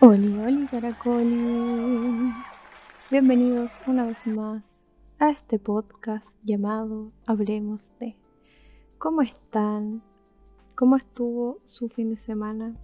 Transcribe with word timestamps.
Oli, 0.00 0.38
oli, 0.40 0.66
caracoli. 0.66 2.30
Bienvenidos 3.10 3.72
una 3.86 4.04
vez 4.04 4.26
más 4.26 4.84
a 5.18 5.30
este 5.30 5.58
podcast 5.58 6.38
llamado 6.44 7.12
Hablemos 7.26 7.94
de. 7.98 8.14
¿Cómo 8.98 9.22
están? 9.22 10.02
¿Cómo 10.74 10.96
estuvo 10.96 11.60
su 11.64 11.88
fin 11.88 12.10
de 12.10 12.18
semana? 12.18 12.76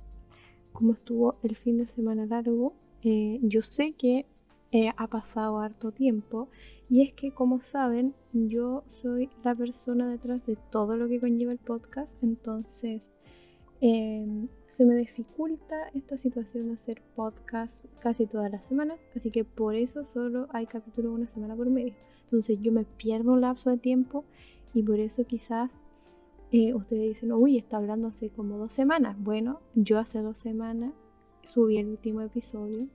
¿Cómo 0.73 0.95
estuvo 0.95 1.37
el 1.43 1.55
fin 1.55 1.77
de 1.77 1.87
semana 1.87 2.25
largo? 2.25 2.73
Eh, 3.03 3.41
yo 3.43 3.61
sé 3.61 3.93
que 3.93 4.25
eh, 4.71 4.91
ha 4.97 5.07
pasado 5.07 5.59
harto 5.59 5.93
tiempo 5.93 6.49
y 6.89 7.03
es 7.03 7.13
que 7.13 7.31
como 7.31 7.61
saben 7.61 8.15
yo 8.33 8.85
soy 8.87 9.29
la 9.45 9.55
persona 9.55 10.09
detrás 10.09 10.47
de 10.47 10.57
todo 10.71 10.97
lo 10.97 11.09
que 11.09 11.21
conlleva 11.21 11.53
el 11.53 11.59
podcast 11.59 12.17
entonces 12.23 13.12
Em, 13.85 14.47
se 14.67 14.85
me 14.85 14.95
dificulta 14.95 15.89
esta 15.93 16.17
situación 16.17 16.69
de 16.69 16.75
hacer 16.75 17.03
podcast 17.17 17.87
casi 17.99 18.27
todas 18.27 18.49
las 18.49 18.65
semanas, 18.65 19.05
así 19.17 19.33
que 19.33 19.43
por 19.43 19.75
eso 19.75 20.05
solo 20.05 20.47
hay 20.51 20.67
capítulo 20.67 21.13
una 21.13 21.27
semana 21.27 21.57
por 21.57 21.69
medio. 21.69 21.93
Entonces 22.21 22.61
yo 22.61 22.71
me 22.71 22.85
pierdo 22.85 23.33
un 23.33 23.41
lapso 23.41 23.71
de 23.71 23.79
tiempo 23.79 24.25
y 24.73 24.85
por 24.85 25.01
eso 25.01 25.25
quizás 25.25 25.83
eh, 26.53 26.73
ustedes 26.75 27.09
dicen, 27.09 27.33
uy, 27.33 27.59
está 27.59 27.79
hablando 27.79 28.07
hace 28.07 28.31
como 28.31 28.57
dos 28.57 28.71
semanas. 28.71 29.17
Bueno, 29.19 29.59
yo 29.75 29.99
hace 29.99 30.21
dos 30.21 30.39
semanas 30.39 30.93
subí 31.45 31.79
el 31.79 31.89
último 31.89 32.21
episodio, 32.21 32.87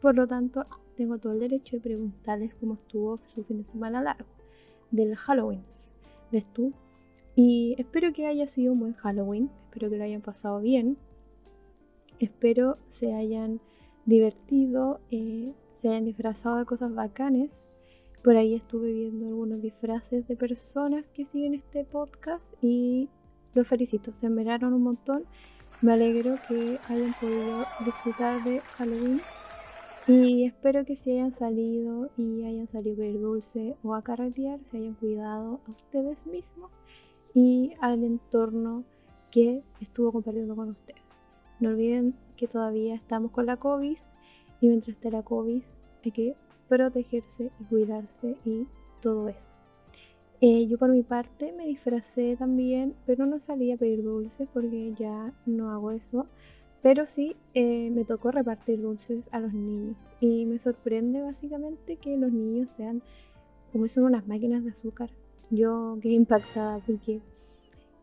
por 0.00 0.16
lo 0.16 0.26
tanto 0.26 0.64
tengo 0.96 1.18
todo 1.18 1.34
el 1.34 1.40
derecho 1.40 1.76
de 1.76 1.82
preguntarles 1.82 2.54
cómo 2.54 2.72
estuvo 2.72 3.18
su 3.18 3.44
fin 3.44 3.58
de 3.58 3.66
semana 3.66 4.00
largo 4.00 4.30
del 4.90 5.14
Halloween. 5.14 5.62
¿Ves 6.30 6.46
tú? 6.54 6.72
Y 7.34 7.74
espero 7.78 8.12
que 8.12 8.26
haya 8.26 8.46
sido 8.46 8.72
un 8.74 8.80
buen 8.80 8.94
Halloween, 8.94 9.50
espero 9.64 9.88
que 9.88 9.96
lo 9.96 10.04
hayan 10.04 10.20
pasado 10.20 10.60
bien, 10.60 10.98
espero 12.18 12.76
se 12.88 13.14
hayan 13.14 13.60
divertido, 14.04 15.00
eh, 15.10 15.54
se 15.72 15.88
hayan 15.88 16.04
disfrazado 16.04 16.58
de 16.58 16.66
cosas 16.66 16.94
bacanes. 16.94 17.66
Por 18.22 18.36
ahí 18.36 18.54
estuve 18.54 18.92
viendo 18.92 19.26
algunos 19.26 19.62
disfraces 19.62 20.28
de 20.28 20.36
personas 20.36 21.10
que 21.10 21.24
siguen 21.24 21.54
este 21.54 21.84
podcast 21.84 22.52
y 22.60 23.08
los 23.54 23.66
felicito, 23.66 24.12
se 24.12 24.28
miraron 24.28 24.74
un 24.74 24.82
montón. 24.82 25.24
Me 25.80 25.92
alegro 25.94 26.40
que 26.46 26.80
hayan 26.86 27.14
podido 27.14 27.66
disfrutar 27.80 28.42
de 28.42 28.62
Halloween 28.76 29.22
y 30.06 30.44
espero 30.44 30.84
que 30.84 30.96
se 30.96 31.12
hayan 31.12 31.32
salido 31.32 32.10
y 32.16 32.44
hayan 32.44 32.68
salido 32.68 33.02
a 33.02 33.06
ver 33.06 33.18
dulce 33.18 33.76
o 33.82 33.94
a 33.94 34.02
carretear, 34.02 34.60
se 34.64 34.76
hayan 34.76 34.94
cuidado 34.94 35.60
a 35.66 35.70
ustedes 35.70 36.26
mismos 36.26 36.70
y 37.34 37.74
al 37.80 38.04
entorno 38.04 38.84
que 39.30 39.62
estuvo 39.80 40.12
compartiendo 40.12 40.54
con 40.54 40.70
ustedes. 40.70 41.02
No 41.60 41.70
olviden 41.70 42.14
que 42.36 42.48
todavía 42.48 42.94
estamos 42.94 43.30
con 43.30 43.46
la 43.46 43.56
COVID 43.56 43.96
y 44.60 44.66
mientras 44.66 44.96
esté 44.96 45.10
la 45.10 45.22
COVID 45.22 45.62
hay 46.04 46.10
que 46.10 46.36
protegerse 46.68 47.50
y 47.60 47.64
cuidarse 47.64 48.36
y 48.44 48.66
todo 49.00 49.28
eso. 49.28 49.56
Eh, 50.40 50.66
yo 50.66 50.76
por 50.76 50.90
mi 50.90 51.04
parte 51.04 51.52
me 51.52 51.66
disfracé 51.66 52.36
también, 52.36 52.96
pero 53.06 53.26
no 53.26 53.38
salí 53.38 53.70
a 53.70 53.76
pedir 53.76 54.02
dulces 54.02 54.48
porque 54.52 54.92
ya 54.98 55.32
no 55.46 55.70
hago 55.70 55.92
eso. 55.92 56.26
Pero 56.82 57.06
sí 57.06 57.36
eh, 57.54 57.90
me 57.90 58.04
tocó 58.04 58.32
repartir 58.32 58.82
dulces 58.82 59.28
a 59.30 59.38
los 59.38 59.52
niños. 59.52 59.96
Y 60.18 60.44
me 60.46 60.58
sorprende 60.58 61.22
básicamente 61.22 61.96
que 61.96 62.16
los 62.16 62.32
niños 62.32 62.70
sean 62.70 63.02
como 63.72 63.86
son 63.86 64.04
unas 64.04 64.26
máquinas 64.26 64.64
de 64.64 64.70
azúcar. 64.70 65.10
Yo 65.50 65.98
quedé 66.00 66.14
impactada 66.14 66.78
porque 66.86 67.20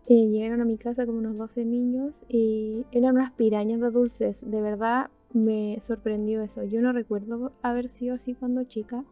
eh, 0.07 0.27
llegaron 0.27 0.61
a 0.61 0.65
mi 0.65 0.77
casa 0.77 1.05
como 1.05 1.19
unos 1.19 1.37
12 1.37 1.65
niños 1.65 2.23
y 2.27 2.85
eran 2.91 3.15
unas 3.15 3.33
pirañas 3.33 3.79
de 3.79 3.91
dulces. 3.91 4.49
De 4.49 4.61
verdad 4.61 5.09
me 5.33 5.77
sorprendió 5.81 6.41
eso. 6.41 6.63
Yo 6.63 6.81
no 6.81 6.93
recuerdo 6.93 7.51
haber 7.61 7.87
sido 7.87 8.15
así 8.15 8.33
cuando 8.33 8.63
chica, 8.63 9.03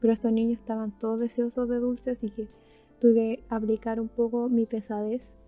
pero 0.00 0.12
estos 0.12 0.32
niños 0.32 0.60
estaban 0.60 0.98
todos 0.98 1.20
deseosos 1.20 1.68
de 1.68 1.78
dulces, 1.78 2.18
así 2.18 2.30
que 2.30 2.48
tuve 3.00 3.14
que 3.14 3.44
aplicar 3.48 4.00
un 4.00 4.08
poco 4.08 4.48
mi 4.48 4.66
pesadez 4.66 5.40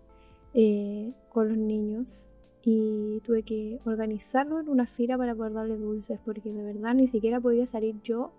eh, 0.53 1.13
con 1.29 1.49
los 1.49 1.57
niños 1.57 2.29
y 2.63 3.21
tuve 3.23 3.43
que 3.43 3.79
organizarlo 3.85 4.59
en 4.59 4.67
una 4.67 4.87
fila 4.87 5.17
para 5.17 5.35
poder 5.35 5.53
darle 5.53 5.77
dulces, 5.77 6.19
porque 6.25 6.51
de 6.51 6.63
verdad 6.63 6.95
ni 6.95 7.07
siquiera 7.07 7.39
podía 7.39 7.65
salir 7.65 8.01
yo 8.01 8.31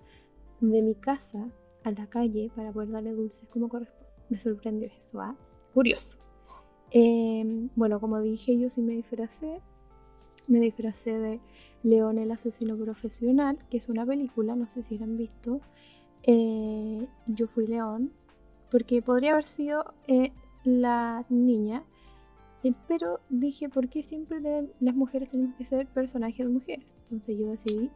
de 0.60 0.82
mi 0.82 0.94
casa 0.94 1.48
a 1.84 1.90
la 1.90 2.06
calle 2.06 2.50
para 2.54 2.72
poder 2.72 2.90
darle 2.90 3.12
dulces 3.12 3.48
como 3.48 3.68
corresponde. 3.68 4.08
Me 4.28 4.38
sorprendió 4.38 4.88
eso, 4.88 5.20
¿ah? 5.20 5.36
Curioso. 5.74 6.18
Em, 6.90 7.68
bueno, 7.76 8.00
como 8.00 8.20
dije, 8.20 8.58
yo 8.58 8.70
sí 8.70 8.82
me 8.82 8.94
disfracé. 8.94 9.60
Me 10.46 10.60
disfracé 10.60 11.18
de 11.18 11.40
León 11.82 12.18
el 12.18 12.30
asesino 12.30 12.76
profesional, 12.76 13.58
que 13.70 13.76
es 13.76 13.88
una 13.88 14.06
película, 14.06 14.56
no 14.56 14.66
sé 14.68 14.82
si 14.82 14.98
la 14.98 15.04
han 15.04 15.16
visto. 15.16 15.60
Eh, 16.22 17.06
yo 17.26 17.46
fui 17.46 17.66
León, 17.66 18.12
porque 18.70 19.02
podría 19.02 19.32
haber 19.32 19.44
sido 19.44 19.94
eh, 20.06 20.32
la 20.64 21.24
niña, 21.28 21.84
eh, 22.64 22.74
pero 22.86 23.20
dije, 23.28 23.68
¿por 23.68 23.88
qué 23.88 24.02
siempre 24.02 24.40
las 24.80 24.94
mujeres 24.94 25.30
tenemos 25.30 25.54
que 25.56 25.64
ser 25.64 25.86
personajes 25.86 26.46
de 26.46 26.52
mujeres? 26.52 26.96
Entonces 27.04 27.38
yo 27.38 27.48
decidí 27.50 27.90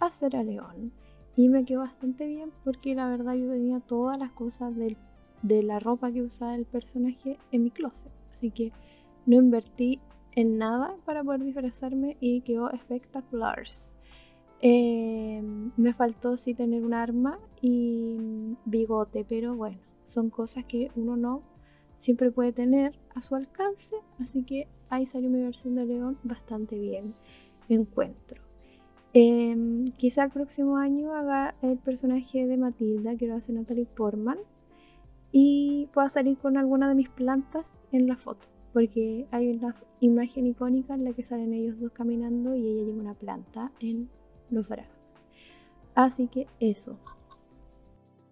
hacer 0.00 0.36
a 0.36 0.42
León. 0.42 0.92
Y 1.36 1.48
me 1.48 1.64
quedó 1.64 1.80
bastante 1.80 2.26
bien 2.26 2.50
porque 2.64 2.94
la 2.94 3.08
verdad 3.08 3.34
yo 3.34 3.50
tenía 3.50 3.80
todas 3.80 4.18
las 4.18 4.32
cosas 4.32 4.74
de 4.76 5.62
la 5.62 5.78
ropa 5.78 6.12
que 6.12 6.22
usaba 6.22 6.54
el 6.54 6.66
personaje 6.66 7.38
en 7.50 7.64
mi 7.64 7.70
closet. 7.70 8.12
Así 8.32 8.50
que 8.50 8.72
no 9.26 9.36
invertí 9.36 10.00
en 10.32 10.58
nada 10.58 10.94
para 11.04 11.22
poder 11.22 11.42
disfrazarme 11.42 12.16
y 12.20 12.42
quedó 12.42 12.70
espectacular. 12.70 13.62
Em, 14.60 15.72
me 15.76 15.92
faltó 15.92 16.36
sí 16.36 16.54
tener 16.54 16.84
un 16.84 16.94
arma 16.94 17.38
y 17.60 18.56
bigote, 18.64 19.24
pero 19.28 19.56
bueno, 19.56 19.78
son 20.12 20.30
cosas 20.30 20.64
que 20.66 20.90
uno 20.94 21.16
no 21.16 21.42
siempre 21.98 22.30
puede 22.30 22.52
tener 22.52 22.98
a 23.14 23.22
su 23.22 23.34
alcance. 23.34 23.96
Así 24.20 24.44
que 24.44 24.68
ahí 24.88 25.06
salió 25.06 25.30
mi 25.30 25.40
versión 25.40 25.74
de 25.74 25.86
León 25.86 26.18
bastante 26.22 26.78
bien, 26.78 27.14
encuentro. 27.68 28.41
Em, 29.14 29.84
quizá 29.96 30.24
el 30.24 30.30
próximo 30.30 30.78
año 30.78 31.14
haga 31.14 31.54
el 31.60 31.78
personaje 31.78 32.46
de 32.46 32.56
Matilda, 32.56 33.16
que 33.16 33.26
lo 33.26 33.34
hace 33.34 33.52
Natalie 33.52 33.84
Portman, 33.84 34.38
y 35.30 35.88
pueda 35.92 36.08
salir 36.08 36.38
con 36.38 36.56
alguna 36.56 36.88
de 36.88 36.94
mis 36.94 37.08
plantas 37.08 37.78
en 37.90 38.06
la 38.06 38.16
foto, 38.16 38.48
porque 38.72 39.26
hay 39.30 39.48
una 39.50 39.74
imagen 40.00 40.46
icónica 40.46 40.94
en 40.94 41.04
la 41.04 41.12
que 41.12 41.22
salen 41.22 41.52
ellos 41.52 41.78
dos 41.78 41.92
caminando 41.92 42.54
y 42.54 42.66
ella 42.66 42.84
lleva 42.84 43.00
una 43.00 43.14
planta 43.14 43.72
en 43.80 44.08
los 44.50 44.68
brazos. 44.68 45.00
Así 45.94 46.28
que 46.28 46.46
eso. 46.58 46.98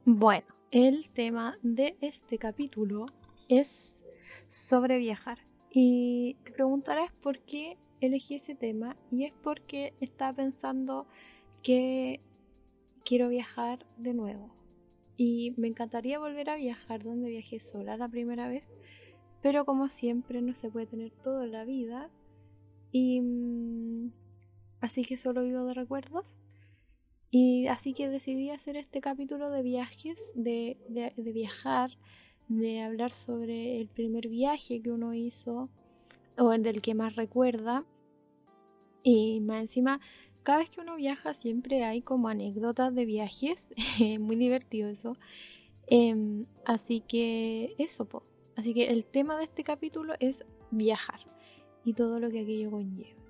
Bueno, 0.07 0.47
el 0.71 1.11
tema 1.11 1.55
de 1.63 1.97
este 2.01 2.39
capítulo 2.39 3.07
es 3.49 4.05
sobre 4.49 4.99
viajar. 4.99 5.39
Y 5.73 6.37
te 6.43 6.53
preguntarás 6.53 7.13
por 7.23 7.39
qué 7.41 7.77
elegí 8.01 8.37
ese 8.37 8.55
tema 8.55 8.97
y 9.11 9.25
es 9.25 9.33
porque 9.43 9.95
estaba 10.01 10.35
pensando 10.35 11.07
que 11.63 12.21
quiero 13.05 13.29
viajar 13.29 13.87
de 13.97 14.15
nuevo. 14.15 14.55
Y 15.17 15.53
me 15.57 15.69
encantaría 15.69 16.19
volver 16.19 16.49
a 16.49 16.57
viajar 16.57 17.03
donde 17.03 17.29
viajé 17.29 17.61
sola 17.61 17.97
la 17.97 18.09
primera 18.09 18.49
vez, 18.49 18.71
pero 19.43 19.65
como 19.65 19.89
siempre 19.89 20.41
no 20.41 20.55
se 20.55 20.71
puede 20.71 20.87
tener 20.87 21.11
toda 21.11 21.47
la 21.47 21.65
vida. 21.65 22.11
Y 22.93 23.21
mm, 23.21 24.13
así 24.81 25.05
que 25.05 25.17
solo 25.17 25.43
vivo 25.43 25.65
de 25.65 25.75
recuerdos. 25.75 26.41
Y 27.31 27.67
así 27.69 27.93
que 27.93 28.09
decidí 28.09 28.51
hacer 28.51 28.77
este 28.77 29.01
capítulo 29.01 29.51
de 29.51 29.63
viajes, 29.63 30.33
de, 30.35 30.79
de 30.89 31.33
viajar, 31.33 31.97
de 32.49 32.81
hablar 32.81 33.13
sobre 33.13 33.81
el 33.81 33.89
primer 33.89 34.29
viaje 34.29 34.83
que 34.83 34.91
uno 34.91 35.15
hizo 35.15 35.71
o 36.39 36.53
el 36.53 36.63
del 36.63 36.83
que 36.83 36.95
más 36.95 37.17
recuerda. 37.17 37.85
Y 39.03 39.41
más 39.41 39.61
encima, 39.61 40.01
cada 40.43 40.59
vez 40.59 40.71
que 40.71 40.81
uno 40.81 40.97
viaja 40.97 41.33
siempre 41.35 41.85
hay 41.85 42.03
como 42.03 42.29
anécdotas 42.29 42.95
de 42.95 43.05
viajes, 43.05 43.73
muy 44.21 44.37
divertido 44.37 44.89
eso. 44.89 45.17
Em, 45.87 46.47
así 46.65 47.01
que 47.01 47.75
eso, 47.79 48.05
po. 48.07 48.23
Así 48.57 48.75
que 48.75 48.89
el 48.89 49.05
tema 49.05 49.37
de 49.37 49.45
este 49.45 49.65
capítulo 49.65 50.15
es 50.21 50.45
viajar 50.71 51.21
y 51.85 51.95
todo 51.95 52.21
lo 52.21 52.31
que 52.31 52.41
aquello 52.41 52.71
conlleva. 52.71 53.21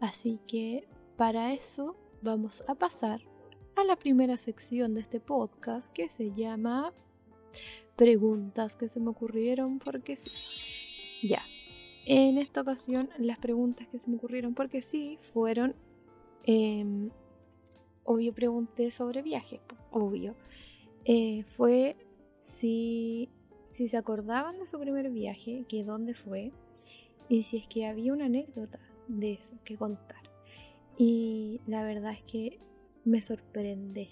Así 0.00 0.38
que 0.46 0.86
para 1.16 1.52
eso 1.52 1.96
vamos 2.22 2.62
a 2.68 2.74
pasar 2.74 3.20
a 3.76 3.84
la 3.84 3.96
primera 3.96 4.36
sección 4.36 4.94
de 4.94 5.02
este 5.02 5.20
podcast 5.20 5.92
que 5.92 6.08
se 6.08 6.32
llama 6.32 6.92
Preguntas 7.96 8.76
que 8.76 8.88
se 8.88 9.00
me 9.00 9.10
ocurrieron 9.10 9.78
porque 9.78 10.16
sí. 10.16 11.26
Ya, 11.26 11.42
en 12.06 12.38
esta 12.38 12.60
ocasión, 12.60 13.10
las 13.18 13.38
preguntas 13.38 13.88
que 13.88 13.98
se 13.98 14.08
me 14.08 14.16
ocurrieron, 14.16 14.54
porque 14.54 14.80
sí, 14.80 15.18
fueron. 15.32 15.74
Em, 16.44 17.10
obvio, 18.04 18.32
pregunté 18.32 18.92
sobre 18.92 19.22
viajes, 19.22 19.60
obvio. 19.90 20.36
Eh, 21.04 21.42
fue 21.42 21.96
si, 22.38 23.28
si 23.66 23.88
se 23.88 23.96
acordaban 23.96 24.58
de 24.60 24.68
su 24.68 24.78
primer 24.78 25.10
viaje, 25.10 25.64
que 25.68 25.82
dónde 25.82 26.14
fue, 26.14 26.52
y 27.28 27.42
si 27.42 27.56
es 27.56 27.66
que 27.66 27.86
había 27.86 28.12
una 28.12 28.26
anécdota 28.26 28.78
de 29.08 29.32
eso 29.32 29.56
que 29.64 29.76
contar. 29.76 30.22
Y 30.96 31.60
la 31.66 31.82
verdad 31.82 32.12
es 32.12 32.22
que 32.22 32.60
me 33.04 33.20
sorprende. 33.20 34.08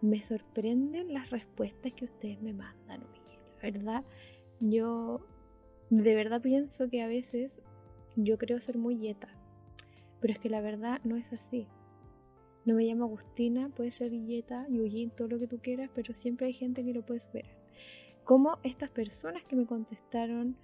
Me 0.00 0.22
sorprenden 0.22 1.12
las 1.12 1.30
respuestas 1.30 1.92
que 1.94 2.04
ustedes 2.04 2.40
me 2.40 2.52
mandan. 2.52 3.00
La 3.00 3.62
verdad, 3.62 4.04
yo 4.60 5.20
de 6.02 6.14
verdad 6.16 6.42
pienso 6.42 6.88
que 6.88 7.02
a 7.02 7.08
veces 7.08 7.60
yo 8.16 8.36
creo 8.36 8.58
ser 8.58 8.78
muy 8.78 8.98
yeta. 8.98 9.28
Pero 10.20 10.32
es 10.32 10.40
que 10.40 10.50
la 10.50 10.60
verdad 10.60 11.00
no 11.04 11.16
es 11.16 11.32
así. 11.32 11.68
No 12.64 12.74
me 12.74 12.84
llamo 12.84 13.04
Agustina, 13.04 13.68
puede 13.68 13.90
ser 13.90 14.10
yeta, 14.10 14.66
Yujin, 14.68 15.10
todo 15.10 15.28
lo 15.28 15.38
que 15.38 15.46
tú 15.46 15.58
quieras, 15.58 15.90
pero 15.94 16.14
siempre 16.14 16.46
hay 16.46 16.52
gente 16.52 16.84
que 16.84 16.94
lo 16.94 17.04
puede 17.04 17.20
superar. 17.20 17.54
Como 18.24 18.58
estas 18.62 18.90
personas 18.90 19.44
que 19.44 19.54
me 19.54 19.66
contestaron 19.66 20.56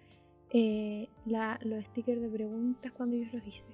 eh, 0.53 1.09
los 1.27 1.85
stickers 1.85 2.23
de 2.23 2.29
preguntas 2.29 2.91
cuando 2.93 3.17
yo 3.17 3.27
los 3.33 3.47
hice. 3.47 3.71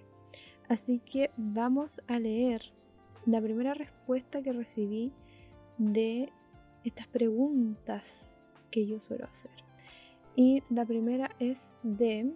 Así 0.69 0.99
que 0.99 1.31
vamos 1.37 2.02
a 2.09 2.19
leer 2.19 2.61
la 3.25 3.41
primera 3.41 3.73
respuesta 3.73 4.43
que 4.43 4.52
recibí 4.52 5.12
de 5.79 6.32
estas 6.85 7.06
preguntas 7.06 8.32
que 8.70 8.87
yo 8.87 9.00
suelo 9.00 9.25
hacer. 9.26 9.52
Y 10.37 10.62
la 10.69 10.85
primera 10.85 11.31
es 11.38 11.77
de 11.83 12.31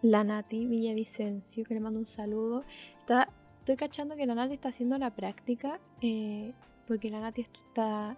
la 0.00 0.24
Nati 0.24 0.66
Villavicencio, 0.66 1.62
que 1.62 1.74
le 1.74 1.80
mando 1.80 2.00
un 2.00 2.06
saludo. 2.06 2.64
Está, 2.98 3.28
estoy 3.58 3.76
cachando 3.76 4.16
que 4.16 4.26
la 4.26 4.34
Nati 4.34 4.54
está 4.54 4.70
haciendo 4.70 4.96
la 4.96 5.14
práctica, 5.14 5.78
eh, 6.00 6.54
porque 6.86 7.10
la 7.10 7.20
Nati 7.20 7.42
está 7.42 8.16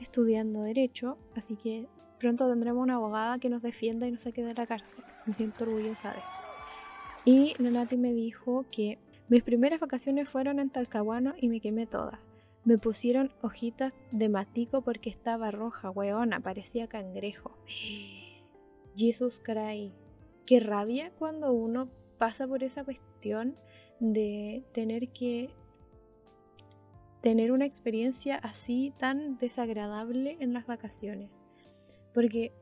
estudiando 0.00 0.62
Derecho, 0.62 1.16
así 1.36 1.54
que 1.54 1.86
pronto 2.18 2.48
tendremos 2.48 2.82
una 2.82 2.96
abogada 2.96 3.38
que 3.38 3.48
nos 3.48 3.62
defienda 3.62 4.08
y 4.08 4.10
nos 4.10 4.22
saque 4.22 4.44
de 4.44 4.54
la 4.54 4.66
cárcel. 4.66 5.04
Me 5.24 5.32
siento 5.32 5.62
orgullosa 5.64 6.12
de 6.12 6.18
eso. 6.18 6.34
Y 7.24 7.54
la 7.62 7.70
Nati 7.70 7.96
me 7.96 8.12
dijo 8.12 8.66
que 8.72 8.98
mis 9.28 9.44
primeras 9.44 9.78
vacaciones 9.78 10.28
fueron 10.28 10.58
en 10.58 10.68
Talcahuano 10.68 11.34
y 11.38 11.48
me 11.48 11.60
quemé 11.60 11.86
toda. 11.86 12.20
Me 12.64 12.78
pusieron 12.78 13.32
hojitas 13.42 13.94
de 14.12 14.28
matico 14.28 14.82
porque 14.82 15.10
estaba 15.10 15.50
roja, 15.50 15.90
weona, 15.90 16.40
parecía 16.40 16.86
cangrejo. 16.86 17.56
Jesus 18.96 19.40
Christ. 19.40 19.94
Qué 20.46 20.60
rabia 20.60 21.12
cuando 21.18 21.52
uno 21.52 21.90
pasa 22.18 22.46
por 22.46 22.62
esa 22.62 22.84
cuestión 22.84 23.56
de 23.98 24.64
tener 24.72 25.08
que 25.08 25.50
tener 27.20 27.52
una 27.52 27.64
experiencia 27.64 28.36
así 28.36 28.92
tan 28.98 29.38
desagradable 29.38 30.36
en 30.40 30.52
las 30.52 30.66
vacaciones. 30.66 31.30
Porque 32.12 32.52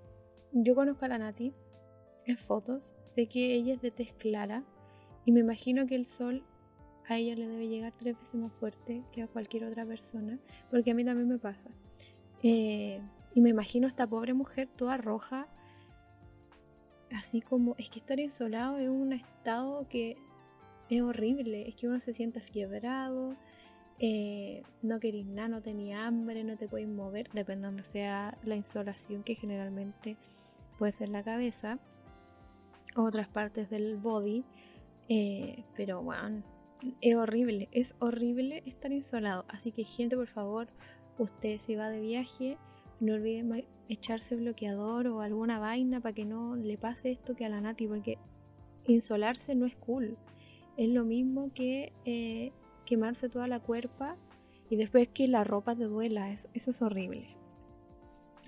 yo 0.53 0.75
conozco 0.75 1.07
a 1.07 1.09
la 1.09 1.19
Nati 1.19 1.55
en 2.27 2.37
fotos, 2.37 2.95
sé 3.01 3.27
que 3.27 3.55
ella 3.55 3.75
es 3.75 3.81
de 3.81 3.91
tez 3.91 4.13
clara 4.13 4.65
y 5.25 5.33
me 5.33 5.41
imagino 5.41 5.87
que 5.87 5.95
el 5.95 6.07
sol 6.07 6.45
a 7.11 7.17
ella 7.17 7.35
le 7.35 7.49
debe 7.49 7.67
llegar 7.67 7.93
tres 7.97 8.17
veces 8.17 8.37
más 8.37 8.53
fuerte 8.53 9.03
que 9.11 9.23
a 9.23 9.27
cualquier 9.27 9.65
otra 9.65 9.85
persona, 9.85 10.39
porque 10.71 10.93
a 10.93 10.95
mí 10.95 11.05
también 11.05 11.29
me 11.29 11.39
pasa. 11.39 11.69
Eh, 12.45 13.03
y 13.35 13.41
me 13.41 13.51
imagino 13.51 13.89
a 13.89 13.91
esta 13.91 14.07
pobre 14.07 14.33
mujer 14.33 14.69
toda 14.77 14.97
roja, 14.97 15.49
así 17.13 17.41
como, 17.41 17.75
es 17.79 17.91
que 17.91 17.99
estar 17.99 18.21
insolado 18.21 18.79
es 18.79 18.89
un 18.89 19.13
estado 19.13 19.89
que 19.89 20.19
es 20.89 21.03
horrible, 21.03 21.69
es 21.69 21.75
que 21.75 21.89
uno 21.89 21.99
se 21.99 22.13
siente 22.13 22.41
fiebrado, 22.41 23.35
eh, 23.99 24.63
no 24.83 25.01
querís 25.01 25.27
nada, 25.27 25.49
no 25.49 25.61
tenía 25.61 26.07
hambre, 26.07 26.45
no 26.45 26.57
te 26.57 26.69
puedes 26.69 26.87
mover, 26.87 27.29
dependiendo 27.33 27.83
sea 27.83 28.39
la 28.45 28.55
insolación 28.55 29.25
que 29.25 29.35
generalmente 29.35 30.17
puede 30.79 30.93
ser 30.93 31.09
la 31.09 31.25
cabeza, 31.25 31.81
otras 32.95 33.27
partes 33.27 33.69
del 33.69 33.97
body, 33.97 34.45
eh, 35.09 35.65
pero 35.75 36.05
bueno, 36.05 36.45
es 37.01 37.17
horrible, 37.17 37.69
es 37.73 37.95
horrible 37.99 38.63
estar 38.67 38.93
insolado, 38.93 39.45
así 39.49 39.73
que 39.73 39.85
gente 39.85 40.17
por 40.17 40.29
favor, 40.29 40.69
usted 41.19 41.59
si 41.59 41.77
va 41.77 41.91
de 41.91 42.01
viaje, 42.01 42.59
no 43.01 43.15
olviden 43.15 43.67
echarse 43.89 44.37
bloqueador 44.37 45.09
o 45.09 45.21
alguna 45.21 45.59
vaina 45.59 46.01
para 46.01 46.15
que 46.15 46.25
no 46.25 46.57
le 46.57 46.79
pase 46.79 47.11
esto 47.11 47.35
que 47.35 47.45
a 47.45 47.49
la 47.49 47.61
Nati, 47.61 47.87
porque 47.87 48.19
insolarse 48.87 49.55
no 49.55 49.67
es 49.67 49.77
cool. 49.77 50.17
Es 50.77 50.89
lo 50.89 51.05
mismo 51.05 51.51
que 51.53 51.93
eh, 52.05 52.53
quemarse 52.85 53.29
toda 53.29 53.49
la 53.49 53.61
cuerpa 53.61 54.17
y 54.69 54.77
después 54.77 55.09
que 55.09 55.29
la 55.29 55.45
ropa 55.45 55.75
te 55.75 55.85
duela, 55.85 56.33
eso, 56.33 56.49
es 56.55 56.83
horrible. 56.83 57.37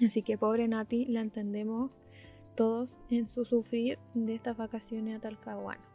Así 0.04 0.22
que 0.22 0.38
pobre 0.38 0.68
Nati, 0.68 1.06
la 1.06 1.20
entendemos 1.20 2.00
todos 2.54 3.00
en 3.10 3.28
su 3.28 3.44
sufrir 3.44 3.98
de 4.14 4.34
estas 4.34 4.56
vacaciones 4.56 5.16
a 5.16 5.20
Talcahuano. 5.20 5.91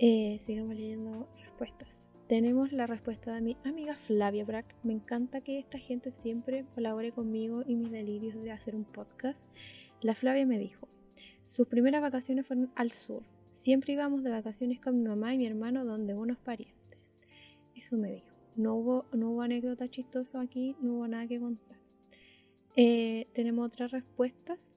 Eh, 0.00 0.36
sigamos 0.38 0.76
leyendo 0.76 1.28
respuestas. 1.42 2.08
Tenemos 2.28 2.70
la 2.70 2.86
respuesta 2.86 3.34
de 3.34 3.40
mi 3.40 3.56
amiga 3.64 3.96
Flavia 3.96 4.44
Brack. 4.44 4.76
Me 4.84 4.92
encanta 4.92 5.40
que 5.40 5.58
esta 5.58 5.78
gente 5.78 6.14
siempre 6.14 6.64
colabore 6.76 7.10
conmigo 7.10 7.64
y 7.66 7.74
mis 7.74 7.90
delirios 7.90 8.40
de 8.40 8.52
hacer 8.52 8.76
un 8.76 8.84
podcast. 8.84 9.50
La 10.00 10.14
Flavia 10.14 10.46
me 10.46 10.56
dijo, 10.56 10.86
sus 11.46 11.66
primeras 11.66 12.00
vacaciones 12.00 12.46
fueron 12.46 12.70
al 12.76 12.92
sur. 12.92 13.24
Siempre 13.50 13.94
íbamos 13.94 14.22
de 14.22 14.30
vacaciones 14.30 14.80
con 14.80 15.02
mi 15.02 15.08
mamá 15.08 15.34
y 15.34 15.38
mi 15.38 15.46
hermano 15.46 15.84
donde 15.84 16.14
unos 16.14 16.38
parientes. 16.38 17.12
Eso 17.74 17.96
me 17.96 18.12
dijo. 18.12 18.36
No 18.54 18.76
hubo, 18.76 19.06
no 19.12 19.30
hubo 19.30 19.42
anécdota 19.42 19.88
chistosa 19.88 20.40
aquí, 20.40 20.76
no 20.80 20.94
hubo 20.94 21.08
nada 21.08 21.26
que 21.26 21.40
contar. 21.40 21.76
Eh, 22.76 23.26
tenemos 23.32 23.66
otras 23.66 23.90
respuestas. 23.90 24.76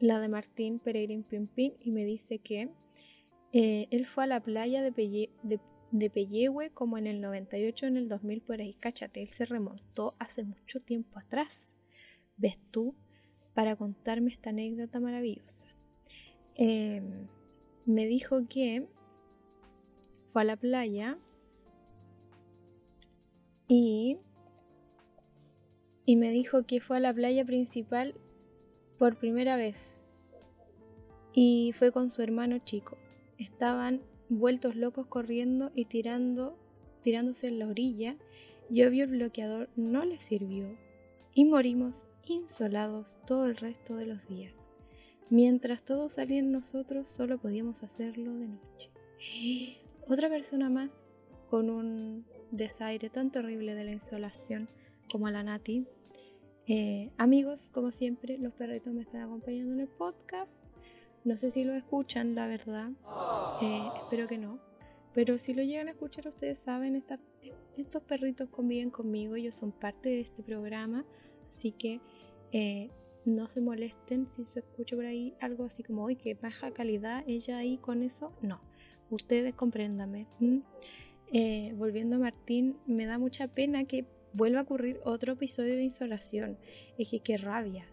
La 0.00 0.20
de 0.20 0.28
Martín 0.28 0.78
Pereira 0.78 1.14
Pimpín 1.28 1.74
y 1.80 1.90
me 1.90 2.06
dice 2.06 2.38
que 2.38 2.70
eh, 3.52 3.88
él 3.90 4.04
fue 4.04 4.24
a 4.24 4.26
la 4.26 4.40
playa 4.40 4.82
de, 4.82 4.92
Pelle, 4.92 6.70
como 6.74 6.98
en 6.98 7.06
el 7.06 7.20
98 7.20 7.86
en 7.86 7.96
el 7.96 8.08
2000 8.08 8.42
por 8.42 8.60
ahí. 8.60 8.74
Cáchate, 8.74 9.22
él 9.22 9.28
se 9.28 9.46
remontó 9.46 10.14
hace 10.18 10.44
mucho 10.44 10.80
tiempo 10.80 11.18
atrás. 11.18 11.74
¿Ves 12.36 12.58
tú? 12.70 12.94
Para 13.54 13.76
contarme 13.76 14.30
esta 14.30 14.50
anécdota 14.50 15.00
maravillosa. 15.00 15.68
Em, 16.54 17.26
me 17.86 18.06
dijo 18.06 18.46
que 18.48 18.86
fue 20.26 20.42
a 20.42 20.44
la 20.44 20.56
playa 20.56 21.18
y, 23.66 24.18
y 26.04 26.16
me 26.16 26.30
dijo 26.30 26.64
que 26.66 26.80
fue 26.80 26.98
a 26.98 27.00
la 27.00 27.14
playa 27.14 27.44
principal 27.44 28.14
por 28.98 29.16
primera 29.18 29.56
vez 29.56 30.00
y 31.32 31.72
fue 31.72 31.92
con 31.92 32.10
su 32.10 32.20
hermano 32.20 32.58
chico. 32.58 32.98
Estaban 33.38 34.02
vueltos 34.28 34.76
locos 34.76 35.06
corriendo 35.06 35.70
y 35.74 35.86
tirando, 35.86 36.58
tirándose 37.02 37.48
en 37.48 37.58
la 37.58 37.68
orilla 37.68 38.16
y 38.70 38.84
obvio 38.84 39.04
el 39.04 39.10
bloqueador 39.10 39.70
no 39.76 40.04
les 40.04 40.22
sirvió 40.22 40.76
y 41.34 41.44
morimos 41.44 42.06
insolados 42.26 43.18
todo 43.26 43.46
el 43.46 43.56
resto 43.56 43.96
de 43.96 44.06
los 44.06 44.26
días. 44.28 44.54
Mientras 45.30 45.84
todos 45.84 46.12
salían 46.12 46.52
nosotros 46.52 47.08
solo 47.08 47.38
podíamos 47.38 47.82
hacerlo 47.82 48.34
de 48.34 48.48
noche. 48.48 48.90
Otra 50.08 50.28
persona 50.28 50.68
más 50.68 50.90
con 51.48 51.70
un 51.70 52.26
desaire 52.50 53.10
tan 53.10 53.30
terrible 53.30 53.74
de 53.74 53.84
la 53.84 53.92
insolación 53.92 54.68
como 55.10 55.26
a 55.26 55.30
la 55.30 55.42
Nati. 55.42 55.86
Eh, 56.66 57.10
amigos, 57.16 57.70
como 57.72 57.90
siempre, 57.90 58.36
los 58.38 58.52
perritos 58.52 58.92
me 58.92 59.02
están 59.02 59.22
acompañando 59.22 59.74
en 59.74 59.80
el 59.80 59.88
podcast. 59.88 60.62
No 61.24 61.36
sé 61.36 61.50
si 61.50 61.64
lo 61.64 61.74
escuchan, 61.74 62.34
la 62.34 62.46
verdad. 62.46 62.90
Eh, 63.60 63.88
espero 64.02 64.26
que 64.28 64.38
no. 64.38 64.60
Pero 65.12 65.38
si 65.38 65.54
lo 65.54 65.62
llegan 65.62 65.88
a 65.88 65.92
escuchar, 65.92 66.28
ustedes 66.28 66.58
saben, 66.58 67.02
estos 67.76 68.02
perritos 68.02 68.48
conviven 68.50 68.90
conmigo, 68.90 69.34
ellos 69.36 69.54
son 69.54 69.72
parte 69.72 70.10
de 70.10 70.20
este 70.20 70.42
programa. 70.42 71.04
Así 71.50 71.72
que 71.72 72.00
eh, 72.52 72.90
no 73.24 73.48
se 73.48 73.60
molesten 73.60 74.30
si 74.30 74.44
se 74.44 74.60
escucha 74.60 74.96
por 74.96 75.06
ahí 75.06 75.34
algo 75.40 75.64
así 75.64 75.82
como, 75.82 76.04
hoy 76.04 76.16
que 76.16 76.34
baja 76.34 76.70
calidad 76.72 77.24
ella 77.26 77.58
ahí 77.58 77.78
con 77.78 78.02
eso. 78.02 78.32
No, 78.42 78.60
ustedes 79.10 79.54
compréndame. 79.54 80.26
Eh, 81.32 81.74
volviendo 81.76 82.16
a 82.16 82.20
Martín, 82.20 82.78
me 82.86 83.06
da 83.06 83.18
mucha 83.18 83.48
pena 83.48 83.84
que 83.84 84.06
vuelva 84.32 84.60
a 84.60 84.62
ocurrir 84.62 85.00
otro 85.04 85.34
episodio 85.34 85.74
de 85.74 85.82
insolación. 85.82 86.58
Es 86.96 87.10
que 87.10 87.20
qué 87.20 87.36
rabia, 87.36 87.86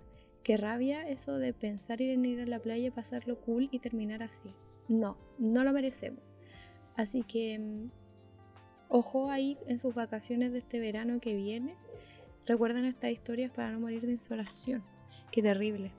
qué 0.46 0.56
rabia 0.56 1.06
eso 1.10 1.38
de 1.38 1.52
pensar 1.52 2.00
ir 2.00 2.12
en 2.12 2.24
ir 2.24 2.40
a 2.40 2.46
la 2.46 2.60
playa, 2.60 2.94
pasarlo 2.94 3.42
cool 3.42 3.68
y 3.70 3.80
terminar 3.80 4.24
así. 4.24 4.54
No, 4.88 5.18
no 5.38 5.66
lo 5.66 5.74
merecemos. 5.74 6.24
Así 6.96 7.24
que 7.24 7.60
mm, 7.60 7.92
ojo 8.88 9.30
ahí 9.30 9.58
en 9.68 9.78
sus 9.78 9.94
vacaciones 9.94 10.54
de 10.54 10.60
este 10.60 10.80
verano 10.80 11.20
que 11.20 11.36
viene. 11.36 11.76
Recuerden 12.46 12.86
estas 12.86 13.12
historias 13.12 13.52
para 13.52 13.72
no 13.72 13.82
morir 13.82 14.06
de 14.06 14.14
insolación. 14.14 14.82
Qué 15.30 15.42
terrible. 15.42 15.92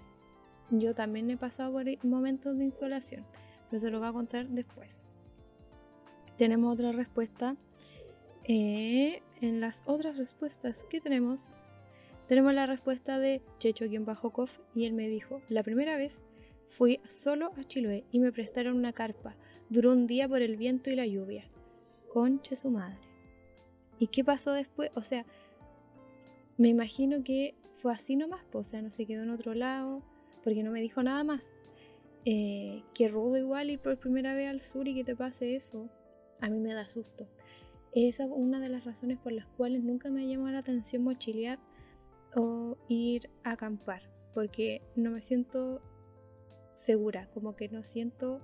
Yo 0.71 0.95
también 0.95 1.29
he 1.29 1.37
pasado 1.37 1.73
por 1.73 1.85
momentos 2.07 2.57
de 2.57 2.65
insolación, 2.65 3.27
pero 3.69 3.81
se 3.81 3.91
lo 3.91 3.99
voy 3.99 4.09
a 4.09 4.13
contar 4.15 4.49
después 4.49 5.09
tenemos 6.37 6.75
otra 6.75 6.93
respuesta. 6.93 7.57
Eh, 8.45 9.23
en 9.41 9.61
las 9.61 9.83
otras 9.87 10.17
respuestas 10.17 10.85
que 10.85 11.01
tenemos, 11.01 11.76
tenemos 12.27 12.55
la 12.55 12.67
respuesta 12.67 13.19
de 13.19 13.43
Checho-Kov 13.59 14.49
y 14.75 14.85
él 14.85 14.93
me 14.93 15.09
dijo, 15.09 15.41
la 15.49 15.63
primera 15.63 15.97
vez 15.97 16.25
fui 16.67 17.01
solo 17.05 17.53
a 17.57 17.65
Chiloé 17.65 18.05
y 18.11 18.19
me 18.19 18.33
prestaron 18.33 18.77
una 18.77 18.93
carpa. 18.93 19.37
Duró 19.69 19.93
un 19.93 20.07
día 20.07 20.29
por 20.29 20.43
el 20.43 20.57
viento 20.57 20.91
y 20.91 20.97
la 20.97 21.07
lluvia. 21.07 21.49
conche 22.13 22.57
su 22.57 22.71
madre. 22.71 23.05
¿Y 23.99 24.09
qué 24.09 24.25
pasó 24.25 24.53
después? 24.53 24.91
O 24.95 25.03
sea, 25.03 25.25
me 26.57 26.69
imagino 26.69 27.23
que 27.23 27.55
fue 27.75 27.93
así 27.93 28.17
nomás, 28.17 28.43
o 28.53 28.65
sea, 28.65 28.81
no 28.83 28.91
se 28.91 29.07
quedó 29.07 29.23
en 29.23 29.31
otro 29.31 29.55
lado, 29.55 30.03
porque 30.43 30.63
no 30.63 30.71
me 30.71 30.81
dijo 30.81 31.03
nada 31.03 31.25
más. 31.25 31.59
Eh, 32.25 32.83
que 32.95 33.07
rudo 33.09 33.37
igual 33.37 33.71
ir 33.71 33.79
por 33.79 33.99
primera 33.99 34.35
vez 34.35 34.49
al 34.49 34.61
sur 34.61 34.89
y 34.89 34.95
que 34.95 35.05
te 35.05 35.15
pase 35.15 35.55
eso, 35.55 35.89
a 36.41 36.49
mí 36.49 36.59
me 36.59 36.75
da 36.75 36.87
susto. 36.87 37.29
Esa 37.93 38.25
es 38.25 38.31
una 38.33 38.61
de 38.61 38.69
las 38.69 38.85
razones 38.85 39.19
por 39.19 39.33
las 39.33 39.47
cuales 39.47 39.83
nunca 39.83 40.11
me 40.11 40.27
llamado 40.27 40.53
la 40.53 40.59
atención 40.59 41.05
mochilear 41.05 41.59
o 42.37 42.77
ir 42.89 43.31
a 43.43 43.53
acampar, 43.53 44.03
porque 44.35 44.83
no 44.95 45.11
me 45.11 45.23
siento 45.23 45.83
segura, 46.75 47.29
como 47.33 47.57
que 47.57 47.69
no 47.69 47.83
siento 47.83 48.41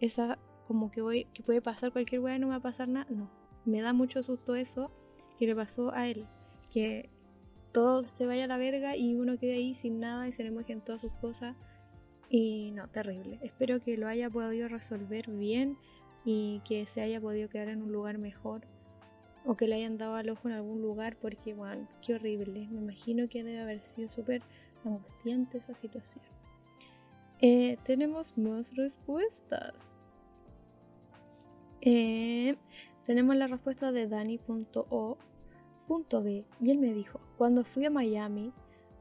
esa, 0.00 0.38
como 0.66 0.90
que 0.90 1.00
voy, 1.00 1.24
que 1.32 1.42
puede 1.42 1.62
pasar 1.62 1.92
cualquier 1.92 2.20
weá 2.20 2.38
no 2.38 2.48
me 2.48 2.52
va 2.52 2.56
a 2.56 2.62
pasar 2.62 2.88
nada, 2.88 3.06
no. 3.08 3.30
Me 3.64 3.80
da 3.80 3.92
mucho 3.92 4.22
susto 4.22 4.54
eso 4.56 4.90
que 5.38 5.46
le 5.46 5.54
pasó 5.54 5.94
a 5.94 6.08
él, 6.08 6.26
que 6.72 7.08
todo 7.72 8.02
se 8.02 8.26
vaya 8.26 8.44
a 8.44 8.48
la 8.48 8.58
verga 8.58 8.96
y 8.96 9.14
uno 9.14 9.38
quede 9.38 9.54
ahí 9.54 9.74
sin 9.74 10.00
nada 10.00 10.26
y 10.26 10.32
se 10.32 10.42
le 10.42 10.50
mueven 10.50 10.80
todas 10.80 11.00
sus 11.00 11.12
cosas. 11.12 11.56
Y 12.28 12.72
no, 12.72 12.88
terrible. 12.88 13.38
Espero 13.42 13.80
que 13.80 13.96
lo 13.96 14.08
haya 14.08 14.30
podido 14.30 14.68
resolver 14.68 15.30
bien 15.30 15.78
y 16.24 16.62
que 16.64 16.86
se 16.86 17.00
haya 17.00 17.20
podido 17.20 17.48
quedar 17.48 17.68
en 17.68 17.82
un 17.82 17.92
lugar 17.92 18.18
mejor. 18.18 18.66
O 19.44 19.56
que 19.56 19.66
le 19.66 19.76
hayan 19.76 19.96
dado 19.96 20.14
al 20.14 20.28
ojo 20.28 20.48
en 20.48 20.54
algún 20.54 20.82
lugar 20.82 21.16
porque, 21.16 21.54
bueno, 21.54 21.88
qué 22.04 22.14
horrible. 22.14 22.68
Me 22.70 22.80
imagino 22.80 23.28
que 23.28 23.42
debe 23.42 23.60
haber 23.60 23.82
sido 23.82 24.08
súper 24.08 24.42
angustiante 24.84 25.58
esa 25.58 25.74
situación. 25.74 26.22
Eh, 27.40 27.78
tenemos 27.84 28.36
más 28.36 28.76
respuestas. 28.76 29.96
Eh, 31.80 32.56
tenemos 33.04 33.34
la 33.36 33.46
respuesta 33.46 33.92
de 33.92 34.06
Dani.o 34.06 35.16
punto 35.88 36.22
B 36.22 36.44
y 36.60 36.70
él 36.70 36.78
me 36.78 36.92
dijo, 36.92 37.20
cuando 37.36 37.64
fui 37.64 37.84
a 37.84 37.90
Miami 37.90 38.52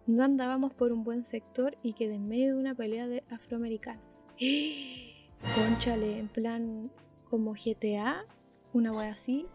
no 0.08 0.24
andábamos 0.24 0.74
por 0.74 0.92
un 0.92 1.04
buen 1.04 1.24
sector 1.24 1.78
y 1.84 1.94
quedé 1.94 2.16
en 2.16 2.28
medio 2.28 2.56
de 2.56 2.60
una 2.60 2.74
pelea 2.74 3.08
de 3.08 3.24
afroamericanos. 3.30 4.26
Conchale, 5.56 6.18
en 6.18 6.28
plan 6.30 6.92
como 7.30 7.54
GTA, 7.54 8.26
una 8.74 8.92
wea 8.92 9.12
así. 9.12 9.46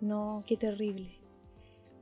No, 0.00 0.44
qué 0.46 0.56
terrible. 0.56 1.18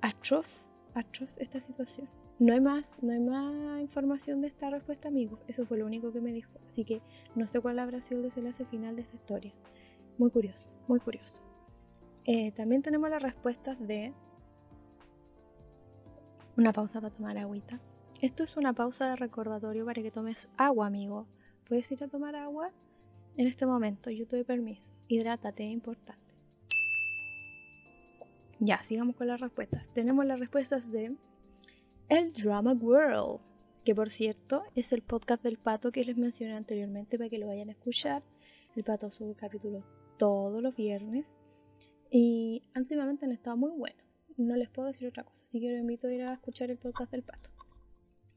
Atroz, 0.01 0.73
atroz 0.95 1.37
esta 1.39 1.61
situación. 1.61 2.09
No 2.39 2.53
hay 2.53 2.61
más, 2.61 2.99
no 3.01 3.13
hay 3.13 3.21
más 3.21 3.81
información 3.81 4.41
de 4.41 4.49
esta 4.49 4.69
respuesta, 4.69 5.09
amigos. 5.09 5.45
Eso 5.47 5.67
fue 5.67 5.79
lo 5.79 5.87
único 5.87 6.13
que 6.13 6.21
me 6.21 6.33
dijo. 6.33 6.51
Así 6.67 6.85
que 6.85 7.01
no 7.37 7.47
sé 7.47 7.61
cuál 7.61 7.79
habrá 7.79 8.01
sido 8.01 8.19
el 8.21 8.25
desenlace 8.27 8.65
final 8.65 8.97
de 8.97 9.03
esta 9.03 9.17
historia. 9.17 9.53
Muy 10.19 10.31
curioso, 10.31 10.75
muy 10.89 10.99
curioso. 10.99 11.43
Eh, 12.25 12.53
también 12.53 12.83
tenemos 12.83 13.09
las 13.11 13.23
respuestas 13.23 13.79
de 13.79 14.13
una 16.57 16.73
pausa 16.73 17.01
para 17.01 17.15
tomar 17.15 17.39
agüita. 17.39 17.81
Esto 18.21 18.43
es 18.43 18.57
una 18.57 18.73
pausa 18.73 19.11
de 19.11 19.17
recordatorio 19.17 19.85
para 19.85 20.03
que 20.03 20.11
tomes 20.11 20.51
agua, 20.57 20.87
amigo. 20.87 21.27
Puedes 21.69 21.91
ir 21.93 22.03
a 22.03 22.09
tomar 22.09 22.35
agua 22.35 22.73
en 23.37 23.47
este 23.47 23.67
momento. 23.67 24.11
Yo 24.11 24.27
te 24.27 24.37
doy 24.37 24.45
permiso. 24.45 24.95
Hidrátate, 25.09 25.65
es 25.65 25.73
importante. 25.73 26.24
Ya, 28.61 28.79
sigamos 28.79 29.17
con 29.17 29.27
las 29.27 29.41
respuestas. 29.41 29.89
Tenemos 29.91 30.25
las 30.25 30.39
respuestas 30.39 30.91
de 30.91 31.17
El 32.09 32.33
Drama 32.33 32.73
World, 32.73 33.41
que 33.85 33.95
por 33.95 34.11
cierto 34.11 34.63
es 34.75 34.93
el 34.93 35.03
podcast 35.03 35.43
del 35.43 35.59
pato 35.59 35.93
que 35.93 36.05
les 36.05 36.17
mencioné 36.17 36.55
anteriormente 36.55 37.19
para 37.19 37.31
que 37.31 37.39
lo 37.39 37.47
vayan 37.47 37.69
a 37.69 37.73
escuchar. 37.73 38.23
El 38.77 38.85
pato 38.85 39.11
sube 39.11 39.35
capítulos 39.35 39.85
todos 40.19 40.63
los 40.63 40.75
viernes 40.75 41.37
y 42.11 42.63
últimamente 42.77 43.25
han 43.25 43.33
estado 43.33 43.57
muy 43.57 43.71
buenos 43.71 44.05
no 44.37 44.57
les 44.57 44.69
puedo 44.69 44.89
decir 44.89 45.09
otra 45.09 45.25
cosa, 45.25 45.45
así 45.47 45.61
que 45.61 45.71
lo 45.71 45.79
invito 45.79 46.09
a 46.09 46.13
ir 46.13 46.23
a 46.23 46.35
escuchar 46.35 46.71
el 46.71 46.79
podcast 46.79 47.13
del 47.13 47.23
pato. 47.23 47.51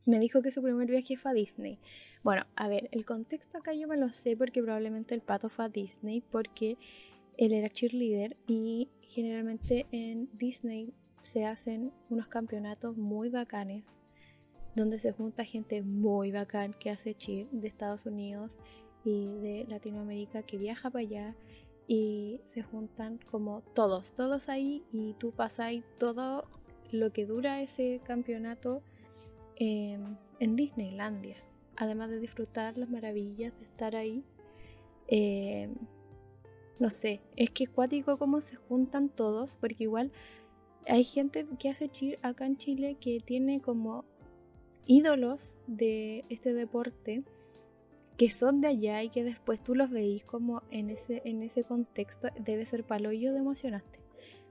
Me 0.05 0.19
dijo 0.19 0.41
que 0.41 0.51
su 0.51 0.61
primer 0.61 0.87
viaje 0.87 1.17
fue 1.17 1.31
a 1.31 1.33
Disney. 1.33 1.79
Bueno, 2.23 2.45
a 2.55 2.69
ver, 2.69 2.87
el 2.93 3.05
contexto 3.05 3.57
acá 3.57 3.73
yo 3.73 3.87
me 3.87 3.97
lo 3.97 4.11
sé 4.11 4.37
porque 4.37 4.63
probablemente 4.63 5.15
el 5.15 5.21
pato 5.21 5.49
fue 5.49 5.65
a 5.65 5.69
Disney 5.69 6.21
porque 6.21 6.77
él 7.37 7.53
era 7.53 7.69
cheerleader 7.69 8.35
y 8.47 8.89
generalmente 9.01 9.85
en 9.91 10.29
Disney 10.33 10.93
se 11.21 11.45
hacen 11.45 11.91
unos 12.09 12.27
campeonatos 12.27 12.97
muy 12.97 13.29
bacanes 13.29 13.95
donde 14.75 14.99
se 14.99 15.11
junta 15.11 15.43
gente 15.43 15.81
muy 15.81 16.31
bacán 16.31 16.73
que 16.73 16.89
hace 16.89 17.15
cheer 17.15 17.49
de 17.49 17.67
Estados 17.67 18.05
Unidos 18.05 18.59
y 19.03 19.25
de 19.37 19.65
Latinoamérica 19.67 20.43
que 20.43 20.57
viaja 20.57 20.89
para 20.89 21.01
allá 21.01 21.35
y 21.87 22.41
se 22.43 22.61
juntan 22.61 23.19
como 23.31 23.61
todos, 23.73 24.13
todos 24.13 24.49
ahí 24.49 24.83
y 24.91 25.13
tú 25.13 25.31
pasáis 25.31 25.83
todo 25.97 26.45
lo 26.91 27.11
que 27.11 27.25
dura 27.25 27.61
ese 27.61 28.01
campeonato 28.03 28.83
em, 29.55 30.17
en 30.39 30.55
Disneylandia, 30.55 31.37
además 31.75 32.09
de 32.09 32.19
disfrutar 32.19 32.77
las 32.77 32.89
maravillas 32.89 33.57
de 33.57 33.65
estar 33.65 33.95
ahí. 33.95 34.23
Em, 35.07 35.75
no 36.79 36.89
sé, 36.89 37.21
es 37.35 37.49
que 37.49 37.67
cuático 37.67 38.17
cómo 38.17 38.41
se 38.41 38.55
juntan 38.55 39.09
todos, 39.09 39.55
porque 39.55 39.83
igual 39.83 40.11
hay 40.87 41.03
gente 41.03 41.45
que 41.59 41.69
hace 41.69 41.89
cheer 41.89 42.19
acá 42.21 42.45
en 42.45 42.57
Chile 42.57 42.97
que 42.99 43.19
tiene 43.19 43.61
como 43.61 44.05
ídolos 44.85 45.57
de 45.67 46.23
este 46.29 46.53
deporte 46.53 47.23
que 48.17 48.31
son 48.31 48.61
de 48.61 48.69
allá 48.69 49.03
y 49.03 49.09
que 49.09 49.23
después 49.23 49.61
tú 49.61 49.75
los 49.75 49.91
veís 49.91 50.25
como 50.25 50.63
en 50.71 50.89
ese, 50.89 51.21
en 51.25 51.43
ese 51.43 51.63
contexto, 51.63 52.29
debe 52.39 52.65
ser 52.65 52.83
palo 52.83 53.11
y 53.11 53.19
yo 53.19 53.31
de 53.31 53.39
emocionante. 53.39 53.99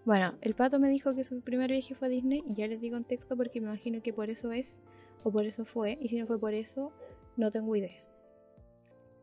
Bueno, 0.04 0.34
el 0.40 0.54
pato 0.54 0.78
me 0.78 0.88
dijo 0.88 1.16
que 1.16 1.24
su 1.24 1.40
primer 1.40 1.72
viaje 1.72 1.96
fue 1.96 2.06
a 2.06 2.10
Disney 2.10 2.44
y 2.48 2.54
ya 2.54 2.68
les 2.68 2.80
di 2.80 2.90
contexto 2.90 3.36
porque 3.36 3.60
me 3.60 3.66
imagino 3.66 4.02
que 4.02 4.12
por 4.12 4.30
eso 4.30 4.52
es 4.52 4.78
o 5.24 5.32
por 5.32 5.46
eso 5.46 5.64
fue 5.64 5.98
y 6.00 6.08
si 6.08 6.16
no 6.16 6.28
fue 6.28 6.38
por 6.38 6.54
eso 6.54 6.92
no 7.36 7.50
tengo 7.50 7.74
idea. 7.74 8.04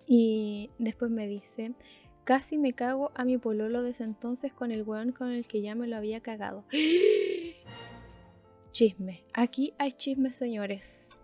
Y 0.05 0.71
después 0.77 1.09
me 1.09 1.25
dice, 1.25 1.73
casi 2.23 2.57
me 2.57 2.73
cago 2.73 3.11
a 3.15 3.25
mi 3.25 3.37
pololo 3.37 3.83
desde 3.83 4.03
entonces 4.03 4.53
con 4.53 4.71
el 4.71 4.83
weón 4.83 5.11
con 5.11 5.31
el 5.31 5.47
que 5.47 5.61
ya 5.61 5.75
me 5.75 5.87
lo 5.87 5.97
había 5.97 6.21
cagado. 6.21 6.63
Chisme, 8.71 9.23
aquí 9.33 9.73
hay 9.77 9.91
chisme 9.91 10.31
señores. 10.31 11.19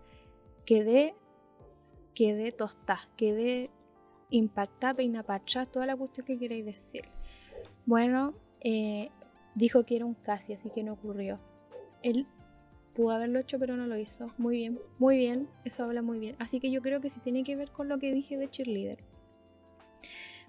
Quedé 0.64 1.14
quedé 2.14 2.52
tostada, 2.52 3.08
quedé 3.16 3.70
impactada, 4.30 4.94
peinapachada, 4.94 5.66
toda 5.66 5.86
la 5.86 5.96
cuestión 5.96 6.26
que 6.26 6.38
queréis 6.38 6.64
decir. 6.64 7.02
Bueno, 7.86 8.34
eh, 8.60 9.10
dijo 9.54 9.84
que 9.84 9.96
era 9.96 10.04
un 10.04 10.14
casi, 10.14 10.52
así 10.52 10.70
que 10.70 10.82
no 10.82 10.92
ocurrió. 10.92 11.40
Él 12.02 12.26
pudo 12.94 13.10
haberlo 13.10 13.38
hecho, 13.38 13.58
pero 13.58 13.76
no 13.76 13.86
lo 13.86 13.96
hizo. 13.96 14.26
Muy 14.38 14.56
bien, 14.56 14.78
muy 14.98 15.16
bien, 15.16 15.48
eso 15.64 15.84
habla 15.84 16.02
muy 16.02 16.18
bien. 16.18 16.36
Así 16.38 16.60
que 16.60 16.70
yo 16.70 16.82
creo 16.82 17.00
que 17.00 17.10
sí 17.10 17.20
tiene 17.20 17.44
que 17.44 17.56
ver 17.56 17.70
con 17.70 17.88
lo 17.88 17.98
que 17.98 18.12
dije 18.12 18.36
de 18.36 18.50
cheerleader. 18.50 18.98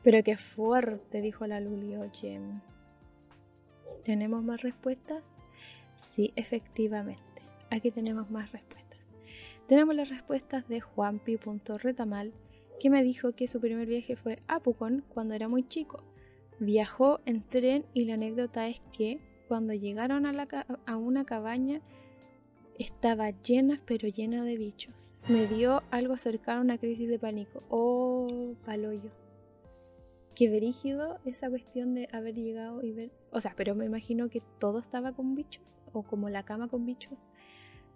Pero 0.03 0.24
qué 0.24 0.36
fuerte, 0.38 1.22
dijo 1.22 1.46
la 1.46 1.60
Luli, 1.60 1.96
oye. 1.96 2.39
¿Tenemos 4.03 4.43
más 4.43 4.62
respuestas? 4.62 5.36
Sí, 5.96 6.34
efectivamente. 6.36 7.43
Aquí 7.70 7.91
tenemos 7.91 8.31
más 8.31 8.51
respuestas. 8.51 9.13
Tenemos 9.67 9.96
las 9.96 10.10
respuestas 10.10 10.67
de 10.67 10.81
Juanpi.retamal, 10.81 12.34
que 12.79 12.89
me 12.89 13.03
dijo 13.03 13.34
que 13.34 13.48
su 13.48 13.62
primer 13.62 13.88
viaje 13.88 14.15
fue 14.15 14.39
a 14.48 14.60
Pucón 14.60 15.05
cuando 15.08 15.36
era 15.36 15.48
muy 15.48 15.67
chico. 15.67 16.03
Viajó 16.60 17.22
en 17.25 17.43
tren 17.48 17.86
y 17.93 18.05
la 18.05 18.15
anécdota 18.15 18.67
es 18.67 18.81
que 18.91 19.20
cuando 19.48 19.74
llegaron 19.74 20.25
a, 20.25 20.65
a 20.86 20.98
una 20.98 21.25
cabaña 21.25 21.81
estaba 22.79 23.29
llena, 23.29 23.77
pero 23.86 24.08
llena 24.08 24.43
de 24.43 24.58
bichos. 24.58 25.15
Me 25.27 25.46
dio 25.46 25.84
algo 25.91 26.17
cercano 26.17 26.60
a 26.60 26.63
una 26.63 26.77
crisis 26.77 27.08
de 27.08 27.20
pánico. 27.20 27.63
Oh, 27.70 28.55
paloyo. 28.65 29.12
Qué 30.36 30.50
verígido 30.50 31.20
esa 31.26 31.50
cuestión 31.50 31.94
de 31.94 32.08
haber 32.12 32.36
llegado 32.36 32.82
y 32.84 32.92
ver. 32.92 33.12
O 33.32 33.42
sea, 33.42 33.54
pero 33.56 33.76
me 33.76 33.86
imagino 33.86 34.30
que 34.30 34.42
todo 34.60 34.80
estaba 34.80 35.12
con 35.14 35.36
bichos, 35.36 35.82
o 35.94 36.04
como 36.04 36.30
la 36.30 36.44
cama 36.44 36.68
con 36.68 36.86
bichos. 36.86 37.24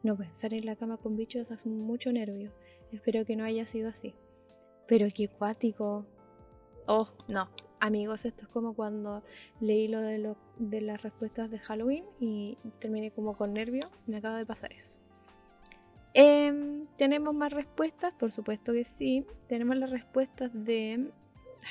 No 0.03 0.15
pensar 0.15 0.53
en 0.53 0.65
la 0.65 0.75
cama 0.75 0.97
con 0.97 1.15
bichos 1.15 1.49
hace 1.51 1.69
mucho 1.69 2.11
nervio. 2.11 2.53
Espero 2.91 3.25
que 3.25 3.35
no 3.35 3.43
haya 3.43 3.65
sido 3.65 3.89
así. 3.89 4.13
Pero 4.87 5.07
qué 5.15 5.27
cuático. 5.27 6.05
Oh, 6.87 7.07
no. 7.27 7.49
Amigos, 7.79 8.25
esto 8.25 8.45
es 8.45 8.49
como 8.49 8.75
cuando 8.75 9.23
leí 9.59 9.87
lo 9.87 10.01
de, 10.01 10.17
lo 10.19 10.37
de 10.57 10.81
las 10.81 11.01
respuestas 11.01 11.49
de 11.51 11.59
Halloween 11.59 12.05
y 12.19 12.57
terminé 12.79 13.11
como 13.11 13.35
con 13.35 13.53
nervio. 13.53 13.89
Me 14.07 14.17
acaba 14.17 14.37
de 14.37 14.45
pasar 14.45 14.73
eso. 14.73 14.95
Em, 16.13 16.87
¿Tenemos 16.97 17.35
más 17.35 17.51
respuestas? 17.51 18.13
Por 18.13 18.31
supuesto 18.31 18.73
que 18.73 18.83
sí. 18.83 19.25
Tenemos 19.47 19.75
las 19.77 19.89
respuestas 19.89 20.51
de... 20.53 21.11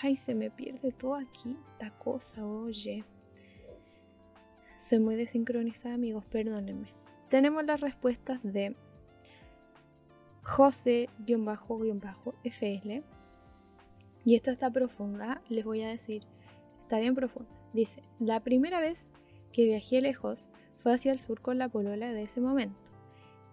Ay, 0.03 0.17
se 0.17 0.35
me 0.35 0.51
pierde 0.51 0.93
todo 0.93 1.15
aquí. 1.15 1.57
Esta 1.73 1.91
cosa, 1.99 2.45
oye. 2.45 3.05
Soy 4.79 4.99
muy 4.99 5.17
desincronizada, 5.17 5.95
amigos, 5.95 6.25
perdónenme 6.27 7.05
tenemos 7.35 7.65
las 7.65 7.81
respuestas 7.81 8.39
de 8.45 8.77
José-FL. 10.43 11.13
Y 14.25 14.37
esta 14.37 14.53
está 14.53 14.71
profunda, 14.71 15.43
les 15.49 15.65
voy 15.65 15.83
a 15.83 15.89
decir, 15.89 16.23
está 16.79 17.01
bien 17.01 17.17
profunda. 17.17 17.51
Dice, 17.73 18.03
la 18.21 18.39
primera 18.39 18.81
vez 18.81 19.11
que 19.53 19.65
viajé 19.65 20.01
lejos 20.01 20.51
fue 20.79 20.95
hacia 20.95 21.11
el 21.11 21.19
sur 21.19 21.41
con 21.41 21.59
la 21.59 21.69
polola 21.69 22.13
de 22.13 22.23
ese 22.23 22.41
momento. 22.41 22.93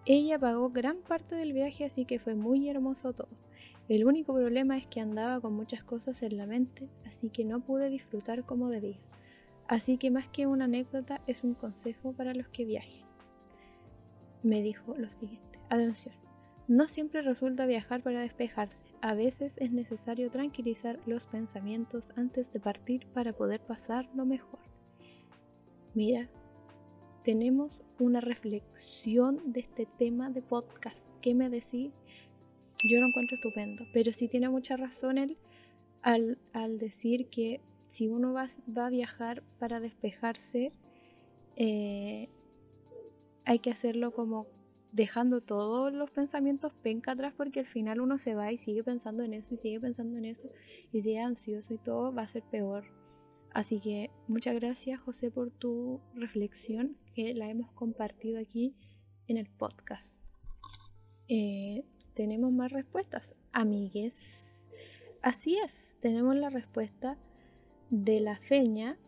Ella 0.06 0.38
pagó 0.38 0.70
gran 0.70 0.98
parte 0.98 1.34
del 1.34 1.52
viaje, 1.52 1.84
así 1.84 2.04
que 2.04 2.20
fue 2.20 2.36
muy 2.36 2.68
hermoso 2.68 3.12
todo. 3.12 3.28
El 3.88 4.06
único 4.06 4.34
problema 4.34 4.76
es 4.76 4.86
que 4.86 5.00
andaba 5.00 5.40
con 5.40 5.54
muchas 5.54 5.82
cosas 5.82 6.22
en 6.22 6.36
la 6.36 6.46
mente, 6.46 6.88
así 7.04 7.30
que 7.30 7.44
no 7.44 7.60
pude 7.60 7.88
disfrutar 7.88 8.44
como 8.44 8.68
debía. 8.68 8.98
Así 9.68 9.98
que 9.98 10.10
más 10.10 10.28
que 10.28 10.46
una 10.46 10.66
anécdota 10.66 11.20
es 11.26 11.44
un 11.44 11.54
consejo 11.54 12.12
para 12.12 12.34
los 12.34 12.48
que 12.48 12.64
viajen. 12.64 13.04
Me 14.42 14.62
dijo 14.62 14.94
lo 14.96 15.08
siguiente, 15.08 15.60
atención, 15.68 16.14
no 16.68 16.86
siempre 16.86 17.22
resulta 17.22 17.66
viajar 17.66 18.02
para 18.02 18.20
despejarse, 18.20 18.86
a 19.00 19.14
veces 19.14 19.58
es 19.58 19.72
necesario 19.72 20.30
tranquilizar 20.30 21.00
los 21.06 21.26
pensamientos 21.26 22.12
antes 22.16 22.52
de 22.52 22.60
partir 22.60 23.06
para 23.08 23.32
poder 23.32 23.60
pasar 23.60 24.08
lo 24.14 24.24
mejor. 24.24 24.60
Mira, 25.94 26.30
tenemos 27.24 27.80
una 27.98 28.20
reflexión 28.20 29.50
de 29.50 29.60
este 29.60 29.86
tema 29.98 30.30
de 30.30 30.40
podcast. 30.40 31.06
¿Qué 31.20 31.34
me 31.34 31.50
decís? 31.50 31.92
Yo 32.84 33.00
lo 33.00 33.06
encuentro 33.06 33.36
estupendo, 33.36 33.86
pero 33.92 34.12
sí 34.12 34.28
tiene 34.28 34.48
mucha 34.48 34.76
razón 34.76 35.18
él 35.18 35.38
al, 36.02 36.38
decir 36.78 37.28
que 37.28 37.60
si 37.86 38.08
uno 38.08 38.32
va, 38.32 38.46
va, 38.76 38.86
a 38.86 38.90
viajar 38.90 39.42
para 39.58 39.78
despejarse, 39.80 40.72
eh, 41.56 42.28
hay 43.44 43.58
que 43.60 43.70
hacerlo 43.70 44.12
como 44.12 44.46
dejando 44.92 45.40
todos 45.40 45.92
los 45.92 46.10
pensamientos 46.10 46.72
penca 46.82 47.12
atrás 47.12 47.32
porque 47.34 47.60
al 47.60 47.66
final 47.66 48.00
uno 48.00 48.18
se 48.18 48.34
va 48.34 48.52
y 48.52 48.58
sigue 48.58 48.84
pensando 48.84 49.22
en 49.22 49.32
eso 49.32 49.54
y 49.54 49.56
sigue 49.56 49.80
pensando 49.80 50.18
en 50.18 50.26
eso 50.26 50.50
y 50.92 51.00
sigue 51.00 51.20
ansioso 51.20 51.74
y 51.74 51.78
todo 51.78 52.12
va 52.12 52.22
a 52.22 52.28
ser 52.28 52.42
peor. 52.42 52.84
Así 53.54 53.80
que 53.80 54.10
muchas 54.28 54.54
gracias 54.54 55.00
José 55.00 55.30
por 55.30 55.50
tu 55.50 56.00
reflexión 56.14 56.96
que 57.14 57.34
la 57.34 57.48
hemos 57.48 57.70
compartido 57.72 58.38
aquí 58.40 58.74
en 59.28 59.36
el 59.36 59.48
podcast. 59.48 60.14
Eh, 61.28 61.84
tenemos 62.14 62.52
más 62.52 62.72
respuestas, 62.72 63.34
amigues. 63.52 64.68
Así 65.22 65.58
es, 65.58 65.96
tenemos 66.00 66.36
la 66.36 66.48
respuesta 66.48 67.16
de 67.90 68.20
la 68.20 68.36
feña, 68.36 68.98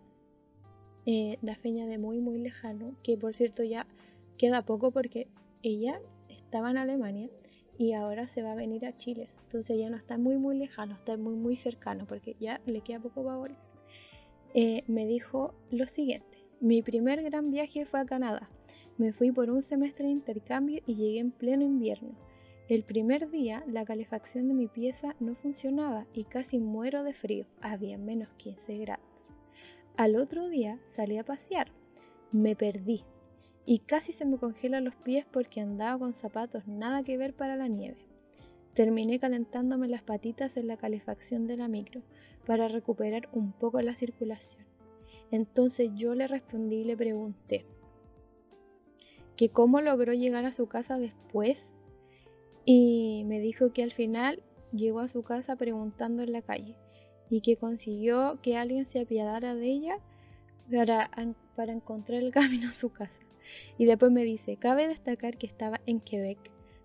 eh, 1.07 1.39
la 1.43 1.57
feña 1.57 1.87
de 1.87 1.99
muy 1.99 2.19
muy 2.21 2.39
lejano, 2.39 2.97
que 3.03 3.17
por 3.17 3.35
cierto 3.35 3.65
ya 3.65 3.87
queda 4.39 4.65
poco 4.65 4.91
porque 4.91 5.29
ella 5.63 6.01
estaba 6.29 6.71
en 6.71 6.79
Alemania 6.79 7.31
y 7.79 7.93
ahora 7.93 8.27
se 8.27 8.43
va 8.43 8.53
a 8.53 8.57
venir 8.57 8.87
a 8.87 8.97
Chile. 8.97 9.27
Entonces 9.43 9.79
ya 9.79 9.91
no 9.91 9.97
está 9.97 10.19
muy 10.19 10.37
muy 10.37 10.57
lejano, 10.57 10.95
está 10.95 11.17
muy 11.17 11.35
muy 11.35 11.57
cercano 11.57 12.07
porque 12.07 12.37
ya 12.39 12.61
le 12.67 12.81
queda 12.81 13.01
poco 13.01 13.25
para 13.25 13.37
volver. 13.37 13.59
Eh, 14.55 14.85
me 14.87 15.07
dijo 15.07 15.55
lo 15.71 15.87
siguiente. 15.87 16.39
Mi 16.61 16.81
primer 16.83 17.23
gran 17.23 17.51
viaje 17.51 17.87
fue 17.87 18.01
a 18.01 18.07
Canadá. 18.07 18.49
Me 18.97 19.13
fui 19.13 19.33
por 19.33 19.51
un 19.51 19.63
semestre 19.63 20.07
de 20.07 20.13
intercambio 20.13 20.81
y 20.87 20.95
llegué 20.95 21.19
en 21.19 21.33
pleno 21.33 21.65
invierno. 21.65 22.15
El 22.67 22.83
primer 22.83 23.31
día 23.31 23.63
la 23.67 23.85
calefacción 23.85 24.49
de 24.49 24.55
mi 24.55 24.69
pieza 24.69 25.15
no 25.21 25.35
funcionaba 25.35 26.07
y 26.15 26.25
casi 26.25 26.59
muero 26.59 27.03
de 27.03 27.13
frío. 27.13 27.45
Había 27.61 27.99
menos 27.99 28.31
15 28.39 28.79
grados. 28.79 29.05
Al 29.99 30.17
otro 30.17 30.49
día 30.49 30.81
salí 30.87 31.19
a 31.19 31.25
pasear. 31.25 31.71
Me 32.33 32.57
perdí 32.57 33.03
y 33.67 33.81
casi 33.81 34.13
se 34.13 34.25
me 34.25 34.39
congelan 34.39 34.85
los 34.85 34.95
pies 34.95 35.27
porque 35.31 35.61
andaba 35.61 35.99
con 35.99 36.15
zapatos 36.15 36.67
nada 36.67 37.03
que 37.03 37.19
ver 37.19 37.35
para 37.35 37.57
la 37.57 37.69
nieve. 37.69 37.99
Terminé 38.73 39.19
calentándome 39.19 39.87
las 39.87 40.03
patitas 40.03 40.57
en 40.57 40.67
la 40.67 40.79
calefacción 40.79 41.47
de 41.47 41.59
la 41.59 41.69
micro 41.69 42.01
para 42.47 42.67
recuperar 42.67 43.29
un 43.33 43.53
poco 43.53 43.79
la 43.83 43.95
circulación. 43.95 44.65
Entonces 45.31 45.91
yo 45.95 46.15
le 46.15 46.29
respondí 46.29 46.77
y 46.77 46.85
le 46.85 46.97
pregunté 46.97 47.67
que 49.37 49.51
cómo 49.51 49.83
logró 49.83 50.15
llegar 50.15 50.47
a 50.47 50.53
su 50.53 50.67
casa 50.67 50.99
después 50.99 51.77
y 52.65 53.25
me 53.27 53.41
dijo 53.41 53.73
que 53.73 53.83
al 53.83 53.93
final 53.93 54.43
llegó 54.73 55.01
a 55.01 55.09
su 55.09 55.23
casa 55.23 55.57
preguntando 55.57 56.23
en 56.23 56.33
la 56.33 56.43
calle 56.43 56.77
y 57.31 57.41
que 57.41 57.57
consiguió 57.57 58.39
que 58.43 58.57
alguien 58.57 58.87
se 58.87 59.01
apiadara 59.01 59.55
de 59.55 59.67
ella 59.67 59.97
para, 60.71 61.11
para 61.57 61.73
encontrar 61.73 62.23
el 62.23 62.31
camino 62.33 62.69
a 62.69 62.73
su 62.73 62.91
casa. 62.91 63.23
Y 63.77 63.85
después 63.85 64.11
me 64.11 64.25
dice, 64.25 64.57
cabe 64.57 64.89
destacar 64.89 65.37
que 65.37 65.47
estaba 65.47 65.81
en 65.87 66.01
Quebec, 66.01 66.39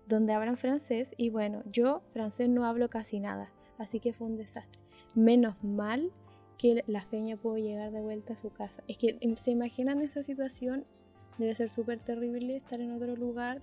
donde 0.06 0.34
hablan 0.34 0.58
francés 0.58 1.14
y 1.16 1.30
bueno, 1.30 1.62
yo 1.70 2.02
francés 2.12 2.48
no 2.48 2.66
hablo 2.66 2.90
casi 2.90 3.20
nada, 3.20 3.50
así 3.78 4.00
que 4.00 4.12
fue 4.12 4.26
un 4.26 4.36
desastre. 4.36 4.80
Menos 5.14 5.62
mal 5.62 6.12
que 6.58 6.84
la 6.86 7.00
feña 7.00 7.36
pudo 7.36 7.56
llegar 7.56 7.90
de 7.90 8.02
vuelta 8.02 8.34
a 8.34 8.36
su 8.36 8.50
casa. 8.50 8.82
Es 8.86 8.98
que 8.98 9.16
em, 9.20 9.36
se 9.36 9.50
imaginan 9.50 10.02
esa 10.02 10.22
situación, 10.22 10.84
debe 11.38 11.54
ser 11.54 11.70
súper 11.70 12.00
terrible 12.00 12.56
estar 12.56 12.80
en 12.80 12.92
otro 12.92 13.16
lugar, 13.16 13.62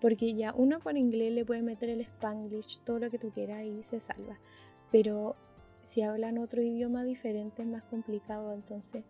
porque 0.00 0.34
ya 0.34 0.52
uno 0.54 0.80
con 0.80 0.96
inglés 0.96 1.32
le 1.32 1.44
puede 1.44 1.62
meter 1.62 1.90
el 1.90 2.00
spanglish, 2.00 2.80
todo 2.84 2.98
lo 2.98 3.10
que 3.10 3.18
tú 3.18 3.30
quieras 3.30 3.64
y 3.64 3.82
se 3.82 4.00
salva. 4.00 4.38
Pero 4.90 5.36
si 5.80 6.02
hablan 6.02 6.38
otro 6.38 6.62
idioma 6.62 7.04
diferente 7.04 7.62
es 7.62 7.68
más 7.68 7.82
complicado, 7.84 8.52
entonces 8.52 9.04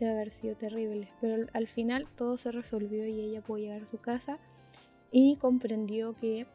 debe 0.00 0.12
haber 0.12 0.30
sido 0.30 0.56
terrible. 0.56 1.08
Pero 1.20 1.46
al 1.52 1.68
final 1.68 2.08
todo 2.16 2.36
se 2.36 2.52
resolvió 2.52 3.06
y 3.06 3.20
ella 3.20 3.42
pudo 3.42 3.58
llegar 3.58 3.82
a 3.82 3.86
su 3.86 3.98
casa 3.98 4.38
y 5.10 5.36
comprendió 5.36 6.14
que 6.14 6.46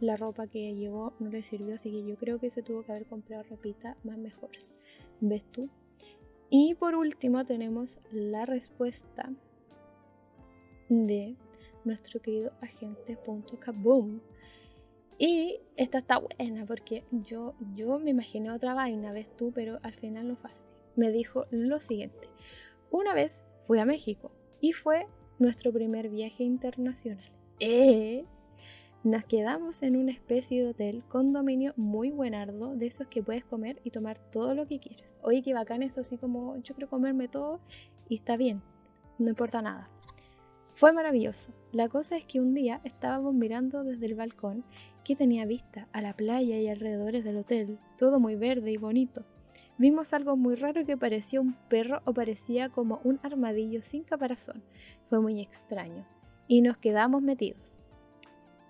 la 0.00 0.16
ropa 0.16 0.46
que 0.46 0.74
llevó 0.74 1.12
no 1.20 1.30
le 1.30 1.42
sirvió, 1.42 1.76
así 1.76 1.90
que 1.90 2.04
yo 2.04 2.16
creo 2.16 2.38
que 2.38 2.50
se 2.50 2.62
tuvo 2.62 2.82
que 2.82 2.92
haber 2.92 3.06
comprado 3.06 3.44
ropita 3.44 3.96
más 4.02 4.18
mejor. 4.18 4.50
¿Ves 5.20 5.44
tú? 5.44 5.68
Y 6.50 6.74
por 6.74 6.94
último 6.96 7.44
tenemos 7.44 8.00
la 8.10 8.44
respuesta 8.44 9.30
de 10.88 11.36
nuestro 11.84 12.20
querido 12.20 12.52
agente 12.60 13.18
Kaboom. 13.60 14.20
Y 15.18 15.60
esta 15.76 15.98
está 15.98 16.18
buena 16.18 16.66
porque 16.66 17.04
yo, 17.10 17.54
yo 17.74 17.98
me 17.98 18.10
imaginé 18.10 18.50
otra 18.50 18.74
vaina, 18.74 19.12
ves 19.12 19.36
tú, 19.36 19.52
pero 19.54 19.78
al 19.82 19.94
final 19.94 20.28
no 20.28 20.36
fue 20.36 20.50
así. 20.50 20.74
Me 20.96 21.10
dijo 21.10 21.46
lo 21.50 21.78
siguiente. 21.80 22.28
Una 22.90 23.14
vez 23.14 23.46
fui 23.62 23.78
a 23.78 23.84
México 23.84 24.32
y 24.60 24.72
fue 24.72 25.06
nuestro 25.38 25.72
primer 25.72 26.08
viaje 26.08 26.44
internacional. 26.44 27.30
¡Eh! 27.60 28.24
Nos 29.04 29.24
quedamos 29.24 29.82
en 29.82 29.96
una 29.96 30.12
especie 30.12 30.62
de 30.62 30.70
hotel 30.70 31.02
condominio 31.08 31.72
muy 31.76 32.10
buenardo, 32.10 32.76
de 32.76 32.86
esos 32.86 33.08
que 33.08 33.20
puedes 33.20 33.44
comer 33.44 33.80
y 33.82 33.90
tomar 33.90 34.18
todo 34.30 34.54
lo 34.54 34.68
que 34.68 34.78
quieras. 34.78 35.18
Oye, 35.22 35.42
qué 35.42 35.54
bacán 35.54 35.82
eso, 35.82 36.02
así 36.02 36.18
como 36.18 36.56
yo 36.58 36.74
quiero 36.74 36.88
comerme 36.88 37.26
todo 37.26 37.60
y 38.08 38.14
está 38.14 38.36
bien, 38.36 38.62
no 39.18 39.28
importa 39.28 39.60
nada. 39.60 39.90
Fue 40.72 40.92
maravilloso. 40.92 41.52
La 41.70 41.88
cosa 41.88 42.16
es 42.16 42.24
que 42.24 42.40
un 42.40 42.54
día 42.54 42.80
estábamos 42.84 43.34
mirando 43.34 43.84
desde 43.84 44.06
el 44.06 44.14
balcón 44.14 44.64
que 45.04 45.16
tenía 45.16 45.44
vista 45.44 45.86
a 45.92 46.00
la 46.00 46.16
playa 46.16 46.58
y 46.58 46.68
alrededores 46.68 47.24
del 47.24 47.36
hotel, 47.36 47.78
todo 47.98 48.18
muy 48.18 48.36
verde 48.36 48.72
y 48.72 48.78
bonito. 48.78 49.24
Vimos 49.76 50.14
algo 50.14 50.36
muy 50.36 50.54
raro 50.54 50.86
que 50.86 50.96
parecía 50.96 51.42
un 51.42 51.54
perro 51.68 52.00
o 52.06 52.14
parecía 52.14 52.70
como 52.70 53.00
un 53.04 53.20
armadillo 53.22 53.82
sin 53.82 54.02
caparazón. 54.02 54.62
Fue 55.10 55.20
muy 55.20 55.40
extraño. 55.40 56.06
Y 56.48 56.62
nos 56.62 56.78
quedamos 56.78 57.22
metidos. 57.22 57.78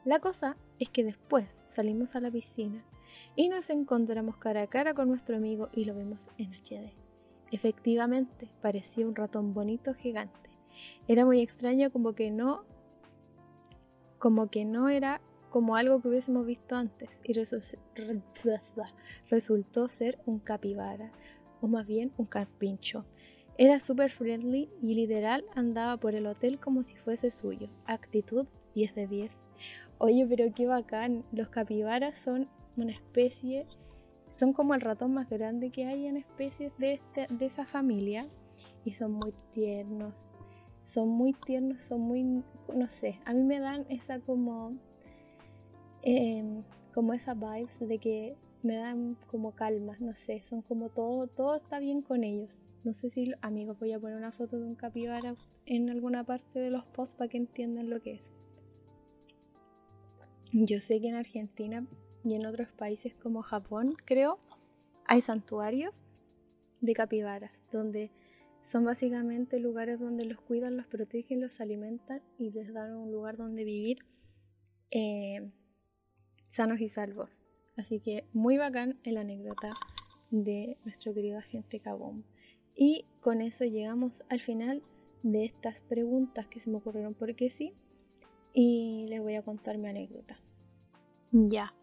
La 0.04 0.18
cosa 0.18 0.56
es 0.80 0.90
que 0.90 1.04
después 1.04 1.52
salimos 1.52 2.16
a 2.16 2.20
la 2.20 2.32
piscina 2.32 2.84
y 3.36 3.48
nos 3.48 3.70
encontramos 3.70 4.36
cara 4.38 4.62
a 4.62 4.66
cara 4.66 4.94
con 4.94 5.08
nuestro 5.08 5.36
amigo 5.36 5.68
y 5.72 5.84
lo 5.84 5.94
vimos 5.94 6.30
en 6.38 6.52
HD. 6.52 6.92
Efectivamente, 7.52 8.50
parecía 8.60 9.06
un 9.06 9.14
ratón 9.14 9.54
bonito 9.54 9.94
gigante. 9.94 10.41
Era 11.08 11.24
muy 11.24 11.40
extraño 11.40 11.90
como 11.90 12.14
que 12.14 12.30
no 12.30 12.64
como 14.18 14.50
que 14.50 14.64
no 14.64 14.88
era 14.88 15.20
como 15.50 15.76
algo 15.76 16.00
que 16.00 16.08
hubiésemos 16.08 16.46
visto 16.46 16.76
antes 16.76 17.20
y 17.24 17.32
resultó 19.30 19.88
ser 19.88 20.18
un 20.26 20.38
capibara 20.38 21.12
o 21.60 21.66
más 21.66 21.86
bien 21.86 22.12
un 22.16 22.26
carpincho. 22.26 23.04
Era 23.58 23.80
súper 23.80 24.10
friendly 24.10 24.70
y 24.80 24.94
literal 24.94 25.44
andaba 25.54 25.98
por 25.98 26.14
el 26.14 26.26
hotel 26.26 26.58
como 26.58 26.82
si 26.82 26.96
fuese 26.96 27.30
suyo. 27.30 27.68
Actitud 27.84 28.48
10 28.74 28.94
de 28.94 29.06
10. 29.06 29.46
Oye, 29.98 30.26
pero 30.26 30.52
qué 30.54 30.66
bacán. 30.66 31.24
Los 31.32 31.48
capibaras 31.48 32.18
son 32.18 32.48
una 32.76 32.92
especie, 32.92 33.66
son 34.28 34.52
como 34.52 34.74
el 34.74 34.80
ratón 34.80 35.12
más 35.12 35.28
grande 35.28 35.70
que 35.70 35.86
hay 35.86 36.06
en 36.06 36.16
especies 36.16 36.76
de, 36.78 36.94
este, 36.94 37.26
de 37.28 37.46
esa 37.46 37.66
familia 37.66 38.26
y 38.84 38.92
son 38.92 39.12
muy 39.12 39.34
tiernos. 39.52 40.34
Son 40.84 41.08
muy 41.08 41.32
tiernos, 41.32 41.82
son 41.82 42.00
muy, 42.00 42.24
no 42.74 42.88
sé, 42.88 43.20
a 43.24 43.34
mí 43.34 43.42
me 43.42 43.60
dan 43.60 43.86
esa 43.88 44.20
como, 44.20 44.76
em, 46.02 46.62
como 46.92 47.12
esa 47.12 47.34
vibes 47.34 47.78
de 47.78 47.98
que 47.98 48.36
me 48.62 48.76
dan 48.76 49.16
como 49.26 49.52
calma, 49.52 49.96
no 50.00 50.14
sé, 50.14 50.40
son 50.40 50.62
como 50.62 50.88
todo, 50.88 51.26
todo 51.26 51.56
está 51.56 51.78
bien 51.78 52.02
con 52.02 52.24
ellos. 52.24 52.60
No 52.84 52.92
sé 52.92 53.10
si, 53.10 53.32
amigos, 53.42 53.78
voy 53.78 53.92
a 53.92 54.00
poner 54.00 54.16
una 54.16 54.32
foto 54.32 54.58
de 54.58 54.64
un 54.64 54.74
capibara 54.74 55.36
en 55.66 55.88
alguna 55.88 56.24
parte 56.24 56.58
de 56.58 56.70
los 56.70 56.84
posts 56.86 57.14
para 57.14 57.28
que 57.28 57.36
entiendan 57.36 57.90
lo 57.90 58.00
que 58.00 58.14
es. 58.14 58.32
Yo 60.52 60.80
sé 60.80 61.00
que 61.00 61.08
en 61.08 61.14
Argentina 61.14 61.86
y 62.24 62.34
en 62.34 62.46
otros 62.46 62.68
países 62.72 63.14
como 63.14 63.42
Japón, 63.42 63.94
creo, 64.04 64.38
hay 65.06 65.20
santuarios 65.20 66.04
de 66.80 66.92
capibaras, 66.94 67.62
donde 67.70 68.10
son 68.62 68.84
básicamente 68.84 69.58
lugares 69.58 69.98
donde 69.98 70.24
los 70.24 70.40
cuidan, 70.40 70.76
los 70.76 70.86
protegen, 70.86 71.40
los 71.40 71.60
alimentan 71.60 72.22
y 72.38 72.50
les 72.50 72.72
dan 72.72 72.96
un 72.96 73.10
lugar 73.10 73.36
donde 73.36 73.64
vivir 73.64 73.98
eh, 74.90 75.50
sanos 76.48 76.80
y 76.80 76.88
salvos. 76.88 77.42
Así 77.76 78.00
que 78.00 78.24
muy 78.32 78.58
bacán 78.58 79.00
el 79.02 79.16
anécdota 79.16 79.70
de 80.30 80.78
nuestro 80.84 81.12
querido 81.12 81.38
agente 81.38 81.80
Cabón. 81.80 82.24
Y 82.74 83.06
con 83.20 83.40
eso 83.40 83.64
llegamos 83.64 84.24
al 84.28 84.40
final 84.40 84.82
de 85.22 85.44
estas 85.44 85.80
preguntas 85.82 86.46
que 86.46 86.60
se 86.60 86.70
me 86.70 86.76
ocurrieron 86.78 87.14
porque 87.14 87.50
sí. 87.50 87.74
Y 88.54 89.06
les 89.08 89.20
voy 89.20 89.34
a 89.34 89.42
contar 89.42 89.78
mi 89.78 89.88
anécdota. 89.88 90.38
Ya. 91.32 91.74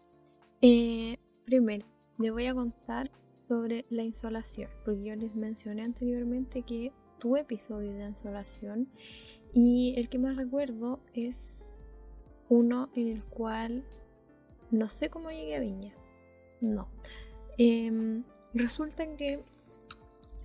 Eh, 0.62 1.16
primero, 1.44 1.86
les 2.18 2.32
voy 2.32 2.46
a 2.46 2.54
contar 2.54 3.10
sobre 3.50 3.84
la 3.90 4.04
insolación, 4.04 4.70
porque 4.84 5.02
yo 5.02 5.16
les 5.16 5.34
mencioné 5.34 5.82
anteriormente 5.82 6.62
que 6.62 6.92
tuve 7.18 7.40
episodio 7.40 7.92
de 7.92 8.04
insolación 8.04 8.88
y 9.52 9.92
el 9.96 10.08
que 10.08 10.20
más 10.20 10.36
recuerdo 10.36 11.00
es 11.14 11.80
uno 12.48 12.90
en 12.94 13.08
el 13.08 13.24
cual 13.24 13.84
no 14.70 14.88
sé 14.88 15.10
cómo 15.10 15.32
llegué 15.32 15.56
a 15.56 15.58
Viña. 15.58 15.92
No. 16.60 16.86
Em, 17.58 18.22
resulta 18.54 19.16
que 19.16 19.42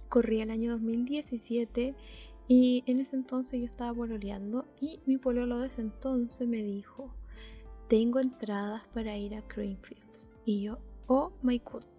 corría 0.10 0.42
el 0.42 0.50
año 0.50 0.72
2017 0.72 1.94
y 2.48 2.84
en 2.88 3.02
ese 3.02 3.18
entonces 3.18 3.60
yo 3.60 3.68
estaba 3.68 3.94
pololeando 3.94 4.66
y 4.82 5.00
mi 5.06 5.18
pololo 5.18 5.60
de 5.60 5.68
ese 5.68 5.82
entonces 5.82 6.48
me 6.48 6.64
dijo, 6.64 7.14
tengo 7.88 8.20
entradas 8.20 8.84
para 8.96 9.16
ir 9.16 9.36
a 9.36 9.42
Greenfields. 9.42 10.28
Y 10.44 10.64
yo, 10.64 10.80
oh 11.06 11.32
my 11.44 11.60
goodness. 11.60 11.95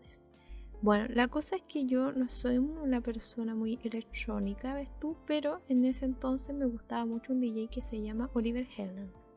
Bueno, 0.83 1.07
la 1.09 1.29
cosa 1.29 1.57
es 1.57 1.63
que 1.63 1.87
yo 1.87 2.13
no 2.13 2.29
soy 2.29 2.59
una 2.59 3.01
persona 3.01 3.55
muy 3.55 3.79
electrónica, 3.83 4.75
¿ves 4.75 4.91
tú? 5.01 5.17
Pero 5.27 5.63
en 5.69 5.85
ese 5.85 6.05
entonces 6.05 6.55
me 6.55 6.67
gustaba 6.67 7.07
mucho 7.07 7.33
un 7.33 7.41
DJ 7.41 7.69
que 7.69 7.81
se 7.81 8.01
llama 8.03 8.31
Oliver 8.35 8.67
Heldens 8.77 9.35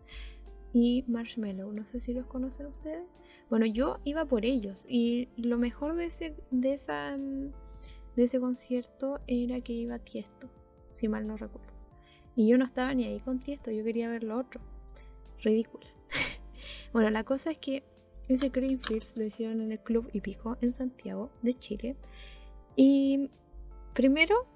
y 0.74 1.06
Marshmallow. 1.08 1.72
No 1.72 1.86
sé 1.86 2.02
si 2.02 2.14
los 2.14 2.26
conocen 2.26 2.68
ustedes. 2.68 3.08
Bueno, 3.50 3.66
yo 3.66 4.00
iba 4.04 4.26
por 4.26 4.46
ellos 4.46 4.86
y 4.88 5.30
lo 5.38 5.58
mejor 5.58 5.96
de 5.96 6.06
ese, 6.06 6.36
de 6.52 6.74
esa, 6.74 7.18
de 7.18 8.24
ese 8.24 8.40
concierto 8.40 9.20
era 9.26 9.62
que 9.62 9.74
iba 9.74 9.98
Tiesto, 9.98 10.50
si 10.94 11.08
mal 11.08 11.26
no 11.26 11.38
recuerdo. 11.38 11.74
Y 12.36 12.48
yo 12.48 12.58
no 12.58 12.66
estaba 12.66 12.94
ni 12.94 13.06
ahí 13.06 13.20
con 13.22 13.40
Tiesto, 13.40 13.72
yo 13.72 13.84
quería 13.84 14.10
ver 14.10 14.24
lo 14.24 14.38
otro. 14.38 14.62
Ridícula. 15.42 15.88
bueno, 16.94 17.10
la 17.10 17.24
cosa 17.24 17.50
es 17.52 17.58
que 17.58 17.84
ese 18.30 18.50
Greenfields 18.50 19.18
lo 19.18 19.26
hicieron 19.26 19.60
en 19.60 19.72
el 19.72 19.80
Club 19.80 20.10
Hípico 20.14 20.58
en 20.62 20.72
Santiago 20.72 21.32
de 21.42 21.56
Chile. 21.56 21.96
Y 22.76 23.30
primero, 23.94 24.48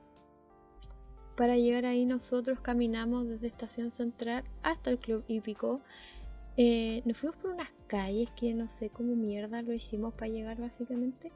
para 1.35 1.57
llegar 1.57 1.85
ahí 1.85 2.05
nosotros 2.05 2.59
caminamos 2.61 3.27
desde 3.27 3.47
Estación 3.47 3.91
Central 3.91 4.43
hasta 4.61 4.91
el 4.91 4.99
Club 4.99 5.23
Hípico. 5.27 5.81
Eh, 6.55 7.01
nos 7.05 7.17
fuimos 7.17 7.35
por 7.37 7.49
unas 7.49 7.71
calles 7.87 8.29
que 8.35 8.53
no 8.53 8.69
sé 8.69 8.91
cómo 8.91 9.15
mierda 9.15 9.63
lo 9.63 9.73
hicimos 9.73 10.13
para 10.13 10.27
llegar 10.27 10.61
básicamente. 10.61 11.31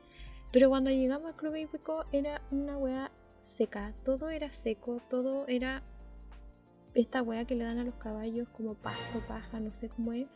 Pero 0.52 0.70
cuando 0.70 0.92
llegamos 0.92 1.28
al 1.28 1.36
Club 1.36 1.56
Hípico 1.56 2.06
era 2.12 2.44
una 2.52 2.78
wea 2.78 3.12
seca. 3.40 3.96
Todo 4.06 4.30
era 4.30 4.52
seco, 4.52 5.02
todo 5.10 5.48
era 5.48 5.82
esta 6.94 7.24
wea 7.24 7.46
que 7.46 7.56
le 7.56 7.64
dan 7.64 7.80
a 7.80 7.84
los 7.84 7.96
caballos 7.96 8.48
como 8.50 8.76
pasto, 8.76 9.20
paja, 9.28 9.60
no 9.60 9.74
sé 9.74 9.90
cómo 9.90 10.14
es. 10.14 10.28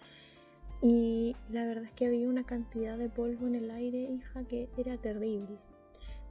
Y 0.81 1.35
la 1.49 1.65
verdad 1.65 1.83
es 1.83 1.93
que 1.93 2.07
había 2.07 2.27
una 2.27 2.43
cantidad 2.43 2.97
de 2.97 3.07
polvo 3.07 3.45
en 3.45 3.55
el 3.55 3.69
aire, 3.69 3.99
hija, 3.99 4.43
que 4.45 4.67
era 4.77 4.97
terrible. 4.97 5.59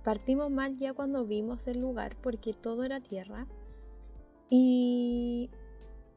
Partimos 0.02 0.50
mal 0.50 0.76
ya 0.78 0.92
cuando 0.92 1.24
vimos 1.26 1.68
el 1.68 1.80
lugar 1.80 2.16
porque 2.20 2.52
todo 2.52 2.82
era 2.82 3.00
tierra. 3.00 3.46
Y 4.48 5.50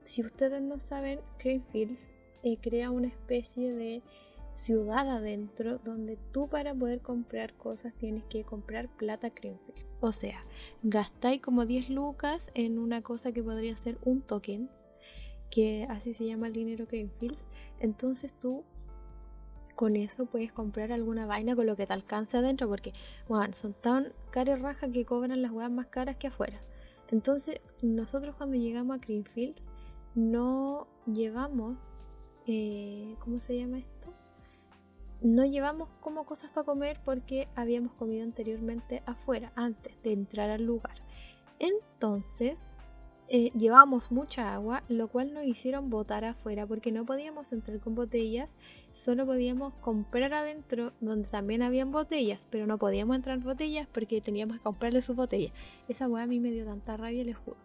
si 0.01 0.23
ustedes 0.23 0.61
no 0.63 0.79
saben, 0.79 1.19
Greenfields 1.37 2.11
eh, 2.41 2.57
crea 2.57 2.89
una 2.89 3.07
especie 3.07 3.73
de 3.73 4.01
ciudad 4.51 5.09
adentro 5.09 5.79
donde 5.79 6.17
tú 6.31 6.47
para 6.47 6.75
poder 6.75 7.01
comprar 7.01 7.53
cosas 7.55 7.93
tienes 7.95 8.23
que 8.25 8.43
comprar 8.43 8.87
plata 8.97 9.29
Greenfields. 9.29 9.85
O 9.99 10.11
sea, 10.11 10.43
gastáis 10.81 11.41
como 11.41 11.65
10 11.65 11.89
lucas 11.89 12.49
en 12.55 12.79
una 12.79 13.01
cosa 13.03 13.31
que 13.31 13.43
podría 13.43 13.77
ser 13.77 13.97
un 14.05 14.21
tokens 14.21 14.89
que 15.53 15.85
así 15.87 16.15
se 16.15 16.25
llama 16.25 16.47
el 16.47 16.53
dinero 16.53 16.87
Greenfield. 16.87 17.37
Entonces 17.79 18.33
tú 18.33 18.63
con 19.75 19.95
eso 19.95 20.25
puedes 20.25 20.51
comprar 20.51 20.91
alguna 20.91 21.27
vaina 21.27 21.55
con 21.55 21.67
lo 21.67 21.75
que 21.75 21.85
te 21.85 21.93
alcance 21.93 22.37
adentro, 22.37 22.67
porque 22.67 22.93
bueno, 23.27 23.53
son 23.53 23.73
tan 23.73 24.13
caras 24.31 24.61
rajas 24.61 24.89
que 24.91 25.05
cobran 25.05 25.43
las 25.43 25.51
huevas 25.51 25.71
más 25.71 25.87
caras 25.87 26.15
que 26.15 26.27
afuera. 26.27 26.59
Entonces, 27.11 27.61
nosotros 27.83 28.35
cuando 28.35 28.57
llegamos 28.57 28.97
a 28.97 28.99
Greenfields 28.99 29.69
no 30.15 30.87
llevamos, 31.05 31.77
eh, 32.47 33.15
¿cómo 33.19 33.39
se 33.39 33.55
llama 33.55 33.77
esto? 33.77 34.11
No 35.21 35.45
llevamos 35.45 35.87
como 36.01 36.25
cosas 36.25 36.49
para 36.49 36.65
comer 36.65 36.99
porque 37.05 37.47
habíamos 37.55 37.93
comido 37.93 38.23
anteriormente 38.23 39.03
afuera, 39.05 39.51
antes 39.55 40.01
de 40.01 40.13
entrar 40.13 40.49
al 40.49 40.63
lugar. 40.63 40.95
Entonces, 41.59 42.72
eh, 43.29 43.51
llevábamos 43.57 44.12
mucha 44.12 44.53
agua, 44.53 44.83
lo 44.89 45.07
cual 45.07 45.33
nos 45.33 45.45
hicieron 45.45 45.89
botar 45.89 46.25
afuera 46.25 46.67
porque 46.67 46.91
no 46.91 47.05
podíamos 47.05 47.53
entrar 47.53 47.79
con 47.79 47.95
botellas, 47.95 48.55
solo 48.91 49.25
podíamos 49.25 49.73
comprar 49.75 50.33
adentro 50.33 50.93
donde 50.99 51.29
también 51.29 51.62
habían 51.62 51.91
botellas, 51.91 52.47
pero 52.49 52.67
no 52.67 52.77
podíamos 52.77 53.15
entrar 53.15 53.39
botellas 53.39 53.88
porque 53.91 54.21
teníamos 54.21 54.57
que 54.57 54.63
comprarle 54.63 55.01
sus 55.01 55.15
botellas. 55.15 55.53
Esa 55.88 56.07
weá 56.07 56.23
a 56.23 56.27
mí 56.27 56.39
me 56.39 56.51
dio 56.51 56.65
tanta 56.65 56.97
rabia, 56.97 57.23
les 57.23 57.38
juro. 57.38 57.57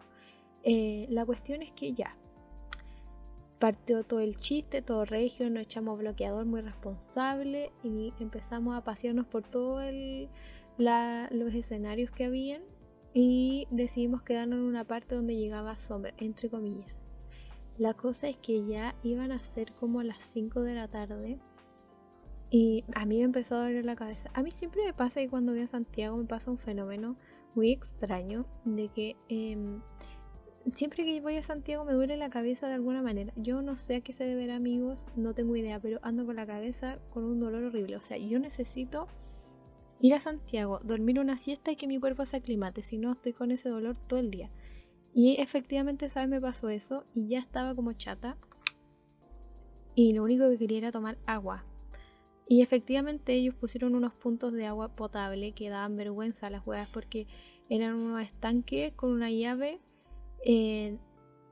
Eh, 0.63 1.07
la 1.09 1.25
cuestión 1.25 1.61
es 1.61 1.71
que 1.71 1.93
ya, 1.93 2.15
partió 3.59 4.03
todo 4.03 4.21
el 4.21 4.37
chiste, 4.37 4.81
todo 4.81 5.03
regio, 5.03 5.49
nos 5.49 5.63
echamos 5.63 5.99
bloqueador 5.99 6.45
muy 6.45 6.61
responsable 6.61 7.71
y 7.83 8.13
empezamos 8.19 8.77
a 8.77 8.83
pasearnos 8.83 9.25
por 9.25 9.43
todos 9.43 9.83
los 10.77 11.53
escenarios 11.53 12.11
que 12.11 12.23
habían 12.23 12.61
y 13.13 13.67
decidimos 13.71 14.21
quedarnos 14.21 14.59
en 14.59 14.65
una 14.65 14.83
parte 14.83 15.15
donde 15.15 15.35
llegaba 15.35 15.77
sombra, 15.77 16.13
entre 16.17 16.49
comillas. 16.49 17.07
La 17.77 17.93
cosa 17.93 18.27
es 18.27 18.37
que 18.37 18.65
ya 18.65 18.95
iban 19.03 19.31
a 19.31 19.39
ser 19.39 19.71
como 19.73 20.03
las 20.03 20.23
5 20.23 20.61
de 20.61 20.75
la 20.75 20.87
tarde 20.87 21.39
y 22.49 22.83
a 22.93 23.05
mí 23.05 23.19
me 23.19 23.25
empezó 23.25 23.55
a 23.55 23.63
doler 23.63 23.85
la 23.85 23.95
cabeza. 23.95 24.29
A 24.33 24.43
mí 24.43 24.51
siempre 24.51 24.83
me 24.83 24.93
pasa 24.93 25.19
que 25.19 25.29
cuando 25.29 25.53
voy 25.53 25.61
a 25.61 25.67
Santiago 25.67 26.17
me 26.17 26.25
pasa 26.25 26.51
un 26.51 26.57
fenómeno 26.57 27.15
muy 27.55 27.71
extraño 27.71 28.45
de 28.65 28.89
que 28.89 29.15
em, 29.29 29.81
siempre 30.73 31.05
que 31.05 31.21
voy 31.21 31.37
a 31.37 31.43
Santiago 31.43 31.85
me 31.85 31.93
duele 31.93 32.17
la 32.17 32.29
cabeza 32.29 32.67
de 32.67 32.73
alguna 32.73 33.01
manera. 33.01 33.33
Yo 33.35 33.61
no 33.61 33.75
sé 33.75 33.97
a 33.97 34.01
qué 34.01 34.11
se 34.11 34.25
deberá 34.25 34.55
amigos, 34.55 35.07
no 35.15 35.33
tengo 35.33 35.55
idea, 35.55 35.79
pero 35.79 35.99
ando 36.01 36.25
con 36.25 36.35
la 36.35 36.45
cabeza 36.45 36.99
con 37.11 37.23
un 37.23 37.39
dolor 37.39 37.63
horrible. 37.63 37.95
O 37.95 38.01
sea, 38.01 38.17
yo 38.17 38.39
necesito 38.39 39.07
ir 39.99 40.13
a 40.13 40.19
Santiago, 40.19 40.79
dormir 40.83 41.19
una 41.19 41.37
siesta 41.37 41.71
y 41.71 41.75
que 41.75 41.87
mi 41.87 41.99
cuerpo 41.99 42.25
se 42.25 42.37
aclimate, 42.37 42.83
si 42.83 42.97
no 42.97 43.11
estoy 43.11 43.33
con 43.33 43.51
ese 43.51 43.69
dolor 43.69 43.97
todo 43.97 44.19
el 44.19 44.31
día. 44.31 44.49
Y 45.13 45.41
efectivamente, 45.41 46.09
¿sabes? 46.09 46.29
Me 46.29 46.41
pasó 46.41 46.69
eso 46.69 47.03
y 47.13 47.27
ya 47.29 47.39
estaba 47.39 47.75
como 47.75 47.93
chata. 47.93 48.37
Y 49.95 50.13
lo 50.13 50.23
único 50.23 50.47
que 50.49 50.57
quería 50.57 50.77
era 50.77 50.91
tomar 50.91 51.17
agua. 51.25 51.65
Y 52.47 52.61
efectivamente 52.61 53.33
ellos 53.33 53.53
pusieron 53.55 53.95
unos 53.95 54.13
puntos 54.13 54.53
de 54.53 54.65
agua 54.65 54.95
potable 54.95 55.51
que 55.51 55.69
daban 55.69 55.95
vergüenza 55.95 56.47
a 56.47 56.49
las 56.49 56.65
huevas 56.65 56.89
porque 56.89 57.27
eran 57.69 57.95
unos 57.95 58.21
estanques 58.21 58.93
con 58.93 59.11
una 59.11 59.29
llave 59.29 59.79
eh, 60.45 60.97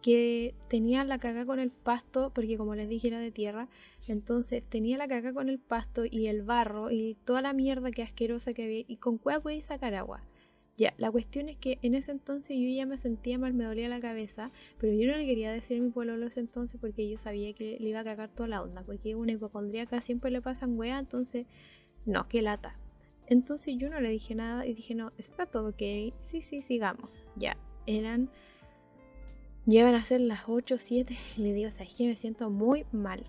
que 0.01 0.55
tenía 0.69 1.03
la 1.03 1.19
caga 1.19 1.45
con 1.45 1.59
el 1.59 1.71
pasto, 1.71 2.31
porque 2.33 2.57
como 2.57 2.75
les 2.75 2.89
dije 2.89 3.07
era 3.07 3.19
de 3.19 3.31
tierra, 3.31 3.67
entonces 4.07 4.63
tenía 4.63 4.97
la 4.97 5.07
caca 5.07 5.33
con 5.33 5.49
el 5.49 5.59
pasto 5.59 6.03
y 6.09 6.27
el 6.27 6.43
barro 6.43 6.91
y 6.91 7.17
toda 7.25 7.41
la 7.41 7.53
mierda 7.53 7.91
que 7.91 8.03
asquerosa 8.03 8.53
que 8.53 8.63
había. 8.63 8.85
¿Y 8.87 8.97
con 8.97 9.17
cuál 9.17 9.41
podéis 9.41 9.65
sacar 9.65 9.93
agua? 9.95 10.23
Ya, 10.77 10.93
la 10.97 11.11
cuestión 11.11 11.49
es 11.49 11.57
que 11.57 11.79
en 11.81 11.95
ese 11.95 12.11
entonces 12.11 12.55
yo 12.55 12.69
ya 12.69 12.85
me 12.85 12.97
sentía 12.97 13.39
mal, 13.39 13.55
me 13.55 13.65
dolía 13.65 13.89
la 13.89 13.99
cabeza, 13.99 14.51
pero 14.77 14.93
yo 14.93 15.09
no 15.11 15.17
le 15.17 15.25
quería 15.25 15.51
decir 15.51 15.79
a 15.79 15.81
mi 15.81 15.89
pueblo 15.89 16.23
ese 16.25 16.39
entonces 16.39 16.79
porque 16.79 17.09
yo 17.09 17.17
sabía 17.17 17.51
que 17.53 17.77
le 17.79 17.89
iba 17.89 18.01
a 18.01 18.03
cagar 18.03 18.29
toda 18.29 18.47
la 18.47 18.61
onda, 18.61 18.83
porque 18.83 19.15
una 19.15 19.31
hipocondríaca 19.31 20.01
siempre 20.01 20.29
le 20.29 20.39
pasan 20.39 20.77
wea, 20.77 20.99
entonces, 20.99 21.47
no, 22.05 22.27
que 22.27 22.43
lata. 22.43 22.77
Entonces 23.25 23.75
yo 23.77 23.89
no 23.89 23.99
le 23.99 24.11
dije 24.11 24.35
nada 24.35 24.67
y 24.67 24.75
dije, 24.75 24.93
no, 24.93 25.11
está 25.17 25.47
todo 25.47 25.69
ok, 25.69 26.13
sí, 26.19 26.41
sí, 26.43 26.61
sigamos. 26.61 27.09
Ya, 27.35 27.57
eran, 27.87 28.29
llevan 29.67 29.95
a 29.95 30.01
ser 30.01 30.21
las 30.21 30.47
8 30.47 30.75
o 30.75 30.77
7 30.77 31.15
y 31.37 31.41
le 31.41 31.53
digo, 31.53 31.69
sabes 31.69 31.93
que 31.93 32.07
me 32.07 32.15
siento 32.15 32.49
muy 32.49 32.85
mal. 32.91 33.25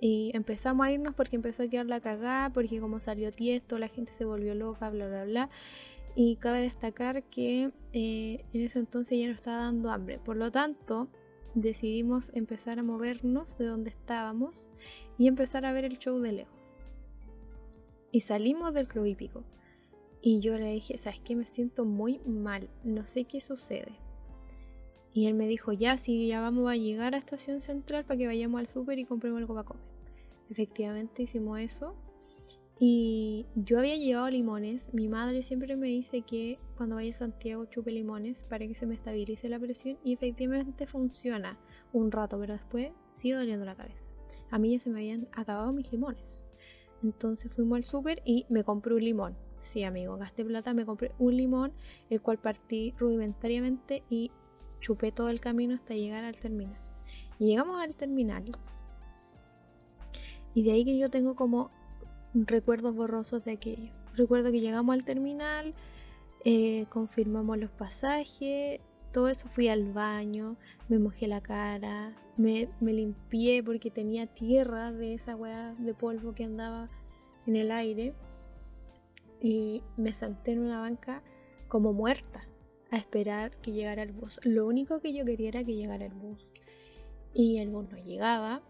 Y 0.00 0.30
empezamos 0.34 0.86
a 0.86 0.92
irnos 0.92 1.14
porque 1.14 1.36
empezó 1.36 1.64
a 1.64 1.68
quedar 1.68 1.86
la 1.86 2.00
cagada, 2.00 2.50
porque 2.50 2.80
como 2.80 3.00
salió 3.00 3.30
tiesto, 3.30 3.78
la 3.78 3.88
gente 3.88 4.12
se 4.12 4.24
volvió 4.24 4.54
loca, 4.54 4.88
bla, 4.90 5.08
bla, 5.08 5.24
bla. 5.24 5.50
Y 6.14 6.36
cabe 6.36 6.62
destacar 6.62 7.24
que 7.24 7.72
eh, 7.92 8.44
en 8.52 8.60
ese 8.64 8.78
entonces 8.78 9.18
ya 9.18 9.26
nos 9.26 9.36
estaba 9.36 9.58
dando 9.58 9.90
hambre. 9.90 10.18
Por 10.18 10.36
lo 10.36 10.50
tanto, 10.50 11.08
decidimos 11.54 12.30
empezar 12.34 12.78
a 12.78 12.82
movernos 12.82 13.58
de 13.58 13.66
donde 13.66 13.90
estábamos 13.90 14.54
y 15.18 15.26
empezar 15.26 15.66
a 15.66 15.72
ver 15.72 15.84
el 15.84 15.98
show 15.98 16.18
de 16.20 16.32
lejos. 16.32 16.72
Y 18.10 18.20
salimos 18.20 18.72
del 18.72 18.88
club 18.88 19.04
hípico. 19.04 19.44
Y 20.22 20.40
yo 20.40 20.56
le 20.56 20.72
dije, 20.72 20.96
¿sabes 20.96 21.20
qué? 21.20 21.36
Me 21.36 21.46
siento 21.46 21.84
muy 21.84 22.20
mal, 22.20 22.68
no 22.84 23.04
sé 23.04 23.24
qué 23.24 23.40
sucede. 23.40 24.07
Y 25.12 25.26
él 25.26 25.34
me 25.34 25.46
dijo, 25.46 25.72
ya, 25.72 25.96
sí, 25.96 26.26
ya 26.26 26.40
vamos 26.40 26.70
a 26.70 26.76
llegar 26.76 27.14
a 27.14 27.18
Estación 27.18 27.60
Central 27.60 28.04
para 28.04 28.18
que 28.18 28.26
vayamos 28.26 28.60
al 28.60 28.68
súper 28.68 28.98
y 28.98 29.04
compremos 29.04 29.38
algo 29.38 29.54
para 29.54 29.66
comer. 29.66 29.84
Efectivamente 30.50 31.22
hicimos 31.22 31.58
eso. 31.60 31.96
Y 32.80 33.46
yo 33.56 33.80
había 33.80 33.96
llevado 33.96 34.30
limones. 34.30 34.94
Mi 34.94 35.08
madre 35.08 35.42
siempre 35.42 35.76
me 35.76 35.88
dice 35.88 36.22
que 36.22 36.58
cuando 36.76 36.96
vaya 36.96 37.10
a 37.10 37.14
Santiago 37.14 37.64
chupe 37.64 37.90
limones 37.90 38.44
para 38.44 38.66
que 38.66 38.74
se 38.74 38.86
me 38.86 38.94
estabilice 38.94 39.48
la 39.48 39.58
presión. 39.58 39.98
Y 40.04 40.12
efectivamente 40.12 40.86
funciona 40.86 41.58
un 41.92 42.12
rato, 42.12 42.38
pero 42.38 42.52
después 42.52 42.92
sigue 43.10 43.34
doliendo 43.34 43.64
la 43.64 43.74
cabeza. 43.74 44.08
A 44.50 44.58
mí 44.58 44.72
ya 44.72 44.78
se 44.78 44.90
me 44.90 45.00
habían 45.00 45.28
acabado 45.32 45.72
mis 45.72 45.90
limones. 45.90 46.44
Entonces 47.02 47.52
fuimos 47.54 47.76
al 47.76 47.84
súper 47.84 48.22
y 48.24 48.46
me 48.48 48.64
compré 48.64 48.94
un 48.94 49.04
limón. 49.04 49.36
Sí, 49.56 49.82
amigo, 49.82 50.16
gasté 50.16 50.44
plata, 50.44 50.72
me 50.72 50.86
compré 50.86 51.12
un 51.18 51.36
limón, 51.36 51.72
el 52.10 52.20
cual 52.20 52.38
partí 52.38 52.94
rudimentariamente 52.96 54.04
y 54.08 54.30
chupé 54.80 55.12
todo 55.12 55.28
el 55.30 55.40
camino 55.40 55.74
hasta 55.74 55.94
llegar 55.94 56.24
al 56.24 56.36
terminal. 56.36 56.78
Y 57.38 57.46
llegamos 57.46 57.80
al 57.82 57.94
terminal. 57.94 58.44
Y 60.54 60.62
de 60.62 60.72
ahí 60.72 60.84
que 60.84 60.98
yo 60.98 61.08
tengo 61.08 61.34
como 61.36 61.70
recuerdos 62.34 62.94
borrosos 62.94 63.44
de 63.44 63.52
aquello. 63.52 63.92
Recuerdo 64.14 64.50
que 64.50 64.60
llegamos 64.60 64.94
al 64.94 65.04
terminal, 65.04 65.74
eh, 66.44 66.86
confirmamos 66.88 67.58
los 67.58 67.70
pasajes, 67.70 68.80
todo 69.12 69.28
eso 69.28 69.48
fui 69.48 69.68
al 69.68 69.92
baño, 69.92 70.56
me 70.88 70.98
mojé 70.98 71.28
la 71.28 71.40
cara, 71.40 72.16
me, 72.36 72.68
me 72.80 72.92
limpié 72.92 73.62
porque 73.62 73.90
tenía 73.90 74.26
tierra 74.26 74.92
de 74.92 75.14
esa 75.14 75.36
weá 75.36 75.74
de 75.78 75.94
polvo 75.94 76.34
que 76.34 76.44
andaba 76.44 76.88
en 77.46 77.56
el 77.56 77.70
aire. 77.70 78.14
Y 79.40 79.82
me 79.96 80.12
senté 80.12 80.52
en 80.52 80.60
una 80.60 80.80
banca 80.80 81.22
como 81.68 81.92
muerta 81.92 82.48
a 82.90 82.96
esperar 82.96 83.56
que 83.58 83.72
llegara 83.72 84.02
el 84.02 84.12
bus. 84.12 84.40
Lo 84.44 84.66
único 84.66 85.00
que 85.00 85.12
yo 85.12 85.24
quería 85.24 85.48
era 85.48 85.64
que 85.64 85.74
llegara 85.74 86.06
el 86.06 86.14
bus. 86.14 86.50
Y 87.34 87.58
el 87.58 87.70
bus 87.70 87.90
no 87.90 87.98
llegaba. 87.98 88.62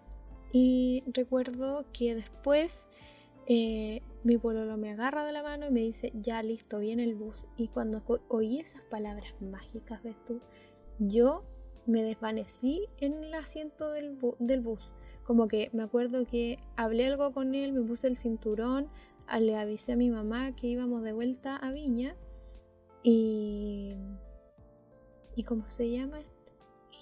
Y 0.52 1.04
recuerdo 1.06 1.84
que 1.92 2.14
después 2.14 2.88
eh, 3.46 4.02
mi 4.24 4.38
pololo 4.38 4.76
me 4.76 4.92
agarra 4.92 5.24
de 5.24 5.32
la 5.32 5.42
mano 5.42 5.66
y 5.66 5.70
me 5.70 5.80
dice, 5.80 6.12
ya 6.14 6.42
listo, 6.42 6.78
viene 6.78 7.04
el 7.04 7.14
bus. 7.14 7.36
Y 7.56 7.68
cuando 7.68 8.02
oí 8.28 8.58
esas 8.58 8.82
palabras 8.82 9.34
mágicas, 9.40 10.02
ves 10.02 10.16
tú, 10.24 10.40
yo 10.98 11.44
me 11.86 12.02
desvanecí 12.02 12.86
en 12.98 13.24
el 13.24 13.34
asiento 13.34 13.90
del, 13.92 14.18
del 14.38 14.60
bus. 14.60 14.90
Como 15.24 15.48
que 15.48 15.70
me 15.72 15.82
acuerdo 15.82 16.26
que 16.26 16.58
hablé 16.76 17.06
algo 17.06 17.32
con 17.32 17.54
él, 17.54 17.72
me 17.72 17.82
puse 17.82 18.06
el 18.06 18.16
cinturón, 18.16 18.88
le 19.38 19.56
avisé 19.56 19.92
a 19.92 19.96
mi 19.96 20.10
mamá 20.10 20.54
que 20.56 20.66
íbamos 20.66 21.02
de 21.02 21.12
vuelta 21.12 21.56
a 21.56 21.70
Viña 21.70 22.16
y... 23.02 23.94
¿Y 25.36 25.44
cómo 25.44 25.68
se 25.68 25.90
llama 25.90 26.20
esto? 26.20 26.52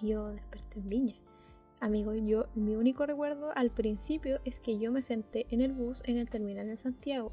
Y 0.01 0.09
yo 0.09 0.29
desperté 0.29 0.81
en 0.81 0.89
Viña. 0.89 1.17
Amigos, 1.81 2.23
yo 2.23 2.47
mi 2.55 2.75
único 2.77 3.07
recuerdo 3.07 3.51
al 3.55 3.71
principio 3.71 4.41
es 4.45 4.61
que 4.61 4.79
yo 4.79 4.93
me 4.93 5.03
senté 5.03 5.47
en 5.51 5.61
el 5.61 5.73
bus 5.73 5.99
en 6.05 6.19
el 6.19 6.29
terminal 6.29 6.67
de 6.67 6.77
Santiago. 6.77 7.33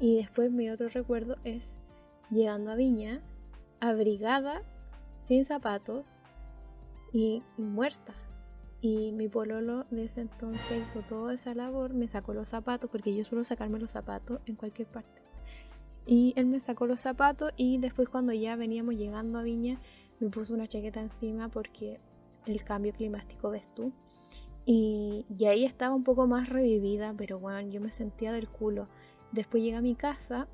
Y 0.00 0.16
después 0.16 0.50
mi 0.50 0.68
otro 0.68 0.88
recuerdo 0.88 1.36
es 1.44 1.78
llegando 2.30 2.72
a 2.72 2.74
Viña, 2.74 3.22
abrigada, 3.80 4.62
sin 5.18 5.44
zapatos 5.44 6.18
y, 7.12 7.42
muerta. 7.56 8.14
Y 8.80 9.12
mi 9.12 9.28
pololo 9.28 9.84
de 9.90 10.04
ese 10.04 10.22
entonces 10.22 10.82
hizo 10.82 11.02
toda 11.02 11.34
esa 11.34 11.54
labor, 11.54 11.94
me 11.94 12.08
sacó 12.08 12.34
los 12.34 12.48
zapatos, 12.48 12.90
porque 12.90 13.14
yo 13.14 13.24
suelo 13.24 13.44
sacarme 13.44 13.78
los 13.78 13.92
zapatos 13.92 14.40
en 14.46 14.56
cualquier 14.56 14.88
parte. 14.88 15.21
Y 16.06 16.34
él 16.36 16.46
me 16.46 16.58
sacó 16.58 16.86
los 16.86 17.00
zapatos 17.00 17.52
y 17.56 17.78
después 17.78 18.08
cuando 18.08 18.32
ya 18.32 18.56
veníamos 18.56 18.96
llegando 18.96 19.38
a 19.38 19.42
Viña, 19.42 19.80
me 20.18 20.28
puso 20.30 20.54
una 20.54 20.66
chaqueta 20.66 21.00
encima 21.00 21.48
porque 21.48 22.00
el 22.46 22.64
cambio 22.64 22.92
climático, 22.92 23.50
ves 23.50 23.68
tú. 23.74 23.92
Y, 24.64 25.26
ahí 25.46 25.64
estaba 25.64 25.94
un 25.94 26.04
poco 26.04 26.26
más 26.26 26.48
revivida, 26.48 27.14
pero 27.16 27.38
bueno, 27.38 27.60
yo 27.68 27.80
me 27.80 27.90
sentía 27.90 28.32
del 28.32 28.48
culo. 28.48 28.88
Después 29.32 29.62
llegué 29.62 29.76
a 29.76 29.82
mi 29.82 29.94
casa 29.94 30.48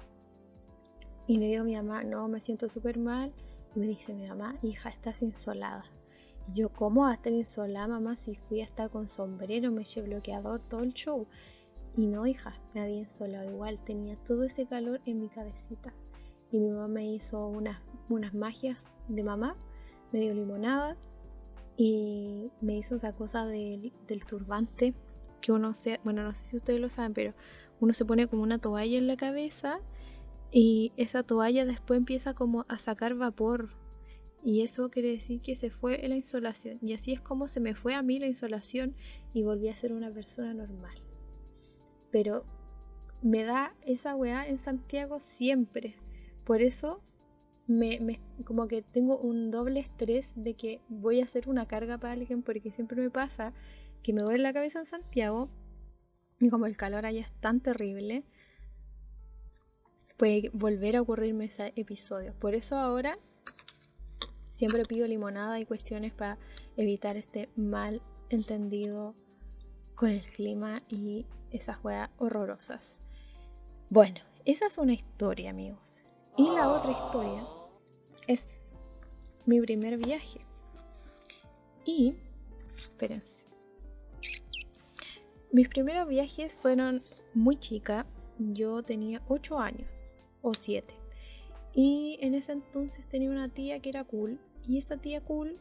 y 1.26 1.38
le 1.38 1.46
digo 1.46 1.62
a 1.62 1.64
mi 1.64 1.76
mamá, 1.76 2.02
no, 2.04 2.28
me 2.28 2.40
siento 2.40 2.68
súper 2.68 2.98
mal. 2.98 3.32
Y 3.74 3.80
me 3.80 3.86
dice 3.86 4.14
mi 4.14 4.26
mamá, 4.26 4.56
hija, 4.62 4.88
estás 4.88 5.22
insolada. 5.22 5.82
Y 6.48 6.60
yo, 6.60 6.70
¿cómo 6.70 7.02
vas 7.02 7.12
a 7.12 7.14
estar 7.14 7.32
insolada, 7.32 7.88
mamá? 7.88 8.16
Si 8.16 8.34
fui 8.36 8.62
hasta 8.62 8.88
con 8.88 9.08
sombrero, 9.08 9.70
me 9.70 9.82
eché 9.82 10.00
bloqueador, 10.00 10.60
todo 10.60 10.82
el 10.82 10.94
show. 10.94 11.26
Y 11.98 12.06
no, 12.06 12.28
hija, 12.28 12.52
me 12.74 12.80
había 12.80 12.98
insolado 12.98 13.50
igual, 13.50 13.82
tenía 13.84 14.14
todo 14.22 14.44
ese 14.44 14.66
calor 14.66 15.00
en 15.04 15.20
mi 15.20 15.28
cabecita. 15.28 15.92
Y 16.52 16.60
mi 16.60 16.70
mamá 16.70 16.86
me 16.86 17.12
hizo 17.12 17.44
unas, 17.48 17.82
unas 18.08 18.34
magias 18.34 18.94
de 19.08 19.24
mamá, 19.24 19.56
me 20.12 20.20
dio 20.20 20.32
limonada 20.32 20.96
y 21.76 22.52
me 22.60 22.76
hizo 22.76 22.94
esa 22.94 23.12
cosa 23.16 23.46
del 23.46 23.90
turbante 24.28 24.94
que 25.40 25.50
uno 25.50 25.74
se, 25.74 25.98
bueno, 26.04 26.22
no 26.22 26.34
sé 26.34 26.44
si 26.44 26.56
ustedes 26.58 26.80
lo 26.80 26.88
saben, 26.88 27.14
pero 27.14 27.34
uno 27.80 27.92
se 27.92 28.04
pone 28.04 28.28
como 28.28 28.44
una 28.44 28.60
toalla 28.60 28.96
en 28.96 29.08
la 29.08 29.16
cabeza 29.16 29.80
y 30.52 30.92
esa 30.96 31.24
toalla 31.24 31.66
después 31.66 31.98
empieza 31.98 32.32
como 32.32 32.64
a 32.68 32.78
sacar 32.78 33.16
vapor 33.16 33.70
y 34.44 34.62
eso 34.62 34.88
quiere 34.88 35.10
decir 35.10 35.40
que 35.40 35.56
se 35.56 35.68
fue 35.68 36.00
la 36.06 36.14
insolación 36.14 36.78
y 36.80 36.92
así 36.92 37.12
es 37.12 37.20
como 37.20 37.48
se 37.48 37.58
me 37.58 37.74
fue 37.74 37.96
a 37.96 38.02
mí 38.02 38.20
la 38.20 38.28
insolación 38.28 38.94
y 39.34 39.42
volví 39.42 39.68
a 39.68 39.76
ser 39.76 39.92
una 39.92 40.12
persona 40.12 40.54
normal. 40.54 41.07
Pero 42.10 42.44
me 43.22 43.44
da 43.44 43.74
esa 43.82 44.14
weá 44.14 44.46
en 44.46 44.58
Santiago 44.58 45.20
siempre. 45.20 45.94
Por 46.44 46.62
eso 46.62 47.02
me, 47.66 48.20
como 48.44 48.66
que 48.66 48.82
tengo 48.82 49.18
un 49.18 49.50
doble 49.50 49.80
estrés 49.80 50.32
de 50.36 50.54
que 50.54 50.80
voy 50.88 51.20
a 51.20 51.24
hacer 51.24 51.48
una 51.48 51.66
carga 51.66 51.98
para 51.98 52.14
alguien 52.14 52.42
porque 52.42 52.72
siempre 52.72 53.00
me 53.00 53.10
pasa 53.10 53.52
que 54.02 54.12
me 54.12 54.22
duele 54.22 54.42
la 54.42 54.54
cabeza 54.54 54.78
en 54.78 54.86
Santiago 54.86 55.50
y 56.40 56.48
como 56.48 56.66
el 56.66 56.76
calor 56.76 57.04
allá 57.04 57.20
es 57.20 57.32
tan 57.40 57.60
terrible, 57.60 58.24
puede 60.16 60.50
volver 60.52 60.96
a 60.96 61.02
ocurrirme 61.02 61.46
ese 61.46 61.72
episodio. 61.76 62.32
Por 62.38 62.54
eso 62.54 62.76
ahora 62.76 63.18
siempre 64.52 64.84
pido 64.84 65.06
limonada 65.06 65.60
y 65.60 65.66
cuestiones 65.66 66.12
para 66.14 66.38
evitar 66.76 67.16
este 67.16 67.48
mal 67.56 68.02
entendido 68.30 69.14
con 69.94 70.10
el 70.10 70.20
clima 70.22 70.74
y 70.88 71.26
esas 71.50 71.76
juegas 71.78 72.10
horrorosas. 72.18 73.00
Bueno, 73.90 74.20
esa 74.44 74.66
es 74.66 74.78
una 74.78 74.92
historia, 74.92 75.50
amigos. 75.50 76.04
Y 76.36 76.50
la 76.50 76.70
otra 76.70 76.92
historia 76.92 77.46
es 78.26 78.72
mi 79.46 79.60
primer 79.60 79.96
viaje. 79.96 80.40
Y, 81.84 82.14
espérense. 82.76 83.44
Mis 85.50 85.68
primeros 85.68 86.06
viajes 86.06 86.58
fueron 86.58 87.02
muy 87.34 87.56
chica. 87.56 88.06
Yo 88.38 88.82
tenía 88.82 89.22
8 89.28 89.58
años 89.58 89.88
o 90.42 90.52
7. 90.54 90.94
Y 91.72 92.18
en 92.20 92.34
ese 92.34 92.52
entonces 92.52 93.06
tenía 93.06 93.30
una 93.30 93.48
tía 93.48 93.80
que 93.80 93.88
era 93.88 94.04
cool. 94.04 94.38
Y 94.66 94.78
esa 94.78 94.98
tía 94.98 95.22
cool 95.22 95.58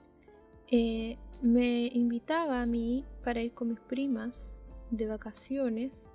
eh, 0.69 1.17
me 1.41 1.87
invitaba 1.87 2.61
a 2.61 2.65
mí 2.65 3.05
para 3.23 3.41
ir 3.41 3.53
con 3.53 3.69
mis 3.69 3.79
primas 3.79 4.56
de 4.91 5.07
vacaciones 5.07 6.09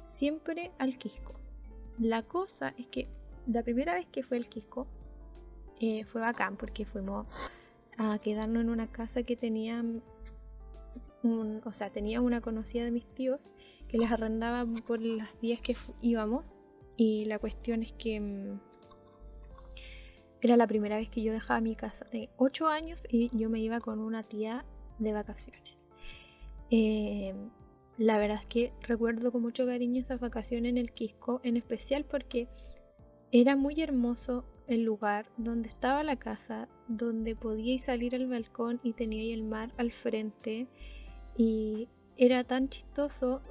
siempre 0.00 0.72
al 0.78 0.98
Quisco. 0.98 1.34
La 1.98 2.22
cosa 2.22 2.74
es 2.78 2.86
que 2.86 3.08
la 3.46 3.62
primera 3.62 3.94
vez 3.94 4.06
que 4.06 4.22
fue 4.22 4.36
al 4.36 4.48
Quisco 4.48 4.86
eh, 5.80 6.04
fue 6.04 6.20
bacán 6.20 6.56
porque 6.56 6.84
fuimos 6.84 7.26
a 7.98 8.18
quedarnos 8.18 8.62
en 8.62 8.70
una 8.70 8.90
casa 8.90 9.22
que 9.22 9.36
tenía, 9.36 9.84
o 11.22 11.72
sea, 11.72 11.90
tenía 11.90 12.20
una 12.20 12.40
conocida 12.40 12.84
de 12.84 12.90
mis 12.90 13.06
tíos 13.06 13.46
que 13.88 13.98
les 13.98 14.10
arrendaba 14.10 14.64
por 14.86 15.00
las 15.00 15.38
días 15.40 15.60
que 15.60 15.76
íbamos 16.00 16.44
y 16.96 17.24
la 17.26 17.38
cuestión 17.38 17.82
es 17.82 17.92
que 17.92 18.20
mm, 18.20 18.60
era 20.42 20.56
la 20.56 20.66
primera 20.66 20.96
vez 20.96 21.10
que 21.10 21.22
yo 21.22 21.32
dejaba 21.32 21.60
mi 21.60 21.76
casa. 21.76 22.06
Tenía 22.08 22.30
8 22.36 22.66
años 22.68 23.06
y 23.10 23.30
yo 23.36 23.50
me 23.50 23.60
iba 23.60 23.80
con 23.80 24.00
una 24.00 24.22
tía 24.22 24.64
de 24.98 25.12
vacaciones. 25.12 25.76
Eh, 26.70 27.34
la 28.00 28.16
verdad 28.16 28.38
es 28.40 28.46
que 28.46 28.72
recuerdo 28.80 29.30
con 29.30 29.42
mucho 29.42 29.66
cariño 29.66 30.00
esas 30.00 30.20
vacaciones 30.20 30.70
en 30.70 30.78
el 30.78 30.90
Quisco, 30.90 31.42
en 31.44 31.58
especial 31.58 32.06
porque 32.06 32.48
era 33.30 33.56
muy 33.56 33.78
hermoso 33.82 34.46
el 34.68 34.84
lugar 34.84 35.26
donde 35.36 35.68
estaba 35.68 36.02
la 36.02 36.16
casa, 36.16 36.66
donde 36.88 37.36
podíais 37.36 37.84
salir 37.84 38.14
al 38.14 38.26
balcón 38.26 38.80
y 38.82 38.94
teníais 38.94 39.34
el 39.34 39.42
mar 39.42 39.74
al 39.76 39.92
frente. 39.92 40.66
Y 41.36 41.88
era 42.16 42.42
tan 42.42 42.70
chistoso 42.70 43.42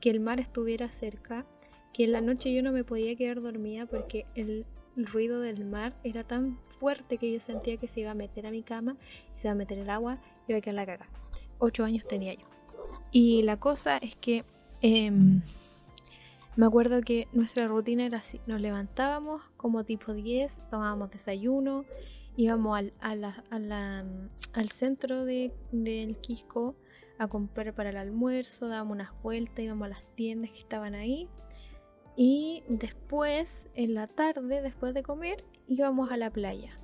que 0.00 0.08
el 0.08 0.20
mar 0.20 0.40
estuviera 0.40 0.90
cerca 0.90 1.44
que 1.92 2.04
en 2.04 2.12
la 2.12 2.22
noche 2.22 2.54
yo 2.54 2.62
no 2.62 2.72
me 2.72 2.84
podía 2.84 3.14
quedar 3.14 3.42
dormida 3.42 3.84
porque 3.84 4.24
el, 4.34 4.64
ruido 4.96 5.40
del 5.40 5.66
mar 5.66 5.94
era 6.02 6.24
tan 6.24 6.58
fuerte 6.78 7.18
que 7.18 7.30
yo 7.30 7.40
sentía 7.40 7.76
que 7.76 7.88
se 7.88 8.00
iba 8.00 8.10
a 8.10 8.14
meter 8.14 8.46
a 8.46 8.50
mi 8.50 8.62
cama 8.62 8.96
se 9.34 9.48
iba 9.48 9.52
a 9.52 9.54
meter 9.54 9.78
el 9.78 9.88
agua 9.90 10.18
y 10.46 10.52
iba 10.52 10.58
a 10.58 10.60
quedar 10.62 10.76
la 10.76 10.86
caga. 10.86 11.08
Ocho 11.58 11.84
años 11.84 12.06
tenía 12.06 12.32
yo. 12.32 12.51
Y 13.12 13.42
la 13.42 13.60
cosa 13.60 13.98
es 13.98 14.16
que 14.16 14.44
em, 14.80 15.42
Me 16.56 16.66
acuerdo 16.66 17.00
que 17.02 17.28
nuestra 17.32 17.68
rutina 17.68 18.04
era 18.04 18.18
así, 18.18 18.40
nos 18.46 18.60
levantábamos 18.60 19.42
como 19.56 19.84
tipo 19.84 20.12
10, 20.12 20.68
tomábamos 20.68 21.10
desayuno, 21.10 21.84
íbamos 22.36 22.78
al, 22.78 22.92
al 23.50 24.70
centro 24.70 25.24
de, 25.24 25.52
del 25.70 26.16
Quisco 26.18 26.74
a 27.18 27.28
comprar 27.28 27.74
para 27.74 27.90
el 27.90 27.96
almuerzo, 27.96 28.68
dábamos 28.68 28.96
unas 28.96 29.22
vueltas, 29.22 29.60
íbamos 29.60 29.86
a 29.86 29.88
las 29.90 30.06
tiendas 30.14 30.50
que 30.50 30.58
estaban 30.58 30.94
ahí 30.94 31.28
y 32.16 32.62
después, 32.68 33.70
en 33.74 33.94
la 33.94 34.06
tarde, 34.06 34.60
después 34.60 34.92
de 34.94 35.02
comer, 35.02 35.44
íbamos 35.66 36.10
a 36.10 36.16
la 36.16 36.30
playa. 36.30 36.78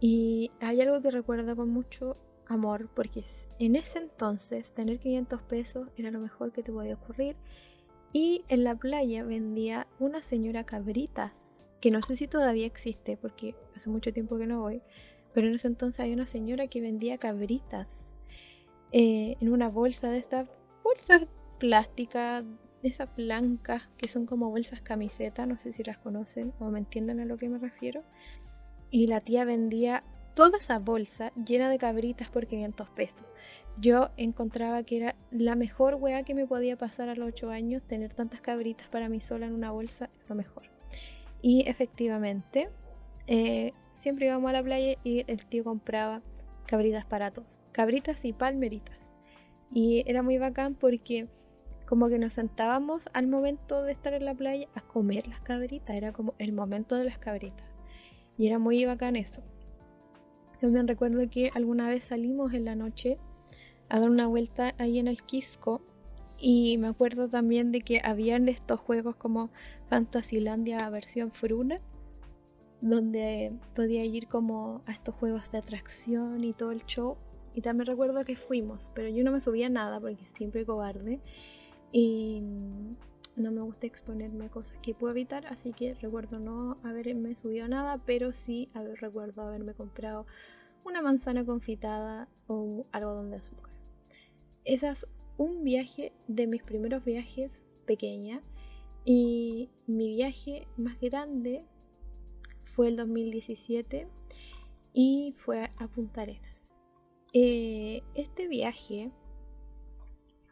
Y 0.00 0.50
hay 0.60 0.80
algo 0.80 1.00
que 1.00 1.10
recuerdo 1.10 1.54
con 1.54 1.70
mucho 1.70 2.16
amor, 2.48 2.88
porque 2.94 3.24
en 3.58 3.76
ese 3.76 3.98
entonces 3.98 4.72
tener 4.72 4.98
500 4.98 5.42
pesos 5.42 5.88
era 5.96 6.10
lo 6.10 6.20
mejor 6.20 6.52
que 6.52 6.62
te 6.62 6.72
podía 6.72 6.94
ocurrir. 6.94 7.36
Y 8.12 8.44
en 8.48 8.64
la 8.64 8.74
playa 8.74 9.24
vendía 9.24 9.86
una 9.98 10.22
señora 10.22 10.64
cabritas, 10.64 11.64
que 11.80 11.90
no 11.90 12.02
sé 12.02 12.16
si 12.16 12.26
todavía 12.26 12.66
existe, 12.66 13.16
porque 13.16 13.54
hace 13.74 13.90
mucho 13.90 14.12
tiempo 14.12 14.38
que 14.38 14.46
no 14.46 14.60
voy, 14.60 14.80
pero 15.34 15.48
en 15.48 15.54
ese 15.54 15.68
entonces 15.68 16.00
hay 16.00 16.12
una 16.12 16.26
señora 16.26 16.66
que 16.66 16.80
vendía 16.80 17.18
cabritas 17.18 18.12
eh, 18.92 19.36
en 19.40 19.52
una 19.52 19.68
bolsa 19.68 20.08
de 20.08 20.18
estas 20.18 20.48
bolsas 20.82 21.26
plásticas, 21.58 22.44
de 22.82 22.88
esas 22.88 23.14
blancas 23.16 23.88
que 23.98 24.08
son 24.08 24.26
como 24.26 24.50
bolsas 24.50 24.80
camiseta, 24.80 25.44
no 25.44 25.58
sé 25.58 25.72
si 25.72 25.82
las 25.82 25.98
conocen 25.98 26.52
o 26.60 26.70
me 26.70 26.78
entienden 26.78 27.20
a 27.20 27.24
lo 27.24 27.36
que 27.36 27.48
me 27.48 27.58
refiero. 27.58 28.02
Y 28.90 29.08
la 29.08 29.20
tía 29.20 29.44
vendía 29.44 30.04
toda 30.36 30.58
esa 30.58 30.78
bolsa 30.78 31.32
llena 31.34 31.70
de 31.70 31.78
cabritas 31.78 32.28
por 32.28 32.46
500 32.46 32.90
pesos. 32.90 33.26
Yo 33.78 34.10
encontraba 34.18 34.82
que 34.82 34.98
era 34.98 35.16
la 35.30 35.56
mejor 35.56 35.94
weá 35.94 36.24
que 36.24 36.34
me 36.34 36.46
podía 36.46 36.76
pasar 36.76 37.08
a 37.08 37.14
los 37.14 37.28
8 37.28 37.50
años, 37.50 37.82
tener 37.82 38.12
tantas 38.12 38.42
cabritas 38.42 38.86
para 38.88 39.08
mí 39.08 39.22
sola 39.22 39.46
en 39.46 39.54
una 39.54 39.70
bolsa, 39.70 40.10
lo 40.28 40.34
mejor. 40.34 40.64
Y 41.40 41.66
efectivamente, 41.66 42.68
eh, 43.26 43.72
siempre 43.94 44.26
íbamos 44.26 44.50
a 44.50 44.52
la 44.52 44.62
playa 44.62 44.98
y 45.02 45.24
el 45.26 45.46
tío 45.46 45.64
compraba 45.64 46.20
cabritas 46.66 47.06
para 47.06 47.30
todos, 47.30 47.48
cabritas 47.72 48.22
y 48.26 48.34
palmeritas. 48.34 48.98
Y 49.72 50.04
era 50.06 50.22
muy 50.22 50.36
bacán 50.36 50.74
porque 50.74 51.28
como 51.86 52.08
que 52.08 52.18
nos 52.18 52.34
sentábamos 52.34 53.08
al 53.14 53.26
momento 53.26 53.82
de 53.82 53.92
estar 53.92 54.12
en 54.12 54.26
la 54.26 54.34
playa 54.34 54.68
a 54.74 54.82
comer 54.82 55.28
las 55.28 55.40
cabritas, 55.40 55.96
era 55.96 56.12
como 56.12 56.34
el 56.38 56.52
momento 56.52 56.94
de 56.94 57.04
las 57.04 57.16
cabritas. 57.16 57.66
Y 58.36 58.48
era 58.48 58.58
muy 58.58 58.84
bacán 58.84 59.16
eso. 59.16 59.42
También 60.66 60.88
recuerdo 60.88 61.30
que 61.30 61.52
alguna 61.54 61.88
vez 61.88 62.02
salimos 62.02 62.52
en 62.52 62.64
la 62.64 62.74
noche 62.74 63.18
a 63.88 64.00
dar 64.00 64.10
una 64.10 64.26
vuelta 64.26 64.74
ahí 64.78 64.98
en 64.98 65.06
el 65.06 65.22
Quisco 65.22 65.80
y 66.40 66.76
me 66.78 66.88
acuerdo 66.88 67.28
también 67.28 67.70
de 67.70 67.82
que 67.82 68.00
habían 68.02 68.48
estos 68.48 68.80
juegos 68.80 69.14
como 69.14 69.50
Fantasylandia 69.88 70.90
versión 70.90 71.30
Fruna, 71.30 71.80
donde 72.80 73.52
podía 73.76 74.04
ir 74.04 74.26
como 74.26 74.82
a 74.86 74.90
estos 74.90 75.14
juegos 75.14 75.44
de 75.52 75.58
atracción 75.58 76.42
y 76.42 76.52
todo 76.52 76.72
el 76.72 76.84
show. 76.84 77.16
Y 77.54 77.60
también 77.60 77.86
recuerdo 77.86 78.24
que 78.24 78.34
fuimos, 78.34 78.90
pero 78.92 79.08
yo 79.08 79.22
no 79.22 79.30
me 79.30 79.38
subía 79.38 79.68
nada 79.68 80.00
porque 80.00 80.26
siempre 80.26 80.66
cobarde 80.66 81.20
y 81.92 82.42
no 83.36 83.52
me 83.52 83.60
gusta 83.60 83.86
exponerme 83.86 84.46
a 84.46 84.50
cosas 84.50 84.78
que 84.82 84.94
puedo 84.94 85.12
evitar, 85.12 85.46
así 85.46 85.72
que 85.72 85.94
recuerdo 85.94 86.40
no 86.40 86.78
haberme 86.82 87.34
subido 87.34 87.68
nada, 87.68 88.02
pero 88.04 88.32
sí 88.32 88.70
recuerdo 89.00 89.42
haberme 89.42 89.74
comprado 89.74 90.26
una 90.84 91.02
manzana 91.02 91.44
confitada 91.44 92.28
o 92.46 92.86
algodón 92.92 93.30
de 93.30 93.36
azúcar. 93.36 93.70
Ese 94.64 94.88
es 94.88 95.06
un 95.36 95.64
viaje 95.64 96.12
de 96.28 96.46
mis 96.46 96.62
primeros 96.62 97.04
viajes 97.04 97.66
pequeña 97.86 98.42
y 99.04 99.70
mi 99.86 100.08
viaje 100.08 100.66
más 100.76 100.98
grande 101.00 101.64
fue 102.64 102.88
el 102.88 102.96
2017 102.96 104.08
y 104.92 105.34
fue 105.36 105.70
a 105.76 105.88
Punta 105.88 106.22
Arenas. 106.22 106.78
Eh, 107.32 108.02
este 108.14 108.48
viaje 108.48 109.12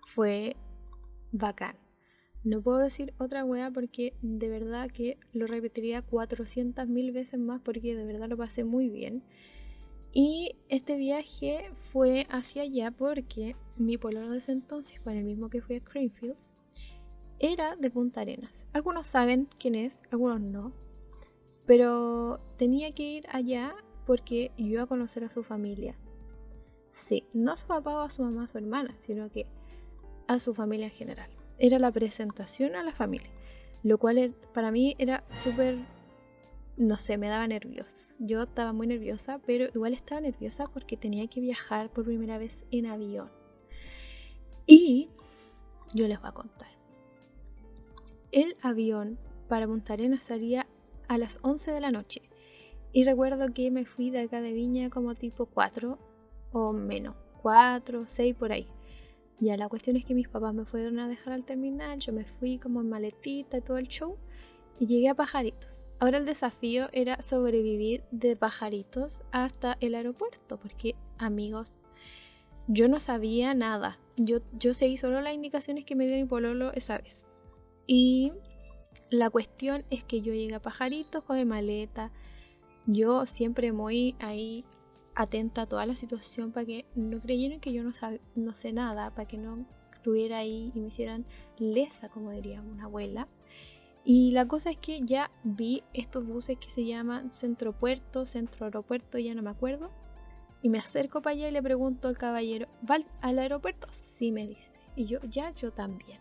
fue 0.07 0.57
bacán. 1.33 1.84
No 2.45 2.61
puedo 2.61 2.79
decir 2.79 3.15
otra 3.19 3.43
wea 3.43 3.71
porque 3.71 4.13
de 4.21 4.49
verdad 4.51 4.91
que 4.91 5.17
lo 5.33 5.47
repetiría 5.47 6.03
400 6.03 6.87
mil 6.89 7.11
veces 7.11 7.41
más 7.41 7.63
porque 7.63 7.97
de 7.97 8.05
verdad 8.05 8.29
lo 8.29 8.37
pasé 8.37 8.65
muy 8.65 8.91
bien. 8.91 9.23
Y 10.13 10.57
este 10.69 10.97
viaje 10.97 11.71
fue 11.91 12.27
hacia 12.29 12.63
allá 12.63 12.91
porque 12.91 13.57
mi 13.77 13.97
pololo 13.97 14.31
de 14.31 14.39
ese 14.39 14.53
entonces, 14.53 15.01
con 15.01 15.15
el 15.15 15.25
mismo 15.25 15.49
que 15.49 15.63
fui 15.63 15.77
a 15.77 15.81
Creamfields, 15.81 16.55
era 17.39 17.77
de 17.77 17.91
Punta 17.91 18.21
Arenas. 18.21 18.67
Algunos 18.75 19.07
saben 19.07 19.49
quién 19.59 19.75
es, 19.75 20.03
algunos 20.11 20.41
no. 20.41 20.73
Pero 21.67 22.41
tenía 22.59 22.93
que 22.93 23.03
ir 23.05 23.27
allá 23.31 23.75
porque 24.07 24.53
iba 24.59 24.83
a 24.83 24.87
conocer 24.87 25.25
a 25.25 25.31
su 25.31 25.43
familia. 25.43 25.97
Sí, 26.91 27.25
no 27.33 27.53
a 27.53 27.57
su 27.57 27.67
papá 27.67 27.97
o 27.97 28.01
a 28.01 28.11
su 28.11 28.23
mamá, 28.23 28.45
a 28.45 28.47
su 28.47 28.59
hermana, 28.59 28.95
sino 29.01 29.31
que 29.31 29.47
a 30.29 30.39
su 30.39 30.55
familia 30.55 30.87
en 30.87 30.93
general. 30.93 31.31
Era 31.59 31.79
la 31.79 31.93
presentación 31.93 32.75
a 32.75 32.83
la 32.83 32.93
familia, 32.93 33.31
lo 33.83 33.99
cual 33.99 34.35
para 34.53 34.71
mí 34.71 34.97
era 34.99 35.25
súper, 35.29 35.79
no 36.77 36.97
sé, 36.97 37.17
me 37.17 37.29
daba 37.29 37.47
nervios. 37.47 38.17
Yo 38.19 38.43
estaba 38.43 38.73
muy 38.73 38.87
nerviosa, 38.87 39.41
pero 39.47 39.67
igual 39.75 39.95
estaba 39.95 40.21
nerviosa 40.21 40.65
porque 40.73 40.97
tenía 40.97 41.27
que 41.29 41.41
viajar 41.41 41.91
por 41.91 42.05
primera 42.05 42.39
vez 42.39 42.67
en 42.71 42.87
avión. 42.87 43.31
Y 44.67 45.11
yo 45.95 46.09
les 46.09 46.21
voy 46.21 46.31
a 46.31 46.33
contar. 46.33 46.69
El 48.33 48.57
avión 48.63 49.19
para 49.49 49.67
Punta 49.67 49.93
Arenas 49.93 50.25
salía 50.25 50.67
a 51.07 51.19
las 51.19 51.39
11 51.43 51.71
de 51.71 51.81
la 51.81 51.93
noche. 51.93 52.23
Y 52.93 53.05
recuerdo 53.05 53.53
que 53.53 53.71
me 53.71 53.85
fui 53.85 54.11
de 54.11 54.21
acá 54.21 54.41
de 54.41 54.53
Viña 54.53 54.91
como 54.91 55.15
tipo 55.15 55.47
4 55.47 55.99
o 56.53 56.73
menos, 56.73 57.15
4, 57.43 58.05
6 58.07 58.35
por 58.37 58.53
ahí. 58.53 58.67
Ya 59.41 59.57
la 59.57 59.69
cuestión 59.69 59.97
es 59.97 60.05
que 60.05 60.15
mis 60.15 60.29
papás 60.29 60.55
me 60.55 60.65
fueron 60.65 60.99
a 60.99 61.09
dejar 61.09 61.33
al 61.33 61.45
terminal, 61.45 61.99
yo 61.99 62.13
me 62.13 62.25
fui 62.25 62.59
como 62.59 62.81
en 62.81 62.89
maletita 62.89 63.59
y 63.59 63.61
todo 63.61 63.79
el 63.79 63.89
show 63.89 64.17
y 64.79 64.87
llegué 64.87 65.09
a 65.09 65.15
Pajaritos. 65.15 65.85
Ahora 65.99 66.19
el 66.19 66.27
desafío 66.27 66.89
era 66.93 67.21
sobrevivir 67.23 68.05
de 68.11 68.37
Pajaritos 68.37 69.23
hasta 69.33 69.77
el 69.81 69.95
aeropuerto, 69.95 70.59
porque 70.59 70.95
amigos, 71.19 71.73
yo 72.67 72.89
no 72.89 73.01
sabía 73.01 73.55
nada. 73.55 73.99
Yo, 74.17 74.39
yo 74.59 74.75
seguí 74.75 74.97
solo 74.97 75.21
las 75.21 75.35
indicaciones 75.35 75.85
que 75.85 75.97
me 75.97 76.07
dio 76.07 76.17
mi 76.17 76.25
pololo 76.25 76.73
esa 76.73 76.99
vez. 76.99 77.25
Y 77.87 78.33
la 79.11 79.31
cuestión 79.31 79.85
es 79.91 80.05
que 80.05 80.21
yo 80.21 80.33
llegué 80.33 80.55
a 80.55 80.63
Pajaritos 80.63 81.23
con 81.25 81.37
mi 81.37 81.45
maleta. 81.45 82.11
Yo 82.87 83.27
siempre 83.27 83.73
muy 83.73 84.17
ahí 84.19 84.65
atenta 85.15 85.63
a 85.63 85.67
toda 85.67 85.87
la 85.87 85.97
situación 85.97 86.53
para 86.53 86.67
que 86.67 86.87
no 86.95 87.21
creyeran 87.21 87.61
que 87.61 87.73
yo 87.73 87.83
no, 87.83 87.91
no 88.35 88.55
sé 88.55 88.73
nada, 88.73 89.11
para 89.11 89.29
que 89.29 89.39
no 89.39 89.67
estuviera 89.93 90.39
ahí 90.39 90.73
y 90.75 90.81
me 90.81 90.89
hicieran 90.89 91.25
lesa, 91.59 92.09
como 92.09 92.31
diría 92.31 92.61
una 92.61 92.85
abuela. 92.85 93.29
Y 94.05 94.33
la 94.33 94.47
cosa 94.47 94.71
es 94.71 94.77
que 94.77 95.01
ya 95.01 95.31
vi 95.45 95.83
estos 95.95 96.27
buses 96.27 96.59
que 96.59 96.69
se 96.69 96.85
llaman 96.85 97.33
Centro 97.33 97.73
Puerto, 97.73 98.27
Centro 98.27 98.67
Aeropuerto, 98.67 99.19
ya 99.19 99.35
no 99.35 99.43
me 99.43 99.51
acuerdo. 99.51 99.91
Y 100.61 100.69
me 100.69 100.79
acerco 100.79 101.23
para 101.23 101.35
allá 101.35 101.49
y 101.49 101.53
le 101.53 101.63
pregunto 101.63 102.09
al 102.09 102.19
caballero, 102.19 102.69
¿va 102.89 102.99
al 103.23 103.39
aeropuerto? 103.39 103.87
Sí, 103.91 104.31
me 104.31 104.47
dice. 104.47 104.79
Y 104.95 105.07
yo, 105.07 105.21
ya, 105.23 105.53
yo 105.53 105.73
también. 105.73 106.21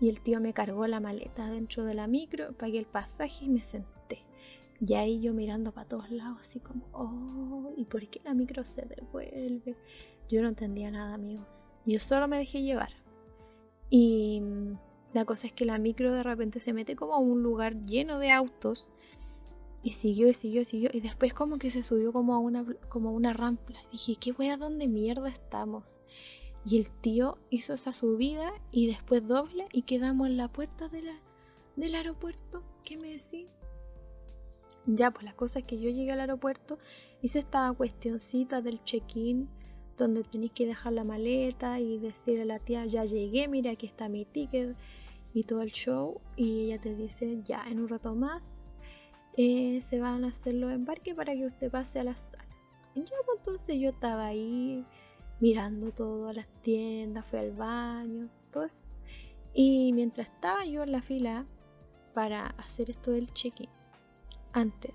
Y 0.00 0.08
el 0.08 0.20
tío 0.20 0.40
me 0.40 0.52
cargó 0.52 0.86
la 0.86 1.00
maleta 1.00 1.48
dentro 1.50 1.84
de 1.84 1.94
la 1.94 2.06
micro, 2.06 2.52
pagué 2.54 2.78
el 2.78 2.86
pasaje 2.86 3.44
y 3.44 3.48
me 3.48 3.60
senté. 3.60 4.01
Y 4.84 4.94
ahí 4.94 5.20
yo 5.20 5.32
mirando 5.32 5.70
para 5.70 5.86
todos 5.86 6.10
lados, 6.10 6.38
así 6.40 6.58
como, 6.58 6.88
oh, 6.92 7.72
¿y 7.76 7.84
por 7.84 8.04
qué 8.08 8.20
la 8.24 8.34
micro 8.34 8.64
se 8.64 8.84
devuelve? 8.84 9.76
Yo 10.28 10.42
no 10.42 10.48
entendía 10.48 10.90
nada, 10.90 11.14
amigos. 11.14 11.70
Yo 11.86 12.00
solo 12.00 12.26
me 12.26 12.36
dejé 12.36 12.62
llevar. 12.62 12.90
Y 13.90 14.40
mm, 14.40 14.76
la 15.12 15.24
cosa 15.24 15.46
es 15.46 15.52
que 15.52 15.66
la 15.66 15.78
micro 15.78 16.12
de 16.12 16.24
repente 16.24 16.58
se 16.58 16.72
mete 16.72 16.96
como 16.96 17.14
a 17.14 17.18
un 17.18 17.44
lugar 17.44 17.80
lleno 17.82 18.18
de 18.18 18.32
autos. 18.32 18.88
Y 19.84 19.90
siguió 19.90 20.26
y 20.28 20.34
siguió 20.34 20.62
y 20.62 20.64
siguió. 20.64 20.90
Y 20.92 20.98
después 20.98 21.32
como 21.32 21.58
que 21.58 21.70
se 21.70 21.84
subió 21.84 22.12
como 22.12 22.34
a 22.34 22.40
una, 22.40 22.66
como 22.88 23.12
una 23.12 23.32
rampa. 23.32 23.74
Dije, 23.92 24.16
¿qué 24.16 24.32
wea 24.32 24.56
dónde 24.56 24.88
mierda 24.88 25.28
estamos? 25.28 26.00
Y 26.66 26.78
el 26.78 26.90
tío 26.90 27.38
hizo 27.50 27.74
esa 27.74 27.92
subida 27.92 28.52
y 28.72 28.88
después 28.88 29.28
doble 29.28 29.68
y 29.72 29.82
quedamos 29.82 30.26
en 30.26 30.38
la 30.38 30.48
puerta 30.48 30.88
de 30.88 31.02
la, 31.02 31.20
del 31.76 31.94
aeropuerto. 31.94 32.64
¿Qué 32.84 32.96
me 32.96 33.10
decís? 33.10 33.46
Ya, 34.86 35.12
pues 35.12 35.24
la 35.24 35.32
cosa 35.34 35.60
es 35.60 35.64
que 35.64 35.78
yo 35.78 35.90
llegué 35.90 36.12
al 36.12 36.20
aeropuerto, 36.20 36.78
hice 37.20 37.38
esta 37.38 37.72
cuestioncita 37.72 38.62
del 38.62 38.82
check-in, 38.82 39.48
donde 39.96 40.24
tenéis 40.24 40.52
que 40.52 40.66
dejar 40.66 40.92
la 40.92 41.04
maleta 41.04 41.78
y 41.78 41.98
decirle 41.98 42.42
a 42.42 42.46
la 42.46 42.58
tía, 42.58 42.84
ya 42.86 43.04
llegué, 43.04 43.46
mira, 43.46 43.70
aquí 43.70 43.86
está 43.86 44.08
mi 44.08 44.24
ticket 44.24 44.76
y 45.34 45.44
todo 45.44 45.62
el 45.62 45.70
show. 45.70 46.20
Y 46.36 46.64
ella 46.64 46.80
te 46.80 46.96
dice, 46.96 47.40
ya, 47.44 47.64
en 47.68 47.80
un 47.80 47.88
rato 47.88 48.14
más 48.14 48.72
eh, 49.36 49.80
se 49.80 50.00
van 50.00 50.24
a 50.24 50.28
hacer 50.28 50.54
los 50.54 50.72
embarques 50.72 51.14
para 51.14 51.32
que 51.34 51.46
usted 51.46 51.70
pase 51.70 52.00
a 52.00 52.04
la 52.04 52.14
sala. 52.14 52.44
Y 52.94 53.02
ya, 53.02 53.16
pues 53.24 53.38
entonces 53.38 53.78
yo 53.78 53.90
estaba 53.90 54.26
ahí 54.26 54.84
mirando 55.40 55.92
todas 55.92 56.34
las 56.36 56.46
tiendas, 56.62 57.24
fui 57.26 57.38
al 57.38 57.52
baño, 57.52 58.28
todo 58.50 58.64
eso. 58.64 58.82
Y 59.54 59.92
mientras 59.92 60.28
estaba 60.28 60.64
yo 60.64 60.82
en 60.82 60.92
la 60.92 61.02
fila 61.02 61.46
para 62.14 62.46
hacer 62.58 62.90
esto 62.90 63.12
del 63.12 63.32
check-in, 63.32 63.68
antes, 64.52 64.94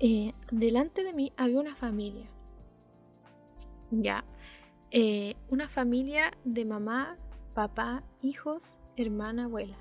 eh, 0.00 0.34
delante 0.50 1.04
de 1.04 1.14
mí 1.14 1.32
había 1.36 1.60
una 1.60 1.74
familia. 1.74 2.26
Ya. 3.90 4.24
Eh, 4.90 5.34
una 5.48 5.68
familia 5.68 6.32
de 6.44 6.64
mamá, 6.64 7.16
papá, 7.54 8.02
hijos, 8.22 8.76
hermana, 8.96 9.44
abuela. 9.44 9.76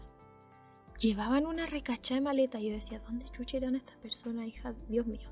Llevaban 0.99 1.45
una 1.45 1.65
recachada 1.65 2.19
de 2.19 2.25
maleta. 2.25 2.59
Yo 2.59 2.71
decía, 2.71 2.99
¿dónde 2.99 3.25
chucha 3.25 3.57
eran 3.57 3.75
estas 3.75 3.97
personas, 3.97 4.47
hija? 4.47 4.73
Dios 4.87 5.05
mío. 5.05 5.29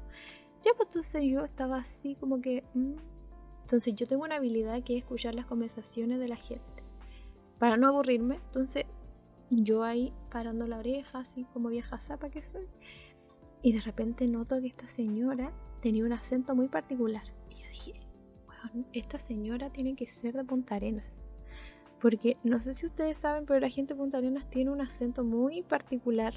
Ya, 0.64 0.74
pues 0.76 0.90
entonces 0.90 1.24
yo 1.24 1.44
estaba 1.46 1.78
así 1.78 2.16
como 2.16 2.42
que... 2.42 2.64
Mm. 2.74 2.96
Entonces 3.62 3.96
yo 3.96 4.06
tengo 4.06 4.24
una 4.24 4.36
habilidad 4.36 4.84
que 4.84 4.98
es 4.98 5.04
escuchar 5.04 5.34
las 5.34 5.46
conversaciones 5.46 6.20
de 6.20 6.28
la 6.28 6.36
gente. 6.36 6.84
Para 7.58 7.78
no 7.78 7.88
aburrirme. 7.88 8.36
Entonces 8.36 8.86
yo 9.50 9.84
ahí 9.84 10.14
parando 10.30 10.68
la 10.68 10.80
oreja, 10.80 11.20
así 11.20 11.46
como 11.54 11.70
vieja 11.70 11.98
zapa 12.00 12.30
que 12.30 12.42
soy. 12.42 12.68
Y 13.64 13.74
de 13.74 13.82
repente 13.82 14.28
noto 14.28 14.60
que 14.60 14.68
esta 14.68 14.88
señora 14.88 15.54
tenía 15.82 16.06
un 16.06 16.14
acento 16.14 16.56
muy 16.56 16.68
particular. 16.68 17.24
Y 17.50 17.56
yo 17.62 17.70
dije, 17.70 17.94
esta 18.94 19.20
señora 19.20 19.72
tiene 19.72 19.96
que 19.96 20.08
ser 20.08 20.36
de 20.36 20.44
Punta 20.44 20.76
Arenas. 20.76 21.34
Porque 22.00 22.38
no 22.44 22.60
sé 22.60 22.74
si 22.74 22.88
ustedes 22.88 23.18
saben, 23.18 23.46
pero 23.46 23.60
la 23.60 23.70
gente 23.70 23.94
de 23.94 24.00
Punta 24.00 24.18
Arenas 24.18 24.50
tiene 24.50 24.72
un 24.72 24.82
acento 24.82 25.24
muy 25.24 25.62
particular 25.62 26.34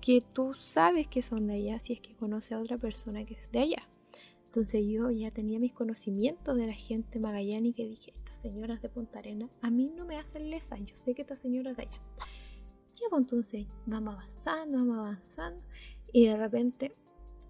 que 0.00 0.20
tú 0.32 0.54
sabes 0.54 1.08
que 1.08 1.22
son 1.22 1.46
de 1.46 1.54
allá 1.54 1.80
si 1.80 1.92
es 1.92 2.00
que 2.00 2.16
conoce 2.16 2.54
a 2.54 2.60
otra 2.60 2.78
persona 2.78 3.24
que 3.24 3.34
es 3.34 3.50
de 3.52 3.60
allá. 3.60 3.88
Entonces 4.46 4.84
yo 4.86 5.10
ya 5.10 5.30
tenía 5.30 5.58
mis 5.58 5.72
conocimientos 5.72 6.56
de 6.56 6.66
la 6.66 6.72
gente 6.72 7.20
y 7.20 7.72
que 7.74 7.86
dije, 7.86 8.14
estas 8.16 8.38
señoras 8.38 8.80
de 8.80 8.88
Punta 8.88 9.18
Arenas 9.18 9.50
a 9.60 9.70
mí 9.70 9.92
no 9.94 10.06
me 10.06 10.16
hacen 10.16 10.50
lesa, 10.50 10.76
yo 10.78 10.96
sé 10.96 11.14
que 11.14 11.22
esta 11.22 11.36
señora 11.36 11.72
es 11.72 11.76
de 11.76 11.82
allá. 11.82 12.02
Ya, 12.94 13.06
pues 13.10 13.20
entonces 13.20 13.66
vamos 13.86 14.14
avanzando, 14.14 14.78
vamos 14.78 14.98
avanzando 14.98 15.62
y 16.12 16.26
de 16.26 16.36
repente 16.36 16.94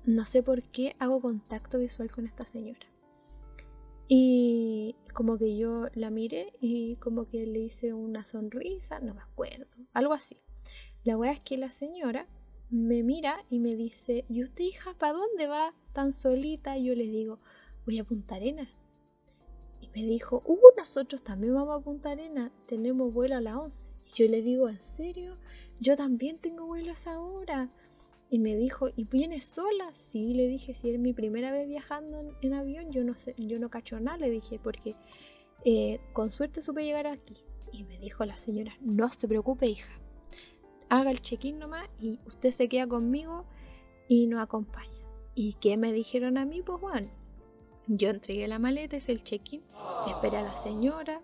no 0.04 0.24
sé 0.24 0.42
por 0.42 0.62
qué 0.62 0.96
hago 0.98 1.20
contacto 1.20 1.78
visual 1.78 2.11
con 2.11 2.26
esta 2.26 2.44
señora. 2.44 2.86
Y 4.09 4.96
como 5.12 5.36
que 5.36 5.56
yo 5.56 5.88
la 5.94 6.09
miré 6.09 6.54
y 6.61 6.96
como 6.96 7.28
que 7.28 7.46
le 7.46 7.59
hice 7.59 7.92
una 7.92 8.24
sonrisa, 8.24 9.00
no 9.00 9.14
me 9.14 9.20
acuerdo, 9.20 9.66
algo 9.92 10.14
así. 10.14 10.38
La 11.04 11.18
wea 11.18 11.32
es 11.32 11.40
que 11.40 11.59
la 11.59 11.68
señora 11.68 12.26
me 12.70 13.02
mira 13.02 13.44
y 13.50 13.59
me 13.61 13.76
dice, 13.76 14.24
¿y 14.28 14.42
usted 14.42 14.64
hija, 14.64 14.94
para 14.94 15.12
dónde 15.12 15.46
va 15.46 15.74
tan 15.92 16.12
solita? 16.12 16.78
Y 16.78 16.84
yo 16.84 16.94
le 16.94 17.04
digo, 17.04 17.38
voy 17.84 17.98
a 17.98 18.04
Punta 18.04 18.36
Arena. 18.36 18.68
Y 19.80 19.88
me 19.88 20.02
dijo, 20.06 20.42
uh, 20.46 20.59
nosotros 20.76 21.22
también 21.22 21.54
vamos 21.54 21.78
a 21.78 21.84
Punta 21.84 22.11
Arena, 22.11 22.52
tenemos 22.66 23.12
vuelo 23.12 23.36
a 23.36 23.40
las 23.40 23.56
11. 23.56 23.92
Y 24.06 24.11
yo 24.11 24.28
le 24.28 24.42
digo, 24.42 24.68
¿en 24.68 24.80
serio? 24.80 25.36
Yo 25.80 25.96
también 25.96 26.38
tengo 26.38 26.66
vuelos 26.66 27.06
ahora. 27.06 27.70
Y 28.31 28.39
me 28.39 28.57
dijo, 28.57 28.89
¿y 28.95 29.05
vienes 29.05 29.47
sola? 29.47 29.93
Sí, 29.93 30.35
le 30.35 30.47
dije, 30.47 30.74
si 30.74 30.91
es 30.91 30.99
mi 30.99 31.14
primera 31.14 31.51
vez 31.51 31.66
viajando 31.66 32.37
en, 32.43 32.55
avión, 32.55 32.93
yo 32.93 33.03
no 33.03 33.14
sé, 33.14 33.35
yo 33.39 33.59
no 33.59 33.70
cacho 33.70 33.99
nada, 34.01 34.18
le 34.18 34.31
dije, 34.31 34.61
porque 34.62 34.97
eh, 35.64 35.99
con 36.12 36.31
suerte 36.31 36.61
supe 36.61 36.85
llegar 36.85 37.07
aquí. 37.07 37.37
Y 37.72 37.85
me 37.85 37.99
dijo 37.99 38.24
la 38.24 38.37
señora, 38.37 38.76
no 38.81 39.09
se 39.11 39.29
preocupe, 39.29 39.66
hija. 39.66 39.93
Haga 40.91 41.11
el 41.11 41.20
check-in 41.20 41.59
nomás 41.59 41.89
y 42.01 42.18
usted 42.26 42.51
se 42.51 42.68
queda 42.68 42.87
conmigo 42.87 43.45
y 44.09 44.26
nos 44.26 44.43
acompaña. 44.43 44.91
¿Y 45.35 45.55
qué 45.55 45.76
me 45.76 45.93
dijeron 45.93 46.37
a 46.39 46.45
mí? 46.45 46.62
Pues 46.62 46.81
bueno, 46.81 47.11
yo 47.87 48.11
entregué 48.11 48.49
la 48.49 48.59
maleta, 48.59 48.97
es 48.97 49.09
el 49.09 49.22
check-in, 49.22 49.62
esperé 50.09 50.39
a 50.39 50.43
la 50.43 50.53
señora, 50.53 51.22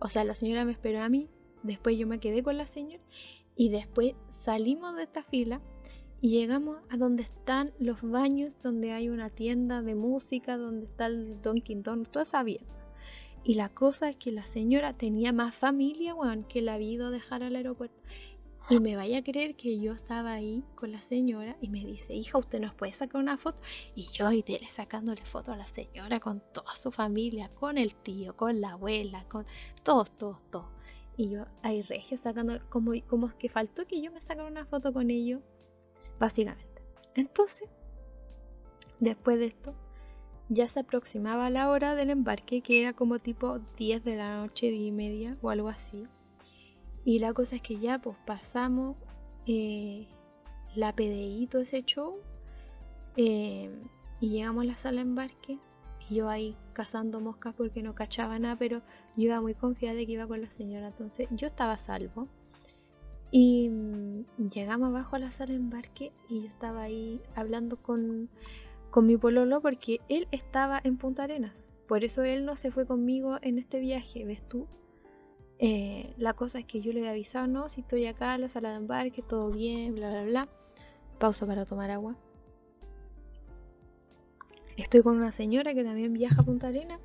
o 0.00 0.08
sea, 0.08 0.24
la 0.24 0.34
señora 0.34 0.64
me 0.64 0.72
esperó 0.72 1.02
a 1.02 1.08
mí, 1.08 1.28
después 1.62 1.98
yo 1.98 2.06
me 2.06 2.20
quedé 2.20 2.42
con 2.42 2.56
la 2.56 2.66
señora 2.66 3.02
y 3.56 3.68
después 3.68 4.14
salimos 4.28 4.96
de 4.96 5.02
esta 5.02 5.22
fila 5.22 5.60
y 6.22 6.30
llegamos 6.30 6.78
a 6.90 6.96
donde 6.98 7.22
están 7.22 7.72
los 7.78 8.02
baños, 8.02 8.56
donde 8.60 8.92
hay 8.92 9.08
una 9.08 9.30
tienda 9.30 9.80
de 9.80 9.94
música, 9.94 10.58
donde 10.58 10.84
está 10.84 11.06
el 11.06 11.40
Donkey 11.40 11.76
Donut, 11.76 12.10
toda 12.10 12.24
esa 12.24 12.42
bien. 12.42 12.64
Y 13.42 13.54
la 13.54 13.70
cosa 13.70 14.10
es 14.10 14.16
que 14.16 14.30
la 14.30 14.44
señora 14.44 14.92
tenía 14.92 15.32
más 15.32 15.56
familia, 15.56 16.14
weón, 16.14 16.44
que 16.44 16.60
la 16.60 16.74
había 16.74 16.90
ido 16.90 17.06
a 17.06 17.10
dejar 17.10 17.42
al 17.42 17.56
aeropuerto. 17.56 17.96
Y 18.68 18.80
me 18.80 18.96
vaya 18.96 19.18
a 19.18 19.24
creer 19.24 19.56
que 19.56 19.80
yo 19.80 19.94
estaba 19.94 20.34
ahí 20.34 20.62
con 20.74 20.92
la 20.92 20.98
señora 20.98 21.56
y 21.62 21.70
me 21.70 21.84
dice, 21.84 22.14
hija, 22.14 22.36
¿usted 22.36 22.60
nos 22.60 22.74
puede 22.74 22.92
sacar 22.92 23.20
una 23.20 23.38
foto? 23.38 23.62
Y 23.96 24.08
yo 24.12 24.26
ahí 24.28 24.44
sacándole 24.68 25.24
foto 25.24 25.52
a 25.52 25.56
la 25.56 25.66
señora 25.66 26.20
con 26.20 26.42
toda 26.52 26.76
su 26.76 26.92
familia, 26.92 27.48
con 27.54 27.78
el 27.78 27.96
tío, 27.96 28.36
con 28.36 28.60
la 28.60 28.72
abuela, 28.72 29.24
con 29.28 29.46
todos, 29.82 30.10
todos, 30.18 30.38
todos. 30.50 30.66
Y 31.16 31.30
yo 31.30 31.46
ahí 31.62 31.80
regia 31.80 32.18
sacando, 32.18 32.60
como, 32.68 32.92
como 33.08 33.28
que 33.38 33.48
faltó 33.48 33.86
que 33.86 34.02
yo 34.02 34.12
me 34.12 34.20
sacara 34.20 34.48
una 34.48 34.66
foto 34.66 34.92
con 34.92 35.10
ellos 35.10 35.40
básicamente. 36.18 36.82
Entonces, 37.14 37.68
después 39.00 39.38
de 39.38 39.46
esto, 39.46 39.74
ya 40.48 40.68
se 40.68 40.80
aproximaba 40.80 41.48
la 41.48 41.70
hora 41.70 41.94
del 41.94 42.10
embarque, 42.10 42.60
que 42.60 42.80
era 42.80 42.92
como 42.92 43.20
tipo 43.20 43.60
10 43.76 44.04
de 44.04 44.16
la 44.16 44.36
noche, 44.36 44.70
10 44.70 44.82
y 44.82 44.92
media 44.92 45.36
o 45.42 45.50
algo 45.50 45.68
así. 45.68 46.06
Y 47.04 47.20
la 47.20 47.32
cosa 47.32 47.56
es 47.56 47.62
que 47.62 47.78
ya 47.78 48.00
pues 48.00 48.16
pasamos 48.26 48.96
eh, 49.46 50.08
la 50.74 50.94
PDI, 50.94 51.46
todo 51.46 51.62
ese 51.62 51.82
show, 51.84 52.16
eh, 53.16 53.70
y 54.20 54.30
llegamos 54.30 54.64
a 54.64 54.66
la 54.66 54.76
sala 54.76 54.96
de 54.96 55.02
embarque. 55.02 55.58
Y 56.08 56.16
yo 56.16 56.28
ahí 56.28 56.56
cazando 56.72 57.20
moscas 57.20 57.54
porque 57.54 57.82
no 57.82 57.94
cachaba 57.94 58.38
nada, 58.38 58.56
pero 58.56 58.80
yo 59.16 59.24
iba 59.24 59.40
muy 59.40 59.54
confiada 59.54 59.94
de 59.94 60.06
que 60.06 60.12
iba 60.12 60.26
con 60.26 60.40
la 60.40 60.48
señora, 60.48 60.88
entonces 60.88 61.28
yo 61.30 61.46
estaba 61.46 61.78
salvo. 61.78 62.28
Y 63.30 63.68
mm, 63.68 64.48
llegamos 64.50 64.88
abajo 64.88 65.16
a 65.16 65.20
la 65.20 65.30
sala 65.30 65.52
de 65.52 65.58
embarque 65.58 66.12
y 66.28 66.42
yo 66.42 66.48
estaba 66.48 66.82
ahí 66.82 67.20
hablando 67.34 67.76
con, 67.76 68.28
con 68.90 69.06
mi 69.06 69.16
pololo 69.16 69.60
porque 69.60 70.00
él 70.08 70.26
estaba 70.32 70.80
en 70.82 70.96
Punta 70.96 71.24
Arenas. 71.24 71.72
Por 71.86 72.04
eso 72.04 72.22
él 72.22 72.44
no 72.44 72.56
se 72.56 72.70
fue 72.70 72.86
conmigo 72.86 73.38
en 73.42 73.58
este 73.58 73.80
viaje, 73.80 74.24
¿ves 74.24 74.42
tú? 74.48 74.66
Eh, 75.58 76.14
la 76.16 76.34
cosa 76.34 76.58
es 76.58 76.64
que 76.64 76.80
yo 76.80 76.92
le 76.92 77.00
he 77.00 77.08
avisado, 77.08 77.46
no, 77.46 77.68
si 77.68 77.82
estoy 77.82 78.06
acá 78.06 78.34
en 78.34 78.42
la 78.42 78.48
sala 78.48 78.70
de 78.70 78.76
embarque, 78.76 79.22
todo 79.22 79.50
bien, 79.50 79.94
bla, 79.94 80.08
bla, 80.10 80.24
bla. 80.24 80.48
Pausa 81.18 81.46
para 81.46 81.66
tomar 81.66 81.90
agua. 81.90 82.16
Estoy 84.76 85.02
con 85.02 85.18
una 85.18 85.32
señora 85.32 85.74
que 85.74 85.84
también 85.84 86.14
viaja 86.14 86.40
a 86.40 86.44
Punta 86.44 86.68
Arenas, 86.68 87.00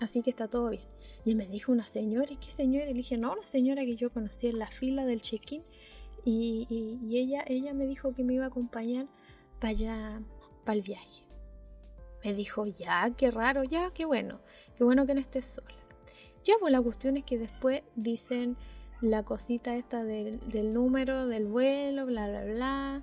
así 0.00 0.22
que 0.22 0.30
está 0.30 0.48
todo 0.48 0.70
bien. 0.70 0.91
Y 1.24 1.34
me 1.34 1.46
dijo 1.46 1.70
una 1.70 1.86
señora, 1.86 2.32
¿y 2.32 2.36
qué 2.36 2.50
señora? 2.50 2.86
Y 2.86 2.88
le 2.88 2.94
dije, 2.94 3.16
no, 3.16 3.32
una 3.32 3.44
señora 3.44 3.84
que 3.84 3.94
yo 3.94 4.10
conocí 4.10 4.48
en 4.48 4.58
la 4.58 4.66
fila 4.66 5.04
del 5.04 5.20
check-in. 5.20 5.62
Y, 6.24 6.98
ella, 7.10 7.44
ella 7.46 7.74
me 7.74 7.86
dijo 7.86 8.12
que 8.12 8.24
me 8.24 8.34
iba 8.34 8.44
a 8.44 8.48
acompañar 8.48 9.06
para 9.60 9.70
allá, 9.70 10.22
para 10.64 10.76
el 10.76 10.82
viaje. 10.82 11.24
Me 12.24 12.34
dijo, 12.34 12.66
ya, 12.66 13.10
qué 13.16 13.30
raro, 13.30 13.64
ya, 13.64 13.90
qué 13.92 14.04
bueno, 14.04 14.40
qué 14.76 14.84
bueno 14.84 15.06
que 15.06 15.14
no 15.14 15.20
estés 15.20 15.44
sola. 15.46 15.74
Ya, 16.44 16.54
pues 16.58 16.72
la 16.72 16.80
cuestión 16.80 17.16
es 17.16 17.24
que 17.24 17.38
después 17.38 17.82
dicen 17.94 18.56
la 19.00 19.24
cosita 19.24 19.76
esta 19.76 20.04
del, 20.04 20.40
número 20.72 21.26
del 21.26 21.46
vuelo, 21.46 22.06
bla, 22.06 22.28
bla, 22.28 22.44
bla. 22.44 23.02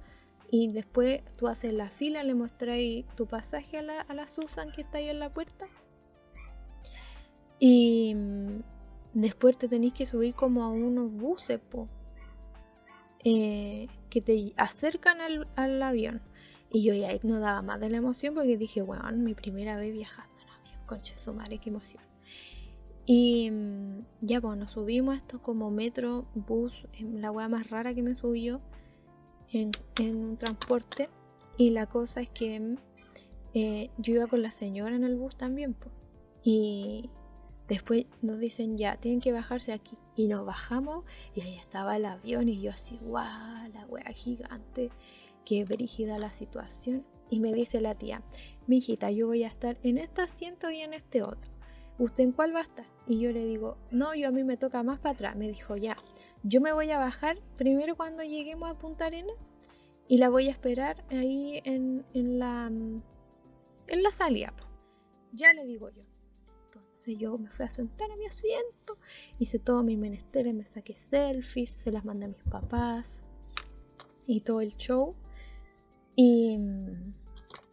Y 0.51 0.71
después 0.71 1.21
tú 1.37 1.47
haces 1.47 1.73
la 1.73 1.89
fila, 1.89 2.23
le 2.23 2.33
mostráis 2.33 3.05
tu 3.15 3.27
pasaje 3.27 3.77
a 3.77 3.81
la, 3.81 4.01
a 4.01 4.13
la 4.13 4.27
Susan 4.27 4.71
que 4.71 4.81
está 4.81 4.97
ahí 4.97 5.09
en 5.09 5.19
la 5.19 5.31
puerta 5.31 5.67
y 7.59 8.13
mm, 8.15 8.61
después 9.13 9.57
te 9.57 9.67
tenéis 9.67 9.93
que 9.93 10.05
subir 10.05 10.33
como 10.33 10.63
a 10.63 10.69
unos 10.69 11.11
buses, 11.11 11.59
eh, 13.23 13.87
que 14.09 14.21
te 14.21 14.53
acercan 14.57 15.19
al, 15.55 15.81
avión. 15.81 16.21
Y 16.71 16.83
yo 16.83 16.93
ya 16.93 17.09
no 17.23 17.39
daba 17.39 17.61
más 17.61 17.79
de 17.79 17.89
la 17.89 17.97
emoción 17.97 18.35
porque 18.35 18.57
dije, 18.57 18.81
bueno, 18.81 19.03
mi 19.13 19.33
primera 19.33 19.75
vez 19.75 19.93
viajando 19.93 20.33
en 20.41 20.49
avión, 20.49 20.85
concha 20.85 21.15
su 21.15 21.33
madre, 21.33 21.57
qué 21.57 21.69
emoción. 21.69 22.03
Y 23.05 23.49
mm, 23.49 24.05
ya, 24.21 24.39
bueno, 24.39 24.57
nos 24.57 24.71
subimos 24.71 25.15
a 25.15 25.17
esto 25.17 25.41
como 25.41 25.71
metro, 25.71 26.27
bus, 26.35 26.73
la 27.01 27.31
weá 27.31 27.49
más 27.49 27.69
rara 27.69 27.93
que 27.93 28.03
me 28.03 28.15
subió 28.15 28.61
en, 29.51 29.71
en 29.97 30.15
un 30.15 30.37
transporte. 30.37 31.09
Y 31.57 31.71
la 31.71 31.87
cosa 31.87 32.21
es 32.21 32.29
que 32.29 32.59
mm, 32.59 32.75
eh, 33.55 33.89
yo 33.97 34.13
iba 34.13 34.27
con 34.27 34.41
la 34.41 34.51
señora 34.51 34.95
en 34.95 35.03
el 35.03 35.15
bus 35.15 35.35
también, 35.35 35.73
pues. 35.73 35.93
Y, 36.43 37.09
Después 37.69 38.07
nos 38.23 38.39
dicen 38.39 38.77
ya, 38.77 38.97
tienen 38.97 39.21
que 39.21 39.31
bajarse 39.31 39.71
aquí. 39.71 39.95
Y 40.15 40.27
nos 40.27 40.43
bajamos 40.43 41.05
y 41.35 41.41
ahí 41.41 41.55
estaba 41.55 41.95
el 41.97 42.05
avión 42.05 42.49
y 42.49 42.59
yo 42.59 42.71
así, 42.71 42.97
guau, 42.97 43.69
la 43.71 43.85
wea 43.85 44.11
gigante, 44.11 44.89
qué 45.45 45.65
brígida 45.65 46.17
la 46.17 46.31
situación. 46.31 47.05
Y 47.29 47.39
me 47.39 47.53
dice 47.53 47.79
la 47.79 47.93
tía, 47.93 48.23
mi 48.65 48.77
hijita, 48.77 49.11
yo 49.11 49.27
voy 49.27 49.43
a 49.43 49.47
estar 49.47 49.77
en 49.83 49.99
este 49.99 50.23
asiento 50.23 50.71
y 50.71 50.81
en 50.81 50.95
este 50.95 51.21
otro. 51.21 51.51
¿Usted 51.99 52.23
en 52.23 52.31
cuál 52.31 52.55
va 52.55 52.59
a 52.59 52.63
estar? 52.63 52.87
Y 53.05 53.19
yo 53.19 53.31
le 53.31 53.45
digo, 53.45 53.77
no, 53.91 54.15
yo 54.15 54.29
a 54.29 54.31
mí 54.31 54.43
me 54.43 54.57
toca 54.57 54.81
más 54.81 54.97
para 54.97 55.13
atrás. 55.13 55.35
Me 55.35 55.47
dijo, 55.47 55.77
ya, 55.77 55.95
yo 56.41 56.61
me 56.61 56.73
voy 56.73 56.89
a 56.89 56.97
bajar 56.97 57.37
primero 57.55 57.95
cuando 57.95 58.23
lleguemos 58.23 58.71
a 58.71 58.79
Punta 58.79 59.05
Arena 59.05 59.33
y 60.07 60.17
la 60.17 60.29
voy 60.29 60.47
a 60.47 60.51
esperar 60.51 61.05
ahí 61.11 61.61
en, 61.65 62.03
la, 62.13 62.65
en 62.65 64.03
la 64.03 64.11
salida. 64.11 64.53
Ya 65.33 65.53
le 65.53 65.65
digo 65.65 65.91
yo 65.91 66.08
Entonces 66.99 67.17
yo 67.17 67.37
me 67.37 67.49
fui 67.49 67.63
a 67.63 67.69
sentar 67.69 68.11
a 68.11 68.17
mi 68.17 68.25
asiento, 68.25 68.97
hice 69.37 69.57
todo 69.57 69.83
mi 69.83 69.95
menesteres, 69.95 70.53
me 70.53 70.65
saqué 70.65 70.93
selfies, 70.95 71.69
se 71.69 71.93
las 71.93 72.03
mandé 72.03 72.25
a 72.25 72.27
mis 72.27 72.43
papás 72.43 73.23
y 74.27 74.41
todo 74.41 74.59
el 74.59 74.75
show. 74.75 75.15
Y, 76.17 76.59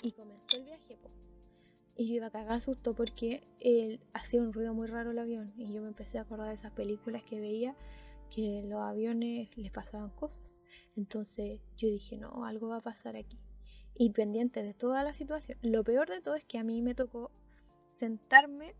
y 0.01 0.13
comenzó 0.13 0.59
el 0.59 0.67
viaje. 0.67 0.97
Y 1.97 2.07
yo 2.07 2.15
iba 2.15 2.27
a 2.27 2.31
cagar 2.31 2.61
susto 2.61 2.95
porque 2.95 3.43
él 3.59 3.99
hacía 4.13 4.41
un 4.41 4.53
ruido 4.53 4.75
muy 4.75 4.87
raro 4.87 5.11
el 5.11 5.19
avión. 5.19 5.53
Y 5.57 5.73
yo 5.73 5.83
me 5.83 5.89
empecé 5.89 6.19
a 6.19 6.23
acordar 6.23 6.47
de 6.51 6.55
esas 6.55 6.71
películas 6.71 7.25
que 7.25 7.41
veía 7.41 7.75
que 8.31 8.63
los 8.65 8.81
aviones 8.81 9.49
les 9.57 9.73
pasaban 9.73 10.11
cosas. 10.11 10.55
Entonces 10.95 11.61
yo 11.77 11.89
dije, 11.89 12.17
no, 12.17 12.45
algo 12.45 12.69
va 12.69 12.77
a 12.77 12.81
pasar 12.81 13.17
aquí. 13.17 13.41
Y 13.97 14.11
pendiente 14.11 14.63
de 14.63 14.73
toda 14.73 15.03
la 15.03 15.13
situación. 15.13 15.59
Lo 15.63 15.83
peor 15.83 16.09
de 16.09 16.21
todo 16.21 16.37
es 16.37 16.45
que 16.45 16.59
a 16.59 16.63
mí 16.63 16.81
me 16.81 16.95
tocó 16.95 17.33
sentarme 17.91 18.77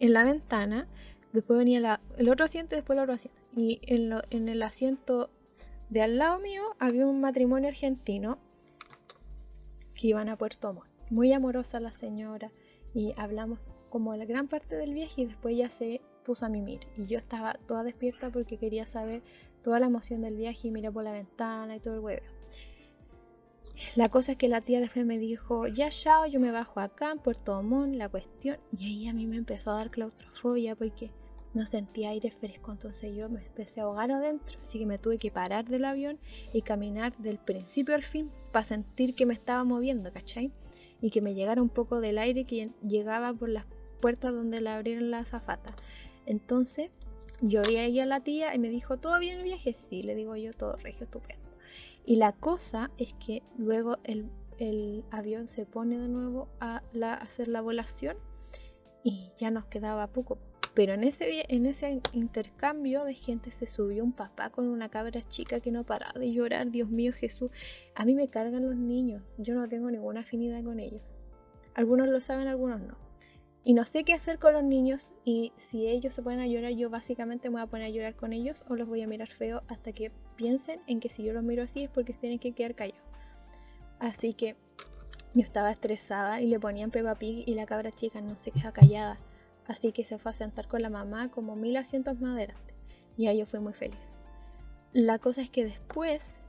en 0.00 0.12
la 0.12 0.24
ventana. 0.24 0.86
Después 1.32 1.58
venía 1.58 2.00
el 2.16 2.28
otro 2.28 2.44
asiento 2.44 2.74
y 2.74 2.78
después 2.78 2.96
el 2.96 3.02
otro 3.02 3.14
asiento. 3.14 3.40
Y 3.56 3.80
en, 3.82 4.14
en 4.30 4.48
el 4.48 4.62
asiento 4.62 5.30
de 5.90 6.02
al 6.02 6.18
lado 6.18 6.38
mío 6.38 6.62
había 6.78 7.06
un 7.06 7.20
matrimonio 7.20 7.68
argentino 7.68 8.38
que 9.94 10.08
iban 10.08 10.28
a 10.28 10.36
Puerto 10.36 10.72
Montt. 10.72 10.88
Muy 11.10 11.32
amorosa 11.32 11.80
la 11.80 11.90
señora 11.90 12.52
y 12.94 13.14
hablamos 13.16 13.60
como 13.88 14.14
la 14.14 14.24
gran 14.24 14.48
parte 14.48 14.76
del 14.76 14.94
viaje 14.94 15.22
y 15.22 15.26
después 15.26 15.56
ya 15.56 15.68
se 15.68 16.00
puso 16.24 16.44
a 16.44 16.48
mimir 16.50 16.80
y 16.96 17.06
yo 17.06 17.18
estaba 17.18 17.54
toda 17.54 17.82
despierta 17.82 18.30
porque 18.30 18.58
quería 18.58 18.84
saber 18.84 19.22
toda 19.62 19.80
la 19.80 19.86
emoción 19.86 20.20
del 20.20 20.36
viaje 20.36 20.68
y 20.68 20.70
miré 20.70 20.92
por 20.92 21.04
la 21.04 21.12
ventana 21.12 21.76
y 21.76 21.80
todo 21.80 21.94
el 21.94 22.00
huevo. 22.00 22.22
La 23.96 24.08
cosa 24.08 24.32
es 24.32 24.38
que 24.38 24.48
la 24.48 24.60
tía 24.60 24.80
después 24.80 25.04
me 25.06 25.18
dijo, 25.18 25.66
ya 25.66 25.88
chao, 25.88 26.26
yo 26.26 26.40
me 26.40 26.50
bajo 26.50 26.80
acá 26.80 27.12
en 27.12 27.18
Puerto 27.18 27.62
Montt, 27.62 27.94
la 27.94 28.08
cuestión, 28.08 28.58
y 28.76 28.86
ahí 28.86 29.08
a 29.08 29.12
mí 29.12 29.26
me 29.26 29.36
empezó 29.36 29.70
a 29.70 29.76
dar 29.76 29.90
claustrofobia 29.90 30.74
porque 30.76 31.10
no 31.54 31.64
sentía 31.64 32.10
aire 32.10 32.30
fresco, 32.30 32.72
entonces 32.72 33.16
yo 33.16 33.28
me 33.28 33.40
empecé 33.40 33.80
a 33.80 33.84
ahogar 33.84 34.10
adentro, 34.12 34.58
así 34.60 34.78
que 34.78 34.86
me 34.86 34.98
tuve 34.98 35.18
que 35.18 35.30
parar 35.30 35.64
del 35.66 35.84
avión 35.84 36.18
y 36.52 36.62
caminar 36.62 37.16
del 37.16 37.38
principio 37.38 37.94
al 37.94 38.02
fin 38.02 38.30
para 38.52 38.64
sentir 38.64 39.14
que 39.14 39.26
me 39.26 39.34
estaba 39.34 39.64
moviendo, 39.64 40.12
¿cachai? 40.12 40.52
Y 41.00 41.10
que 41.10 41.22
me 41.22 41.34
llegara 41.34 41.62
un 41.62 41.68
poco 41.68 42.00
del 42.00 42.18
aire 42.18 42.44
que 42.44 42.70
llegaba 42.86 43.32
por 43.32 43.48
las 43.48 43.64
puertas 44.00 44.32
donde 44.32 44.60
le 44.60 44.70
abrieron 44.70 45.10
la 45.10 45.20
azafata. 45.20 45.74
Entonces 46.26 46.90
yo 47.40 47.62
vi 47.62 47.76
ahí 47.76 47.98
a 48.00 48.06
la 48.06 48.20
tía 48.20 48.54
y 48.54 48.58
me 48.58 48.68
dijo, 48.68 48.98
¿todo 48.98 49.18
bien 49.18 49.38
el 49.38 49.44
viaje? 49.44 49.72
Sí, 49.74 50.02
le 50.02 50.14
digo 50.14 50.36
yo, 50.36 50.52
todo 50.52 50.76
regio, 50.76 51.04
estupendo. 51.04 51.47
Y 52.08 52.16
la 52.16 52.32
cosa 52.32 52.90
es 52.96 53.12
que 53.22 53.42
luego 53.58 53.98
el, 54.02 54.30
avión 55.10 55.46
se 55.46 55.66
pone 55.66 55.98
de 55.98 56.08
nuevo 56.08 56.48
a 56.58 56.80
hacer 57.20 57.48
la 57.48 57.60
volación 57.60 58.16
y 59.04 59.30
ya 59.36 59.50
nos 59.50 59.66
quedaba 59.66 60.06
poco 60.06 60.38
pero 60.72 60.94
en 60.94 61.04
ese, 61.04 62.00
intercambio 62.12 63.04
de 63.04 63.12
gente 63.12 63.50
se 63.50 63.66
subió 63.66 64.02
un 64.02 64.12
papá 64.12 64.48
con 64.48 64.68
una 64.68 64.88
cabra 64.88 65.20
chica 65.20 65.60
que 65.60 65.70
no 65.70 65.84
paraba 65.84 66.18
de 66.18 66.32
llorar. 66.32 66.70
Dios 66.70 66.88
mío 66.88 67.12
Jesús, 67.12 67.50
a 67.94 68.06
mí 68.06 68.14
me 68.14 68.28
cargan 68.28 68.64
los 68.64 68.76
niños. 68.76 69.34
Yo 69.36 69.54
no 69.54 69.68
tengo 69.68 69.90
ninguna 69.90 70.20
afinidad 70.20 70.64
con 70.64 70.80
ellos. 70.80 71.18
Algunos 71.74 72.08
lo 72.08 72.20
saben, 72.20 72.48
algunos 72.48 72.80
no. 72.80 72.96
Y 73.64 73.74
no 73.74 73.84
sé 73.84 74.04
qué 74.04 74.14
hacer 74.14 74.38
con 74.38 74.54
los 74.54 74.64
niños 74.64 75.12
y 75.24 75.52
si 75.56 75.88
ellos 75.88 76.14
se 76.14 76.22
ponen 76.22 76.40
a 76.40 76.46
llorar, 76.46 76.72
yo 76.72 76.88
básicamente 76.88 77.50
me 77.50 77.56
voy 77.56 77.62
a 77.62 77.66
poner 77.66 77.88
a 77.88 77.90
llorar 77.90 78.16
con 78.16 78.32
ellos 78.32 78.64
o 78.68 78.76
los 78.76 78.88
voy 78.88 79.02
a 79.02 79.08
mirar 79.08 79.28
feo 79.28 79.62
hasta 79.68 79.92
que 79.92 80.10
piensen 80.38 80.80
en 80.86 81.00
que 81.00 81.10
si 81.10 81.22
yo 81.22 81.34
los 81.34 81.42
miro 81.42 81.64
así 81.64 81.84
es 81.84 81.90
porque 81.90 82.14
se 82.14 82.20
tienen 82.20 82.38
que 82.38 82.52
quedar 82.52 82.74
callados. 82.74 83.02
Así 83.98 84.32
que 84.32 84.56
yo 85.34 85.42
estaba 85.42 85.70
estresada 85.70 86.40
y 86.40 86.46
le 86.46 86.58
ponían 86.58 86.90
Peppa 86.90 87.16
Pig 87.16 87.44
y 87.46 87.54
la 87.54 87.66
cabra 87.66 87.90
chica 87.90 88.22
no 88.22 88.38
se 88.38 88.52
queda 88.52 88.72
callada 88.72 89.18
así 89.68 89.92
que 89.92 90.02
se 90.02 90.18
fue 90.18 90.32
a 90.32 90.34
sentar 90.34 90.66
con 90.66 90.82
la 90.82 90.90
mamá 90.90 91.30
como 91.30 91.54
mil 91.54 91.76
asientos 91.76 92.18
más 92.20 92.36
adelante. 92.36 92.74
Y 93.16 93.28
ahí 93.28 93.38
yo 93.38 93.46
fui 93.46 93.60
muy 93.60 93.74
feliz. 93.74 94.16
La 94.92 95.18
cosa 95.18 95.42
es 95.42 95.50
que 95.50 95.64
después 95.64 96.46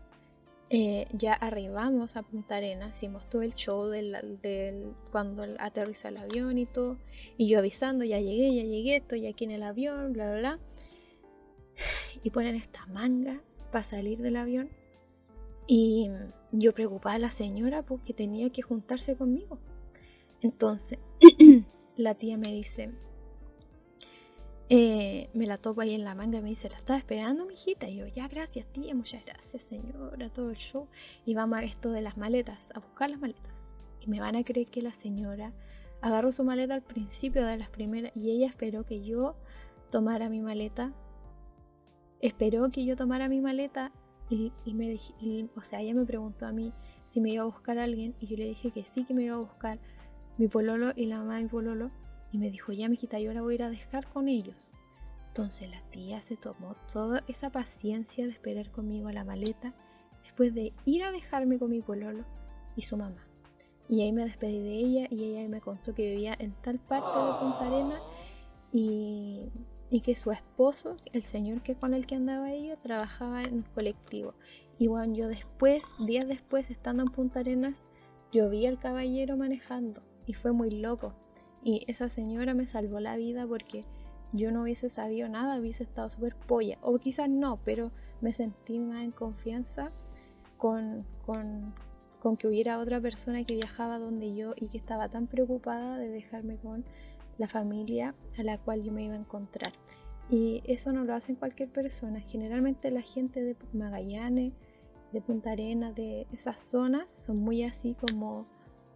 eh, 0.70 1.06
ya 1.12 1.34
arribamos 1.34 2.16
a 2.16 2.24
Punta 2.24 2.56
Arenas, 2.56 2.96
hicimos 2.96 3.30
todo 3.30 3.42
el 3.42 3.54
show 3.54 3.86
del, 3.88 4.94
cuando 5.12 5.46
aterriza 5.60 6.08
el 6.08 6.18
avión 6.18 6.58
y 6.58 6.66
todo. 6.66 6.98
Y 7.38 7.50
yo 7.50 7.60
avisando, 7.60 8.06
ya 8.06 8.20
llegué, 8.20 8.56
ya 8.56 8.64
llegué, 8.64 8.96
estoy 8.96 9.28
aquí 9.28 9.44
en 9.44 9.52
el 9.52 9.64
avión, 9.64 10.14
bla, 10.14 10.32
bla, 10.32 10.40
bla. 10.40 10.60
Y 12.24 12.30
ponen 12.30 12.56
esta 12.56 12.86
manga 12.88 13.42
para 13.70 13.84
salir 13.84 14.20
del 14.22 14.36
avión. 14.36 14.70
Y 15.68 16.10
yo 16.52 16.74
preocupada 16.74 17.16
a 17.16 17.20
la 17.20 17.30
señora 17.30 17.84
porque 17.84 18.14
tenía 18.14 18.50
que 18.50 18.62
juntarse 18.62 19.16
conmigo. 19.16 19.60
Entonces, 20.42 21.00
la 21.96 22.16
tía 22.16 22.38
me 22.38 22.52
dice, 22.54 22.92
eh, 24.72 25.30
me 25.34 25.48
la 25.48 25.58
topo 25.58 25.82
ahí 25.82 25.94
en 25.94 26.04
la 26.04 26.16
manga 26.16 26.38
y 26.38 26.42
me 26.42 26.50
dice, 26.50 26.70
¿la 26.70 26.78
estaba 26.78 26.98
esperando, 27.00 27.46
mijita? 27.46 27.90
Y 27.90 27.98
yo, 27.98 28.08
ya, 28.08 28.28
gracias, 28.28 28.68
tía, 28.68 28.94
muchas 28.94 29.26
gracias, 29.26 29.64
señora, 29.64 30.30
todo 30.30 30.52
el 30.52 30.58
show. 30.58 30.88
Y 31.26 31.34
vamos 31.34 31.60
a 31.60 31.64
esto 31.64 31.92
de 31.92 32.02
las 32.02 32.18
maletas, 32.18 32.70
a 32.74 32.80
buscar 32.80 33.10
las 33.10 33.20
maletas. 33.20 33.70
Y 34.00 34.08
me 34.08 34.22
van 34.22 34.36
a 34.36 34.44
creer 34.44 34.68
que 34.68 34.82
la 34.82 34.94
señora 34.94 35.54
agarró 36.02 36.32
su 36.32 36.44
maleta 36.44 36.76
al 36.76 36.84
principio 36.84 37.46
de 37.46 37.58
las 37.58 37.70
primeras 37.70 38.12
y 38.16 38.32
ella 38.32 38.48
esperó 38.48 38.86
que 38.86 39.04
yo 39.04 39.36
tomara 39.90 40.30
mi 40.30 40.42
maleta. 40.42 40.94
Esperó 42.22 42.70
que 42.70 42.86
yo 42.86 42.96
tomara 42.96 43.30
mi 43.30 43.42
maleta 43.42 43.92
y, 44.30 44.52
me 44.66 44.90
dije, 44.90 45.50
o 45.56 45.62
sea, 45.64 45.82
ella 45.82 45.94
me 45.94 46.06
preguntó 46.06 46.46
a 46.46 46.52
mí 46.52 46.72
si 47.08 47.20
me 47.20 47.32
iba 47.32 47.44
a 47.44 47.48
buscar 47.48 47.80
a 47.80 47.84
alguien 47.84 48.16
y 48.20 48.28
yo 48.28 48.38
le 48.38 48.46
dije 48.46 48.72
que 48.72 48.84
sí 48.84 49.06
que 49.06 49.14
me 49.14 49.24
iba 49.24 49.36
a 49.36 49.40
buscar 49.40 49.80
mi 50.38 50.48
pololo 50.48 50.92
y 50.96 51.08
la 51.08 51.20
mamá 51.20 51.38
de 51.38 51.48
pololo 51.48 51.92
y 52.32 52.38
me 52.38 52.52
dijo, 52.52 52.72
ya 52.72 52.88
mijita, 52.90 53.20
yo 53.20 53.34
la 53.34 53.42
voy 53.42 53.54
a 53.54 53.56
ir 53.56 53.64
a 53.64 53.70
dejar 53.70 54.08
con 54.08 54.28
ellos. 54.28 54.56
Entonces 55.28 55.70
la 55.70 55.82
tía 55.90 56.22
se 56.22 56.38
tomó 56.38 56.76
toda 56.92 57.24
esa 57.28 57.50
paciencia 57.52 58.26
de 58.26 58.32
esperar 58.32 58.72
conmigo 58.72 59.08
a 59.08 59.14
la 59.14 59.24
maleta 59.24 59.74
después 60.22 60.54
de 60.54 60.74
ir 60.86 61.04
a 61.04 61.12
dejarme 61.12 61.58
con 61.58 61.72
mi 61.72 61.82
pololo 61.82 62.26
y 62.76 62.82
su 62.82 62.98
mamá. 62.98 63.26
Y 63.88 64.02
ahí 64.02 64.12
me 64.12 64.26
despedí 64.26 64.60
de 64.60 64.74
ella 64.74 65.08
y 65.10 65.24
ella 65.24 65.48
me 65.50 65.62
contó 65.62 65.96
que 65.96 66.12
vivía 66.12 66.36
en 66.38 66.54
tal 66.62 66.80
parte 66.80 67.18
de 67.18 67.40
Punta 67.40 67.66
Arena 67.66 68.00
y, 68.72 69.50
y 69.90 70.02
que 70.02 70.16
su 70.16 70.32
esposo, 70.32 70.98
el 71.14 71.24
señor 71.24 71.62
que 71.62 71.76
con 71.76 71.94
el 71.94 72.06
que 72.06 72.16
andaba 72.16 72.52
ella, 72.52 72.76
trabajaba 72.76 73.44
en 73.44 73.64
colectivo. 73.74 74.34
Y 74.78 74.88
bueno, 74.88 75.14
yo 75.16 75.28
después, 75.28 75.94
días 76.00 76.28
después, 76.28 76.70
estando 76.70 77.04
en 77.04 77.10
Punta 77.10 77.40
Arenas, 77.40 77.90
yo 78.32 78.50
vi 78.50 78.68
al 78.68 78.80
caballero 78.80 79.38
manejando 79.38 80.04
y 80.26 80.34
fue 80.34 80.52
muy 80.52 80.70
loco 80.70 81.14
y 81.64 81.84
esa 81.88 82.10
señora 82.10 82.54
me 82.54 82.66
salvó 82.66 83.00
la 83.00 83.18
vida 83.18 83.46
porque 83.48 83.84
yo 84.32 84.52
no 84.52 84.64
hubiese 84.64 84.90
sabido 84.90 85.28
nada, 85.28 85.60
hubiese 85.60 85.84
estado 85.84 86.10
súper 86.10 86.36
polla. 86.36 86.78
O 86.82 86.98
quizás 87.00 87.30
no, 87.30 87.60
pero 87.66 87.92
me 88.22 88.32
sentí 88.32 88.80
más 88.80 89.04
en 89.04 89.12
confianza 89.12 89.92
con, 90.58 91.06
con, 91.26 91.74
con, 92.22 92.38
que 92.38 92.48
hubiera 92.48 92.80
otra 92.80 93.02
persona 93.02 93.44
que 93.44 93.56
viajaba 93.56 94.00
donde 94.00 94.36
yo 94.36 94.54
y 94.56 94.68
que 94.68 94.78
estaba 94.78 95.10
tan 95.10 95.28
preocupada 95.28 95.98
de 95.98 96.10
dejarme 96.10 96.58
con 96.58 96.86
la 97.40 97.48
familia 97.48 98.14
a 98.38 98.44
la 98.44 98.60
cual 98.60 98.84
yo 98.84 98.92
me 98.92 99.04
iba 99.04 99.16
a 99.16 99.20
encontrar. 99.20 99.74
Y 100.30 100.62
eso 100.66 100.92
no 100.92 101.04
lo 101.06 101.16
hacen 101.16 101.36
cualquier 101.36 101.70
persona. 101.70 102.20
Generalmente 102.20 102.92
la 102.92 103.02
gente 103.02 103.42
de 103.42 103.56
Magallanes, 103.74 104.54
de 105.12 105.22
Punta 105.22 105.52
Arenas, 105.52 105.96
de 105.96 106.28
esas 106.32 106.60
zonas, 106.60 107.12
son 107.12 107.42
muy 107.42 107.64
así 107.64 107.96
como 107.96 108.46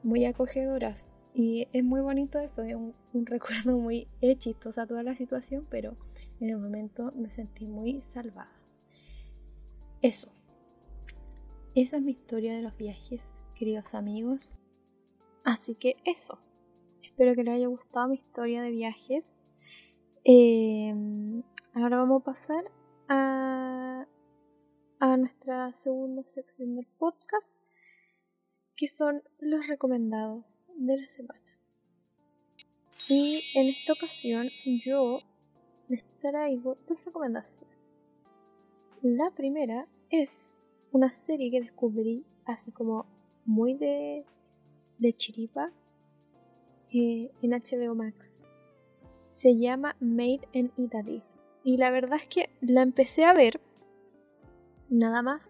muy 0.03 0.25
acogedoras. 0.25 1.09
Y 1.33 1.67
es 1.73 1.83
muy 1.83 2.01
bonito 2.01 2.37
eso, 2.37 2.61
es 2.61 2.75
un, 2.75 2.93
recuerdo 3.25 3.79
muy 3.79 4.07
chistosa 4.37 4.85
toda 4.85 5.01
la 5.01 5.15
situación, 5.15 5.65
pero 5.69 5.97
en 6.39 6.51
el 6.51 6.59
momento 6.59 7.11
me 7.15 7.31
sentí 7.31 7.65
muy 7.65 8.01
salvada. 8.03 8.51
Eso. 10.01 10.31
Esa 11.73 11.97
es 11.97 12.03
mi 12.03 12.11
historia 12.11 12.53
de 12.53 12.61
los 12.61 12.77
viajes, 12.77 13.33
queridos 13.55 13.95
amigos. 13.95 14.59
Así 15.43 15.73
que 15.73 15.95
eso. 16.05 16.37
Espero 17.13 17.35
que 17.35 17.43
les 17.43 17.53
haya 17.53 17.67
gustado 17.67 18.07
mi 18.07 18.15
historia 18.15 18.63
de 18.63 18.71
viajes. 18.71 19.45
Em, 20.23 21.43
ahora 21.75 21.97
vamos 21.97 22.23
a 22.23 22.25
pasar 22.25 22.65
a, 23.07 24.07
a 24.99 25.17
nuestra 25.17 25.71
segunda 25.73 26.23
sección 26.23 26.75
del 26.75 26.87
podcast, 26.97 27.53
que 28.75 28.87
son 28.87 29.21
los 29.37 29.67
recomendados 29.67 30.57
de 30.75 30.97
la 30.97 31.07
semana. 31.07 31.39
Y 33.07 33.43
en 33.57 33.67
esta 33.67 33.93
ocasión 33.93 34.47
yo 34.83 35.19
les 35.89 36.03
traigo 36.19 36.79
dos 36.87 37.05
recomendaciones. 37.05 37.77
La 39.03 39.29
primera 39.29 39.87
es 40.09 40.73
una 40.91 41.09
serie 41.09 41.51
que 41.51 41.61
descubrí 41.61 42.25
hace 42.45 42.71
como 42.71 43.05
muy 43.45 43.75
de, 43.75 44.25
de 44.97 45.13
chiripa 45.13 45.71
eh, 46.93 47.31
en 47.41 47.51
HBO 47.51 47.95
Max. 47.95 48.15
Se 49.29 49.57
llama 49.57 49.95
Made 49.99 50.47
in 50.53 50.71
Italy. 50.77 51.23
Y 51.63 51.77
la 51.77 51.91
verdad 51.91 52.19
es 52.21 52.27
que 52.27 52.49
la 52.61 52.81
empecé 52.81 53.25
a 53.25 53.33
ver 53.33 53.59
nada 54.89 55.21
más 55.21 55.49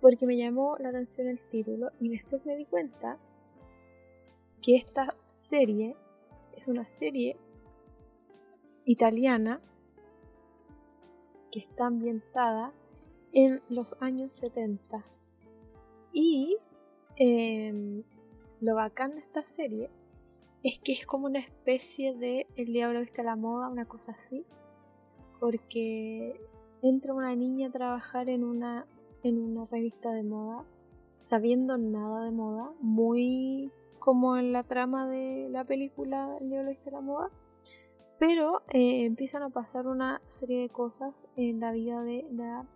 porque 0.00 0.26
me 0.26 0.36
llamó 0.36 0.76
la 0.78 0.88
atención 0.88 1.28
el 1.28 1.44
título 1.46 1.90
y 2.00 2.08
después 2.08 2.44
me 2.46 2.56
di 2.56 2.64
cuenta 2.64 3.18
que 4.60 4.76
esta 4.76 5.14
serie 5.32 5.94
es 6.56 6.68
una 6.68 6.84
serie 6.86 7.36
italiana 8.84 9.60
que 11.50 11.60
está 11.60 11.86
ambientada 11.86 12.72
en 13.32 13.62
los 13.68 13.96
años 14.00 14.32
70. 14.32 15.04
Y 16.12 16.56
em, 17.16 18.02
lo 18.60 18.74
bacán 18.74 19.14
de 19.14 19.20
esta 19.20 19.44
serie 19.44 19.90
es 20.62 20.78
que 20.78 20.92
es 20.92 21.06
como 21.06 21.26
una 21.26 21.40
especie 21.40 22.14
de 22.14 22.46
El 22.56 22.72
Diablo 22.72 23.00
Viste 23.00 23.20
a 23.20 23.24
la 23.24 23.36
Moda, 23.36 23.68
una 23.68 23.84
cosa 23.84 24.12
así. 24.12 24.44
Porque 25.40 26.40
entra 26.82 27.14
una 27.14 27.34
niña 27.34 27.68
a 27.68 27.72
trabajar 27.72 28.28
en 28.28 28.44
una, 28.44 28.86
en 29.24 29.38
una 29.40 29.62
revista 29.70 30.12
de 30.12 30.22
moda, 30.22 30.64
sabiendo 31.22 31.78
nada 31.78 32.24
de 32.24 32.30
moda, 32.30 32.72
muy 32.80 33.72
como 33.98 34.36
en 34.36 34.52
la 34.52 34.64
trama 34.64 35.08
de 35.08 35.48
la 35.50 35.64
película 35.64 36.36
El 36.40 36.50
Diablo 36.50 36.70
Viste 36.70 36.90
a 36.90 36.92
la 36.92 37.00
Moda. 37.00 37.30
Pero 38.18 38.62
eh, 38.68 39.04
empiezan 39.04 39.42
a 39.42 39.50
pasar 39.50 39.88
una 39.88 40.20
serie 40.28 40.60
de 40.60 40.68
cosas 40.68 41.26
en 41.36 41.58
la 41.58 41.72
vida 41.72 42.02
de 42.02 42.24
la, 42.30 42.66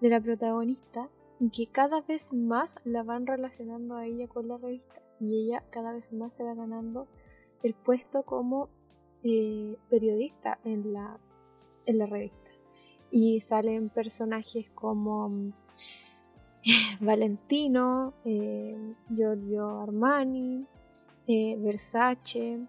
de 0.00 0.08
la 0.08 0.20
protagonista 0.20 1.08
y 1.38 1.50
que 1.50 1.68
cada 1.70 2.00
vez 2.00 2.32
más 2.32 2.74
la 2.84 3.04
van 3.04 3.28
relacionando 3.28 3.94
a 3.94 4.06
ella 4.06 4.26
con 4.26 4.48
la 4.48 4.56
revista 4.56 5.03
y 5.20 5.44
ella 5.44 5.62
cada 5.70 5.92
vez 5.92 6.12
más 6.12 6.32
se 6.34 6.44
va 6.44 6.54
ganando 6.54 7.06
el 7.62 7.74
puesto 7.74 8.24
como 8.24 8.68
eh, 9.22 9.76
periodista 9.88 10.58
en 10.64 10.92
la, 10.92 11.18
en 11.86 11.98
la 11.98 12.06
revista. 12.06 12.50
Y 13.10 13.40
salen 13.40 13.88
personajes 13.88 14.70
como 14.70 15.28
mm, 15.28 15.52
Valentino, 17.00 18.12
eh, 18.24 18.94
Giorgio 19.08 19.80
Armani, 19.80 20.66
eh, 21.26 21.56
Versace, 21.58 22.60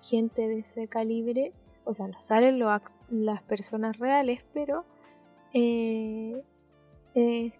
gente 0.00 0.46
de 0.46 0.60
ese 0.60 0.86
calibre. 0.86 1.52
O 1.84 1.92
sea, 1.92 2.06
no 2.06 2.20
salen 2.20 2.60
las 2.60 3.42
personas 3.42 3.98
reales, 3.98 4.44
pero 4.52 4.84
es 5.52 6.38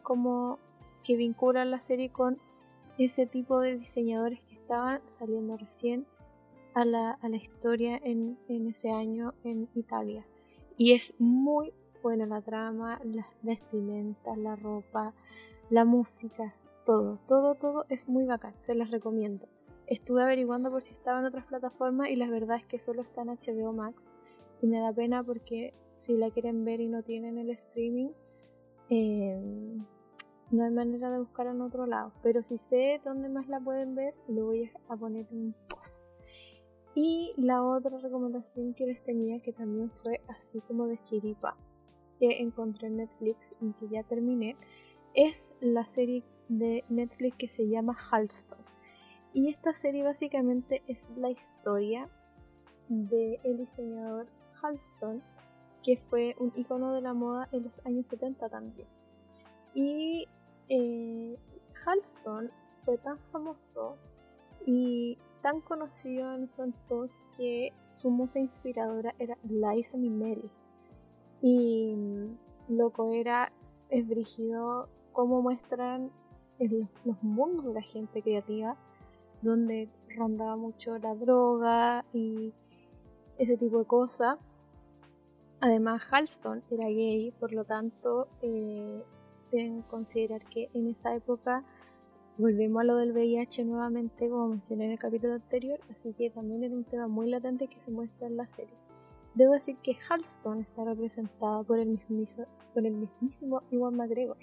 como 0.05 0.61
que 1.03 1.17
vinculan 1.17 1.73
la 1.73 1.81
serie 1.81 2.11
con 2.11 2.39
ese 3.05 3.27
tipo 3.27 3.61
de 3.61 3.79
diseñadores 3.79 4.45
que 4.45 4.55
estaban 4.55 5.01
saliendo 5.07 5.57
recién 5.57 6.07
a 6.75 6.85
la, 6.85 7.19
historia 7.33 8.01
en, 8.03 8.39
ese 8.49 8.91
año 8.91 9.35
en 9.43 9.69
Italia. 9.75 10.27
Y 10.77 10.93
es 10.93 11.15
muy 11.19 11.73
buena 12.03 12.27
la 12.27 12.43
trama, 12.43 13.01
las 13.05 13.39
vestimentas, 13.43 14.37
la 14.39 14.57
ropa, 14.57 15.15
la 15.71 15.85
música, 15.85 16.55
todo, 16.85 17.19
todo, 17.27 17.55
todo 17.55 17.85
es 17.89 18.09
muy 18.09 18.27
bacán, 18.27 18.55
se 18.59 18.75
las 18.75 18.91
recomiendo. 18.91 19.49
Estuve 19.87 20.23
averiguando 20.23 20.71
por 20.71 20.83
si 20.83 20.93
estaba 20.93 21.21
en 21.21 21.27
otras 21.27 21.47
plataformas 21.47 22.11
y 22.11 22.17
la 22.17 22.29
verdad 22.29 22.59
es 22.59 22.65
que 22.65 22.79
solo 22.79 23.03
está 23.03 23.23
en 23.23 23.29
HBO 23.29 23.73
Max 23.73 24.13
y 24.63 24.67
me 24.67 24.79
da 24.79 24.93
pena 24.93 25.25
porque 25.25 25.75
si 25.97 26.17
la 26.17 26.31
quieren 26.31 26.65
ver 26.65 26.81
y 26.81 26.89
no 26.89 27.03
tienen 27.03 27.39
el 27.39 27.51
streaming, 27.51 28.11
eh, 28.89 29.41
no 30.51 30.65
hay 30.65 30.71
manera 30.71 31.11
de 31.11 31.19
buscar 31.19 31.47
en 31.47 31.61
otro 31.61 31.87
lado, 31.87 32.13
pero 32.23 32.43
si 32.43 32.57
sé 32.57 33.01
dónde 33.05 33.29
más 33.29 33.49
la 33.49 33.61
pueden 33.61 33.95
ver, 33.95 34.15
lo 34.29 34.47
voy 34.47 34.71
a 34.89 34.97
poner 34.97 35.27
en 35.31 35.39
un 35.39 35.55
post. 35.69 36.05
Y 36.95 37.33
la 37.37 37.63
otra 37.63 37.99
recomendación 37.99 38.75
que 38.75 38.87
les 38.87 39.03
tenía, 39.03 39.41
que 39.41 39.53
también 39.53 39.91
fue 39.91 40.21
así 40.29 40.61
como 40.63 40.87
de 40.87 40.99
chiripa, 40.99 41.57
que 42.19 42.41
encontré 42.41 42.89
en 42.89 42.97
Netflix 42.97 43.55
y 43.61 43.73
que 43.75 43.89
ya 43.89 44.03
terminé, 44.03 44.57
es 45.15 45.53
la 45.61 45.85
serie 45.85 46.25
de 46.49 46.85
Netflix 46.89 47.37
que 47.37 47.49
se 47.49 47.69
llama 47.69 47.97
Halston. 48.11 48.59
Y 49.33 49.49
esta 49.49 49.73
serie 49.73 50.03
básicamente 50.03 50.83
es 50.89 51.09
la 51.17 51.31
historia 51.31 52.09
del 52.89 53.39
el 53.45 53.59
diseñador 53.59 54.27
Halston, 54.61 55.23
que 55.85 55.97
fue 55.97 56.35
un 56.39 56.53
icono 56.57 56.93
de 56.93 57.01
la 57.01 57.15
moda 57.15 57.49
en 57.53 57.63
los 57.63 57.81
años 57.87 58.09
70 58.09 58.49
también. 58.49 58.89
Y 59.75 60.27
Halston 61.85 62.51
fue 62.81 62.99
tan 62.99 63.19
famoso 63.33 63.97
y 64.67 65.19
tan 65.43 65.61
conocido 65.61 66.35
en 66.35 66.49
su 66.49 66.63
entonces 66.63 67.21
que 67.37 67.73
su 67.89 68.11
musa 68.11 68.39
inspiradora 68.39 69.15
era 69.19 69.37
Liza 69.45 69.97
Minnelli. 69.97 70.51
Y 71.43 71.95
mm, 71.97 72.77
loco 72.77 73.13
era, 73.13 73.53
es 73.89 74.07
brígido 74.07 74.89
cómo 75.13 75.43
muestran 75.43 76.11
los 77.05 77.23
mundos 77.23 77.65
de 77.65 77.73
la 77.73 77.83
gente 77.83 78.23
creativa, 78.23 78.77
donde 79.41 79.89
rondaba 80.15 80.57
mucho 80.57 80.99
la 80.99 81.15
droga 81.15 82.05
y 82.13 82.53
ese 83.39 83.57
tipo 83.57 83.79
de 83.79 83.87
cosas. 83.87 84.39
Además, 85.61 86.03
Halston 86.11 86.63
era 86.71 86.85
gay, 86.85 87.33
por 87.39 87.53
lo 87.53 87.65
tanto, 87.65 88.29
eh, 88.43 89.03
deben 89.51 89.83
considerar 89.83 90.45
que 90.45 90.71
en 90.75 90.89
esa 90.89 91.15
época 91.15 91.65
volvemos 92.39 92.81
a 92.81 92.85
lo 92.85 92.97
del 92.97 93.13
VIH 93.13 93.65
nuevamente, 93.65 94.31
como 94.31 94.49
mencioné 94.49 94.87
en 94.87 94.93
el 94.93 94.99
capítulo 94.99 95.35
anterior, 95.35 95.81
así 95.91 96.13
que 96.15 96.31
también 96.31 96.65
era 96.65 96.75
un 96.75 96.85
tema 96.85 97.07
muy 97.07 97.29
latente 97.29 97.69
que 97.69 97.81
se 97.81 97.91
muestra 97.91 98.27
en 98.27 98.37
la 98.37 98.47
serie. 98.47 98.75
Debo 99.35 99.53
decir 99.53 99.77
que 99.83 99.97
Halston 100.09 100.61
está 100.61 100.85
representado 100.85 101.65
por 101.65 101.79
el, 101.79 101.89
mismísimo, 101.89 102.47
por 102.75 102.87
el 102.87 102.95
mismísimo 102.95 103.63
Iwan 103.71 103.97
McGregor. 103.97 104.39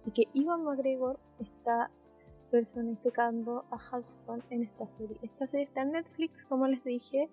Así 0.00 0.10
que 0.12 0.28
Iwan 0.32 0.62
McGregor 0.62 1.18
está 1.40 1.90
personificando 2.50 3.64
a 3.70 3.78
Halston 3.78 4.42
en 4.50 4.62
esta 4.62 4.88
serie. 4.88 5.18
Esta 5.22 5.46
serie 5.46 5.64
está 5.64 5.82
en 5.82 5.92
Netflix, 5.92 6.44
como 6.44 6.66
les 6.66 6.84
dije. 6.84 7.28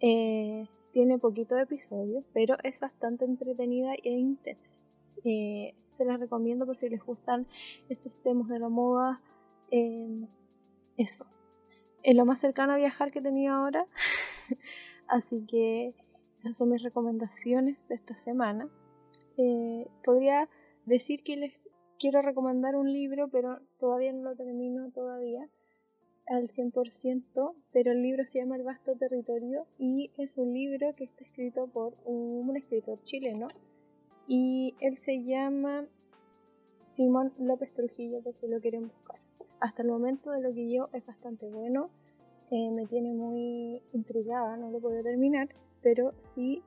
Eh, 0.00 0.68
tiene 0.92 1.18
poquito 1.18 1.56
de 1.56 1.62
episodios, 1.62 2.24
pero 2.32 2.56
es 2.62 2.78
bastante 2.80 3.24
entretenida 3.24 3.94
e 4.02 4.10
intensa. 4.10 4.83
Eh, 5.24 5.74
se 5.90 6.04
las 6.04 6.20
recomiendo 6.20 6.66
por 6.66 6.76
si 6.76 6.88
les 6.88 7.02
gustan 7.02 7.46
estos 7.88 8.20
temas 8.20 8.48
de 8.48 8.58
la 8.58 8.68
moda. 8.68 9.22
Eh, 9.70 10.26
eso. 10.96 11.26
Es 12.02 12.14
lo 12.14 12.26
más 12.26 12.40
cercano 12.40 12.74
a 12.74 12.76
viajar 12.76 13.10
que 13.10 13.20
he 13.20 13.22
tenido 13.22 13.54
ahora. 13.54 13.86
Así 15.08 15.44
que 15.46 15.94
esas 16.38 16.56
son 16.56 16.70
mis 16.70 16.82
recomendaciones 16.82 17.78
de 17.88 17.94
esta 17.94 18.14
semana. 18.14 18.68
Eh, 19.36 19.86
podría 20.04 20.48
decir 20.84 21.22
que 21.24 21.36
les 21.36 21.54
quiero 21.98 22.20
recomendar 22.20 22.76
un 22.76 22.92
libro, 22.92 23.28
pero 23.28 23.60
todavía 23.78 24.12
no 24.12 24.30
lo 24.30 24.36
termino 24.36 24.90
todavía 24.90 25.48
al 26.26 26.48
100%, 26.48 27.54
pero 27.72 27.92
el 27.92 28.02
libro 28.02 28.24
se 28.24 28.38
llama 28.38 28.56
El 28.56 28.62
Vasto 28.62 28.96
Territorio 28.96 29.66
y 29.78 30.10
es 30.16 30.38
un 30.38 30.54
libro 30.54 30.94
que 30.96 31.04
está 31.04 31.24
escrito 31.24 31.66
por 31.66 31.94
un 32.04 32.56
escritor 32.56 33.02
chileno 33.02 33.48
y 34.26 34.74
él 34.80 34.98
se 34.98 35.22
llama 35.24 35.86
Simón 36.82 37.32
López 37.38 37.72
Trujillo, 37.72 38.22
por 38.22 38.34
si 38.34 38.46
lo 38.46 38.60
quieren 38.60 38.88
buscar. 38.88 39.20
Hasta 39.60 39.82
el 39.82 39.88
momento 39.88 40.30
de 40.30 40.42
lo 40.42 40.52
que 40.52 40.70
yo 40.70 40.88
es 40.92 41.04
bastante 41.06 41.48
bueno, 41.48 41.90
eh, 42.50 42.70
me 42.70 42.86
tiene 42.86 43.12
muy 43.12 43.82
intrigada, 43.92 44.56
no 44.56 44.70
lo 44.70 44.80
puedo 44.80 45.02
terminar, 45.02 45.48
pero 45.82 46.12
sí 46.18 46.62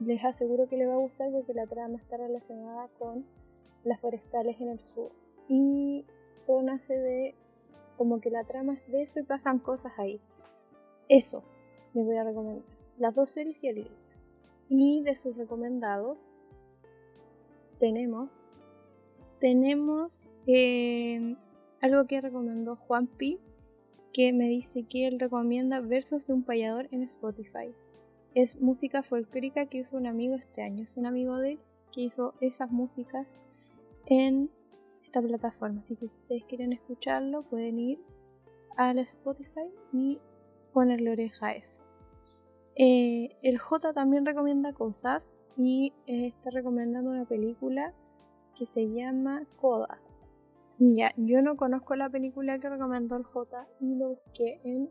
les 0.00 0.24
aseguro 0.24 0.68
que 0.68 0.76
le 0.76 0.86
va 0.86 0.94
a 0.94 0.98
gustar 0.98 1.30
porque 1.32 1.54
la 1.54 1.66
trama 1.66 1.96
está 1.96 2.16
relacionada 2.16 2.88
con 2.98 3.24
las 3.84 4.00
forestales 4.00 4.60
en 4.60 4.68
el 4.68 4.80
sur. 4.80 5.10
Y 5.48 6.04
todo 6.46 6.62
nace 6.62 6.96
de 6.98 7.34
como 7.96 8.20
que 8.20 8.30
la 8.30 8.44
trama 8.44 8.74
es 8.74 8.92
de 8.92 9.02
eso 9.02 9.18
y 9.20 9.24
pasan 9.24 9.58
cosas 9.58 9.98
ahí. 9.98 10.20
Eso 11.08 11.42
les 11.94 12.04
voy 12.04 12.16
a 12.16 12.24
recomendar. 12.24 12.64
Las 12.98 13.14
dos 13.14 13.30
series 13.30 13.62
y 13.64 13.68
el 13.68 13.74
libro. 13.76 13.94
Y 14.68 15.02
de 15.02 15.16
sus 15.16 15.36
recomendados, 15.36 16.18
tenemos, 17.78 18.30
tenemos 19.40 20.28
eh, 20.46 21.36
algo 21.80 22.06
que 22.06 22.20
recomendó 22.20 22.76
Juan 22.76 23.06
Pi, 23.06 23.38
que 24.12 24.32
me 24.32 24.48
dice 24.48 24.84
que 24.84 25.06
él 25.06 25.20
recomienda 25.20 25.80
Versos 25.80 26.26
de 26.26 26.32
un 26.32 26.42
payador 26.42 26.88
en 26.90 27.02
Spotify. 27.02 27.72
Es 28.34 28.60
música 28.60 29.02
folclórica 29.02 29.66
que 29.66 29.78
hizo 29.78 29.96
un 29.96 30.06
amigo 30.06 30.34
este 30.34 30.62
año. 30.62 30.84
Es 30.84 30.96
un 30.96 31.06
amigo 31.06 31.38
de 31.38 31.52
él 31.52 31.58
que 31.92 32.02
hizo 32.02 32.34
esas 32.40 32.70
músicas 32.70 33.38
en 34.06 34.50
esta 35.02 35.22
plataforma. 35.22 35.80
Así 35.80 35.96
que 35.96 36.08
si 36.08 36.14
ustedes 36.22 36.44
quieren 36.44 36.72
escucharlo, 36.72 37.42
pueden 37.42 37.78
ir 37.78 38.00
al 38.76 38.98
Spotify 38.98 39.68
y 39.92 40.18
ponerle 40.72 41.12
oreja 41.12 41.48
a 41.48 41.52
eso. 41.52 41.82
Eh, 42.76 43.36
el 43.42 43.58
J 43.58 43.92
también 43.92 44.24
recomienda 44.24 44.72
cosas 44.72 45.24
y 45.58 45.92
eh, 46.06 46.28
está 46.28 46.50
recomendando 46.50 47.10
una 47.10 47.24
película 47.24 47.92
que 48.54 48.64
se 48.64 48.88
llama 48.88 49.44
Coda. 49.60 49.98
Ya, 50.78 51.12
yo 51.16 51.42
no 51.42 51.56
conozco 51.56 51.96
la 51.96 52.08
película 52.08 52.60
que 52.60 52.68
recomendó 52.68 53.16
el 53.16 53.24
J 53.24 53.66
y 53.80 53.96
lo 53.96 54.10
busqué 54.10 54.60
en 54.62 54.88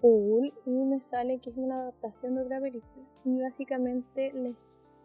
Google 0.00 0.54
y 0.64 0.70
me 0.70 1.00
sale 1.00 1.38
que 1.38 1.50
es 1.50 1.56
una 1.58 1.76
adaptación 1.82 2.34
de 2.34 2.42
otra 2.42 2.60
película. 2.60 3.04
Y 3.24 3.38
básicamente 3.38 4.32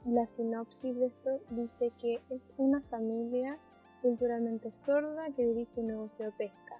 la 0.05 0.25
sinopsis 0.25 0.95
de 0.95 1.05
esto 1.07 1.29
dice 1.49 1.91
que 1.99 2.21
es 2.29 2.53
una 2.55 2.79
familia 2.83 3.57
culturalmente 4.01 4.71
sorda 4.71 5.29
que 5.35 5.45
dirige 5.45 5.81
un 5.81 5.87
negocio 5.87 6.25
de 6.25 6.31
pesca. 6.31 6.77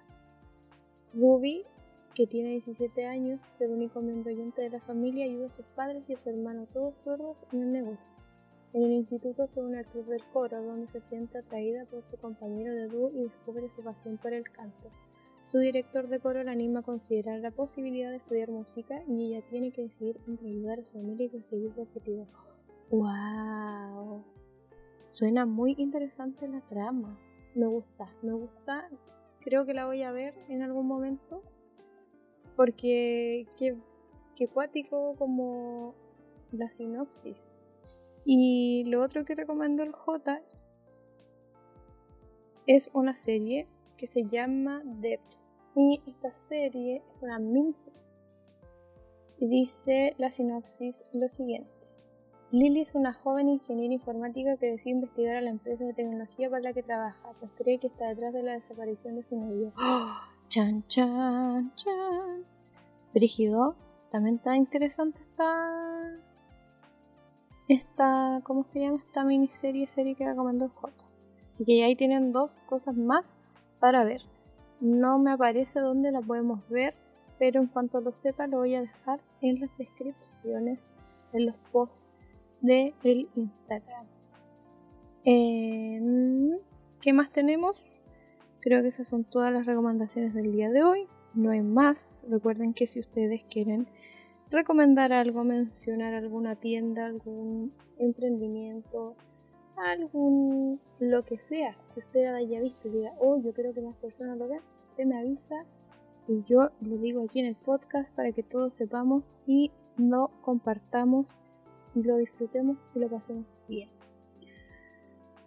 Ruby 1.12 1.66
que 2.14 2.26
tiene 2.26 2.50
17 2.50 3.06
años, 3.06 3.40
es 3.50 3.60
el 3.62 3.70
único 3.70 4.00
miembro 4.00 4.32
oyente 4.32 4.62
de 4.62 4.70
la 4.70 4.80
familia, 4.80 5.24
ayuda 5.24 5.46
a 5.46 5.56
sus 5.56 5.66
padres 5.74 6.04
y 6.08 6.14
a 6.14 6.22
su 6.22 6.28
hermano, 6.28 6.66
todos 6.72 6.94
sordos, 7.02 7.36
en 7.52 7.62
el 7.62 7.72
negocio. 7.72 8.14
En 8.74 8.82
el 8.82 8.92
instituto 8.92 9.46
se 9.46 9.60
une 9.60 9.78
al 9.78 10.06
del 10.06 10.22
coro, 10.32 10.62
donde 10.62 10.86
se 10.88 11.00
siente 11.00 11.38
atraída 11.38 11.84
por 11.86 12.02
su 12.10 12.16
compañero 12.16 12.74
de 12.74 12.88
dúo 12.88 13.10
y 13.10 13.24
descubre 13.24 13.68
su 13.68 13.82
pasión 13.82 14.18
por 14.18 14.32
el 14.32 14.44
canto. 14.50 14.90
Su 15.42 15.58
director 15.58 16.08
de 16.08 16.20
coro 16.20 16.42
la 16.42 16.52
anima 16.52 16.80
a 16.80 16.82
considerar 16.82 17.40
la 17.40 17.50
posibilidad 17.50 18.10
de 18.10 18.16
estudiar 18.16 18.50
música 18.50 19.02
y 19.08 19.26
ella 19.26 19.44
tiene 19.46 19.72
que 19.72 19.82
decidir 19.82 20.18
entre 20.26 20.48
ayudar 20.48 20.78
a 20.78 20.84
su 20.84 20.92
familia 20.92 21.26
y 21.26 21.30
conseguir 21.30 21.74
su 21.74 21.82
objetivo. 21.82 22.26
¡Wow! 22.90 24.24
Suena 25.04 25.44
muy 25.44 25.74
interesante 25.76 26.48
la 26.48 26.60
trama. 26.62 27.18
Me 27.54 27.66
gusta, 27.66 28.08
me 28.22 28.32
gusta. 28.32 28.88
Creo 29.40 29.66
que 29.66 29.74
la 29.74 29.86
voy 29.86 30.02
a 30.02 30.12
ver 30.12 30.34
en 30.48 30.62
algún 30.62 30.86
momento. 30.86 31.42
Porque 32.56 33.46
qué, 33.56 33.76
qué 34.36 34.48
cuático 34.48 35.14
como 35.16 35.94
la 36.52 36.68
sinopsis. 36.68 37.52
Y 38.24 38.84
lo 38.86 39.02
otro 39.02 39.24
que 39.24 39.34
recomendó 39.34 39.82
el 39.82 39.92
J 39.92 40.40
es 42.66 42.90
una 42.92 43.14
serie 43.14 43.66
que 43.96 44.06
se 44.06 44.24
llama 44.24 44.82
Depths. 44.84 45.54
Y 45.74 46.02
esta 46.06 46.30
serie 46.30 47.02
es 47.10 47.22
una 47.22 47.38
miniserie. 47.38 48.00
Y 49.38 49.48
dice 49.48 50.14
la 50.18 50.30
sinopsis 50.30 51.04
lo 51.12 51.28
siguiente. 51.28 51.70
Lily 52.52 52.82
es 52.82 52.94
una 52.94 53.14
joven 53.14 53.48
ingeniera 53.48 53.94
informática 53.94 54.58
que 54.58 54.70
decide 54.70 54.92
investigar 54.92 55.36
a 55.36 55.40
la 55.40 55.48
empresa 55.48 55.84
de 55.84 55.94
tecnología 55.94 56.50
para 56.50 56.62
la 56.62 56.72
que 56.74 56.82
trabaja, 56.82 57.32
pues 57.40 57.50
cree 57.56 57.78
que 57.78 57.86
está 57.86 58.08
detrás 58.08 58.34
de 58.34 58.42
la 58.42 58.52
desaparición 58.52 59.16
de 59.16 59.22
su 59.22 59.36
novio. 59.36 59.72
¡Oh! 59.78 60.31
¡Chan, 60.52 60.84
chan, 60.86 61.72
chan! 61.76 62.44
Brígido, 63.14 63.74
también 64.10 64.34
está 64.36 64.54
interesante 64.54 65.18
esta 65.22 66.20
esta, 67.68 68.42
¿cómo 68.44 68.62
se 68.66 68.80
llama? 68.80 68.98
Esta 68.98 69.24
miniserie, 69.24 69.86
serie 69.86 70.14
que 70.14 70.26
recomendó 70.26 70.66
el 70.66 70.70
J. 70.72 71.06
Así 71.52 71.64
que 71.64 71.82
ahí 71.82 71.96
tienen 71.96 72.32
dos 72.32 72.60
cosas 72.66 72.94
más 72.98 73.34
para 73.80 74.04
ver. 74.04 74.20
No 74.78 75.18
me 75.18 75.30
aparece 75.30 75.80
dónde 75.80 76.12
la 76.12 76.20
podemos 76.20 76.68
ver, 76.68 76.94
pero 77.38 77.62
en 77.62 77.68
cuanto 77.68 78.02
lo 78.02 78.12
sepa 78.12 78.46
lo 78.46 78.58
voy 78.58 78.74
a 78.74 78.82
dejar 78.82 79.22
en 79.40 79.58
las 79.58 79.74
descripciones, 79.78 80.84
en 81.32 81.46
los 81.46 81.56
posts 81.72 82.10
de 82.60 82.92
el 83.04 83.30
Instagram. 83.36 84.04
Em, 85.24 86.58
¿Qué 87.00 87.14
más 87.14 87.30
tenemos? 87.30 87.91
Creo 88.62 88.80
que 88.80 88.88
esas 88.88 89.08
son 89.08 89.24
todas 89.24 89.52
las 89.52 89.66
recomendaciones 89.66 90.34
del 90.34 90.52
día 90.52 90.70
de 90.70 90.84
hoy. 90.84 91.08
No 91.34 91.50
hay 91.50 91.62
más. 91.62 92.24
Recuerden 92.30 92.74
que 92.74 92.86
si 92.86 93.00
ustedes 93.00 93.42
quieren 93.50 93.88
recomendar 94.50 95.12
algo, 95.12 95.42
mencionar 95.42 96.14
alguna 96.14 96.54
tienda, 96.54 97.06
algún 97.06 97.72
emprendimiento, 97.98 99.16
algún 99.76 100.80
lo 101.00 101.24
que 101.24 101.38
sea 101.38 101.76
que 101.92 102.00
usted 102.00 102.26
haya 102.26 102.60
visto 102.60 102.86
y 102.86 102.92
diga, 102.92 103.12
oh, 103.18 103.40
yo 103.42 103.52
creo 103.52 103.74
que 103.74 103.80
más 103.80 103.96
personas 103.96 104.38
lo 104.38 104.46
vean, 104.46 104.62
usted 104.90 105.06
me 105.06 105.18
avisa 105.18 105.64
y 106.28 106.44
yo 106.44 106.70
lo 106.82 106.98
digo 106.98 107.24
aquí 107.24 107.40
en 107.40 107.46
el 107.46 107.56
podcast 107.56 108.14
para 108.14 108.30
que 108.30 108.44
todos 108.44 108.74
sepamos 108.74 109.24
y 109.44 109.72
lo 109.96 110.30
compartamos 110.42 111.26
y 111.96 112.02
lo 112.04 112.16
disfrutemos 112.16 112.78
y 112.94 113.00
lo 113.00 113.08
pasemos 113.08 113.60
bien. 113.68 113.88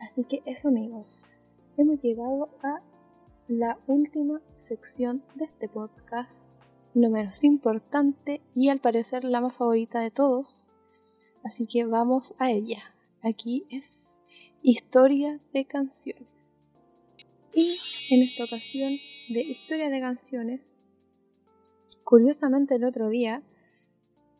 Así 0.01 0.25
que 0.25 0.41
eso 0.45 0.67
amigos, 0.67 1.31
hemos 1.77 2.01
llegado 2.01 2.49
a 2.61 2.81
la 3.47 3.77
última 3.85 4.41
sección 4.49 5.23
de 5.35 5.45
este 5.45 5.69
podcast 5.69 6.51
no 6.95 7.11
menos 7.11 7.43
importante 7.43 8.41
y 8.55 8.69
al 8.69 8.79
parecer 8.79 9.23
la 9.23 9.39
más 9.39 9.55
favorita 9.55 9.99
de 9.99 10.09
todos. 10.09 10.63
Así 11.43 11.67
que 11.67 11.85
vamos 11.85 12.33
a 12.39 12.49
ella. 12.49 12.95
Aquí 13.21 13.65
es 13.69 14.17
historia 14.63 15.39
de 15.53 15.65
canciones. 15.65 16.67
Y 17.53 17.77
en 18.11 18.23
esta 18.23 18.45
ocasión 18.45 18.93
de 19.29 19.41
historia 19.41 19.89
de 19.89 19.99
canciones, 19.99 20.73
curiosamente 22.03 22.75
el 22.75 22.83
otro 22.83 23.09
día, 23.09 23.43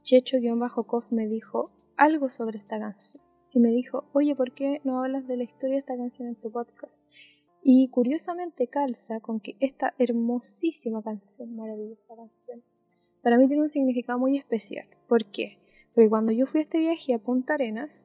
Checho-Koff 0.01 1.11
me 1.11 1.27
dijo 1.27 1.71
algo 1.95 2.29
sobre 2.29 2.57
esta 2.57 2.79
canción. 2.79 3.23
Y 3.51 3.59
me 3.59 3.69
dijo, 3.69 4.05
oye, 4.13 4.35
¿por 4.35 4.53
qué 4.53 4.81
no 4.83 5.03
hablas 5.03 5.27
de 5.27 5.37
la 5.37 5.43
historia 5.43 5.75
de 5.75 5.79
esta 5.81 5.95
canción 5.95 6.27
en 6.27 6.35
tu 6.35 6.51
podcast? 6.51 6.93
Y 7.67 7.87
curiosamente 7.87 8.67
calza 8.67 9.19
con 9.21 9.39
que 9.39 9.55
esta 9.59 9.95
hermosísima 9.97 11.01
canción, 11.01 11.55
maravillosa 11.55 12.15
canción, 12.15 12.61
para 13.23 13.39
mí 13.39 13.47
tiene 13.47 13.63
un 13.63 13.71
significado 13.71 14.19
muy 14.19 14.37
especial. 14.37 14.85
¿Por 15.07 15.25
qué? 15.25 15.57
Porque 15.95 16.07
cuando 16.07 16.31
yo 16.31 16.45
fui 16.45 16.59
a 16.59 16.61
este 16.61 16.77
viaje 16.77 17.15
a 17.15 17.17
Punta 17.17 17.55
Arenas, 17.55 18.03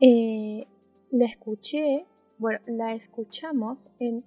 eh, 0.00 0.66
la 1.10 1.26
escuché, 1.26 2.06
bueno, 2.38 2.60
la 2.66 2.94
escuchamos 2.94 3.86
en 3.98 4.24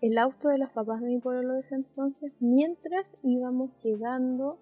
el 0.00 0.16
auto 0.16 0.46
de 0.48 0.58
los 0.58 0.70
papás 0.70 1.00
de 1.00 1.08
mi 1.08 1.18
pueblo 1.18 1.54
de 1.54 1.60
ese 1.60 1.74
entonces 1.74 2.32
mientras 2.38 3.16
íbamos 3.24 3.70
llegando 3.82 4.60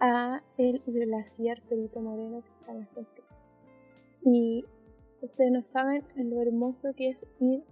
a 0.00 0.42
el 0.58 0.82
glaciar 0.84 1.62
Perito 1.62 2.02
Moreno 2.02 2.42
que 2.42 2.50
está 2.60 2.72
en 2.72 2.82
Argentina. 2.82 3.26
Y 4.22 4.66
Ustedes 5.26 5.50
no 5.50 5.60
saben 5.64 6.04
lo 6.14 6.40
hermoso 6.40 6.94
que 6.94 7.08
es 7.08 7.26
ir 7.40 7.64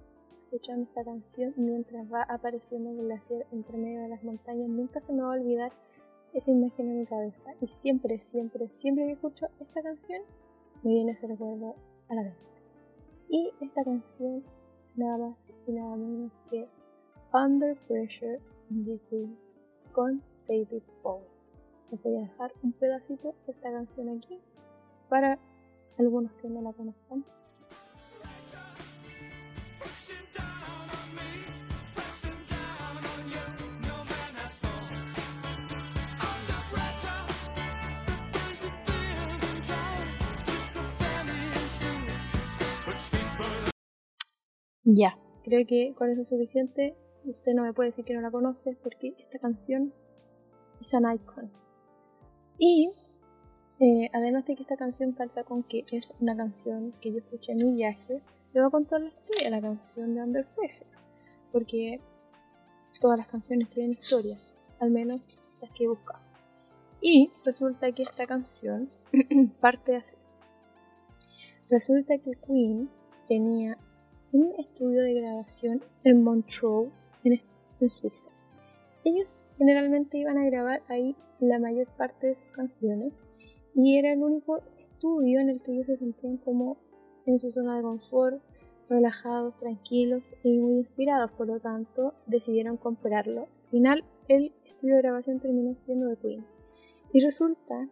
escuchando 0.43 0.89
esta 0.89 1.05
canción 1.05 1.55
mientras 1.57 2.13
va 2.13 2.25
apareciendo 2.25 2.91
el 2.91 2.97
glaciar 2.97 3.47
entre 3.53 3.79
medio 3.79 4.03
de 4.03 4.09
las 4.09 4.25
montañas. 4.25 4.69
Nunca 4.69 5.01
se 5.01 5.13
me 5.13 5.23
va 5.23 5.29
a 5.29 5.39
olvidar 5.39 5.73
esa 6.33 6.51
imagen 6.51 6.89
en 6.89 6.99
mi 6.99 7.07
cabeza. 7.07 7.55
Y 7.61 7.69
siempre, 7.69 8.19
siempre, 8.19 8.69
siempre 8.71 9.07
que 9.07 9.13
escucho 9.13 9.47
esta 9.61 9.83
canción, 9.83 10.23
me 10.83 10.95
viene 10.95 11.13
ese 11.13 11.29
recuerdo 11.29 11.77
a 12.09 12.15
la 12.17 12.23
mente. 12.23 12.41
Y 13.29 13.53
esta 13.61 13.85
canción, 13.85 14.43
nada 14.97 15.19
más 15.19 15.37
y 15.69 15.73
nada 15.73 15.95
menos 15.95 16.33
que 16.51 16.69
Under 17.33 17.77
Pressure 17.87 18.41
de 18.69 18.99
Queen 19.09 19.39
con 19.93 20.21
David 20.49 20.83
Bowie. 21.05 21.29
Les 21.93 22.03
voy 22.03 22.17
a 22.17 22.21
dejar 22.23 22.53
un 22.65 22.73
pedacito 22.73 23.33
de 23.47 23.53
esta 23.53 23.71
canción 23.71 24.09
aquí 24.09 24.41
para 25.09 25.39
algunos 25.99 26.33
que 26.33 26.49
no 26.49 26.61
la 26.61 26.73
conozcan. 26.73 27.25
Ya, 44.85 45.19
creo 45.43 45.67
que 45.67 45.95
con 45.95 46.11
eso 46.11 46.23
es 46.23 46.29
suficiente. 46.29 46.95
Usted 47.25 47.55
no 47.55 47.63
me 47.63 47.73
puede 47.73 47.89
decir 47.89 48.05
que 48.05 48.15
no 48.15 48.21
la 48.21 48.31
conoce 48.31 48.77
porque 48.83 49.15
esta 49.19 49.39
canción 49.39 49.95
es 50.79 50.93
an 50.95 51.05
icon. 51.15 51.51
Y 52.59 52.91
eh, 53.81 54.11
además 54.13 54.45
de 54.45 54.55
que 54.55 54.63
esta 54.63 54.77
canción 54.77 55.13
calza 55.13 55.43
con 55.43 55.63
que 55.63 55.85
es 55.91 56.13
una 56.21 56.37
canción 56.37 56.93
que 57.01 57.13
yo 57.13 57.19
escuché 57.19 57.53
en 57.53 57.59
mi 57.59 57.73
viaje, 57.73 58.21
le 58.53 58.61
voy 58.61 58.69
a 58.69 58.71
contar 58.71 59.01
la 59.01 59.09
historia 59.09 59.51
la 59.51 59.61
canción 59.61 60.15
de 60.15 60.23
Under 60.23 60.47
Pressure. 60.55 60.87
Porque 61.51 62.01
todas 63.01 63.19
las 63.19 63.29
canciones 63.29 63.71
tienen 63.71 63.93
historias, 63.93 64.55
al 64.81 64.91
menos 64.91 65.23
las 65.63 65.71
que 65.71 65.85
he 65.85 65.89
buscado. 65.89 66.23
Y 67.01 67.31
resulta 67.45 67.91
que 67.93 68.03
esta 68.03 68.27
canción 68.27 68.91
parte 69.61 69.97
así. 69.97 70.17
Resulta 71.71 72.19
que 72.19 72.33
Queen 72.47 72.91
tenía 73.29 73.79
un 74.35 74.53
estudio 74.59 75.01
de 75.05 75.15
grabación 75.15 75.81
en 76.03 76.25
Montreux, 76.25 76.91
en, 77.23 77.39
Suiza. 77.89 78.31
Ellos 79.05 79.47
generalmente 79.59 80.19
iban 80.19 80.39
a 80.39 80.47
grabar 80.47 80.83
ahí 80.89 81.15
la 81.39 81.61
mayor 81.61 81.87
parte 81.97 82.29
de 82.29 82.35
sus 82.35 82.51
canciones 82.51 83.13
y 83.77 83.97
era 83.97 84.13
el 84.13 84.23
único 84.23 84.61
estudio 84.79 85.39
en 85.39 85.51
el 85.51 85.63
que 85.63 85.73
ellos 85.73 85.87
se 85.87 85.99
sentían 85.99 86.39
como 86.39 86.79
en 87.27 87.39
su 87.39 87.53
zona 87.53 87.77
de 87.77 87.83
confort, 87.83 88.43
relajados, 88.89 89.57
tranquilos 89.61 90.35
y 90.43 90.59
muy 90.59 90.79
inspirados, 90.79 91.31
por 91.33 91.47
lo 91.47 91.61
tanto 91.61 92.15
decidieron 92.27 92.77
comprarlo. 92.77 93.43
Al 93.43 93.71
final 93.71 94.05
el 94.27 94.53
estudio 94.65 94.97
de 94.97 95.03
grabación 95.03 95.39
terminó 95.39 95.77
siendo 95.77 96.09
de 96.09 96.17
Queen. 96.17 96.45
Y 97.13 97.21
resulta 97.21 97.89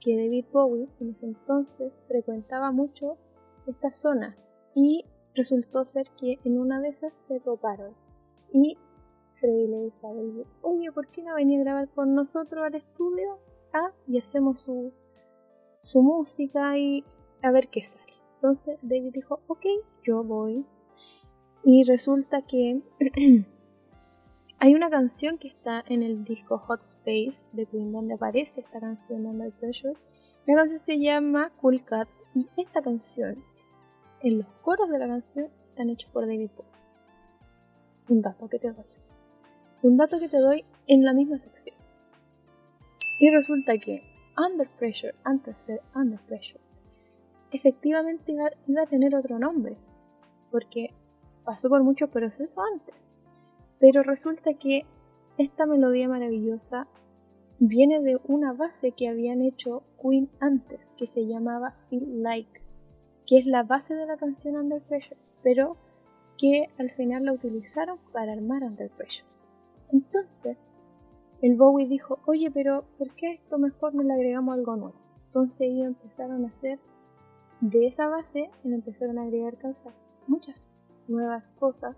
que 0.00 0.16
David 0.16 0.46
Bowie 0.52 0.88
en 0.98 1.10
ese 1.10 1.26
entonces 1.26 1.92
frecuentaba 2.08 2.72
mucho 2.72 3.16
esta 3.68 3.92
zona 3.92 4.36
y 4.74 5.04
resultó 5.34 5.84
ser 5.84 6.08
que 6.18 6.38
en 6.44 6.58
una 6.58 6.80
de 6.80 6.88
esas 6.88 7.14
se 7.14 7.40
toparon 7.40 7.94
y 8.52 8.78
Freddy 9.32 9.66
le 9.66 9.84
dijo 9.84 10.06
a 10.08 10.14
David, 10.14 10.46
oye, 10.62 10.92
¿por 10.92 11.08
qué 11.08 11.22
no 11.22 11.34
venía 11.34 11.60
a 11.60 11.64
grabar 11.64 11.88
con 11.90 12.14
nosotros 12.14 12.64
al 12.64 12.74
estudio? 12.74 13.38
Ah, 13.72 13.90
y 14.06 14.18
hacemos 14.18 14.60
su, 14.60 14.92
su 15.80 16.02
música 16.02 16.78
y 16.78 17.04
a 17.42 17.50
ver 17.50 17.68
qué 17.68 17.82
sale. 17.82 18.14
Entonces 18.34 18.78
David 18.82 19.12
dijo, 19.12 19.40
ok, 19.48 19.66
yo 20.02 20.22
voy. 20.22 20.64
Y 21.64 21.82
resulta 21.82 22.42
que 22.42 22.82
hay 24.58 24.74
una 24.74 24.90
canción 24.90 25.38
que 25.38 25.48
está 25.48 25.82
en 25.88 26.02
el 26.02 26.24
disco 26.24 26.58
Hot 26.58 26.82
Space 26.82 27.48
de 27.52 27.66
Queen 27.66 27.90
donde 27.90 28.14
aparece 28.14 28.60
esta 28.60 28.80
canción 28.80 29.26
Under 29.26 29.50
Pressure. 29.52 29.98
La 30.46 30.54
canción 30.54 30.78
se 30.78 31.00
llama 31.00 31.50
Cool 31.60 31.82
Cat 31.84 32.08
y 32.34 32.46
esta 32.56 32.82
canción, 32.82 33.42
en 34.24 34.38
los 34.38 34.48
coros 34.62 34.90
de 34.90 34.98
la 34.98 35.06
canción, 35.06 35.50
están 35.66 35.90
hechos 35.90 36.10
por 36.10 36.26
David 36.26 36.50
Bowie. 36.56 36.70
Un 38.08 38.22
dato 38.22 38.48
que 38.48 38.58
te 38.58 38.72
doy. 38.72 38.84
Un 39.82 39.98
dato 39.98 40.18
que 40.18 40.30
te 40.30 40.38
doy 40.38 40.64
en 40.86 41.04
la 41.04 41.12
misma 41.12 41.38
sección. 41.38 41.76
Y 43.20 43.28
resulta 43.28 43.76
que 43.76 44.02
Under 44.38 44.68
Pressure, 44.78 45.14
antes 45.24 45.54
de 45.56 45.60
ser 45.60 45.82
Under 45.94 46.18
Pressure, 46.20 46.60
efectivamente 47.50 48.32
iba, 48.32 48.50
iba 48.66 48.82
a 48.82 48.86
tener 48.86 49.14
otro 49.14 49.38
nombre, 49.38 49.76
porque 50.50 50.94
pasó 51.44 51.68
por 51.68 51.84
muchos 51.84 52.08
procesos 52.08 52.56
antes. 52.72 53.12
Pero 53.78 54.02
resulta 54.02 54.54
que 54.54 54.86
esta 55.36 55.66
melodía 55.66 56.08
maravillosa 56.08 56.88
viene 57.58 58.00
de 58.00 58.18
una 58.24 58.54
base 58.54 58.92
que 58.92 59.08
habían 59.08 59.42
hecho 59.42 59.82
Queen 60.00 60.30
antes, 60.40 60.94
que 60.96 61.06
se 61.06 61.26
llamaba 61.26 61.76
Feel 61.90 62.22
Like, 62.22 62.63
que 63.26 63.38
es 63.38 63.46
la 63.46 63.62
base 63.62 63.94
de 63.94 64.06
la 64.06 64.16
canción 64.16 64.56
Under 64.56 64.82
Pressure, 64.82 65.20
pero 65.42 65.76
que 66.38 66.68
al 66.78 66.90
final 66.90 67.24
la 67.24 67.32
utilizaron 67.32 67.98
para 68.12 68.32
armar 68.32 68.62
Under 68.62 68.90
Pressure. 68.90 69.28
Entonces, 69.92 70.56
el 71.42 71.56
Bowie 71.56 71.88
dijo, 71.88 72.18
oye, 72.26 72.50
pero 72.50 72.84
¿por 72.98 73.14
qué 73.14 73.32
esto 73.32 73.58
mejor 73.58 73.94
no 73.94 74.02
le 74.02 74.12
agregamos 74.12 74.54
algo 74.54 74.76
nuevo? 74.76 74.94
Entonces 75.26 75.62
ellos 75.62 75.86
empezaron 75.86 76.44
a 76.44 76.48
hacer 76.48 76.78
de 77.60 77.86
esa 77.86 78.08
base, 78.08 78.50
empezaron 78.64 79.18
a 79.18 79.22
agregar 79.22 79.58
cosas, 79.58 80.14
muchas 80.26 80.68
nuevas 81.08 81.50
cosas, 81.52 81.96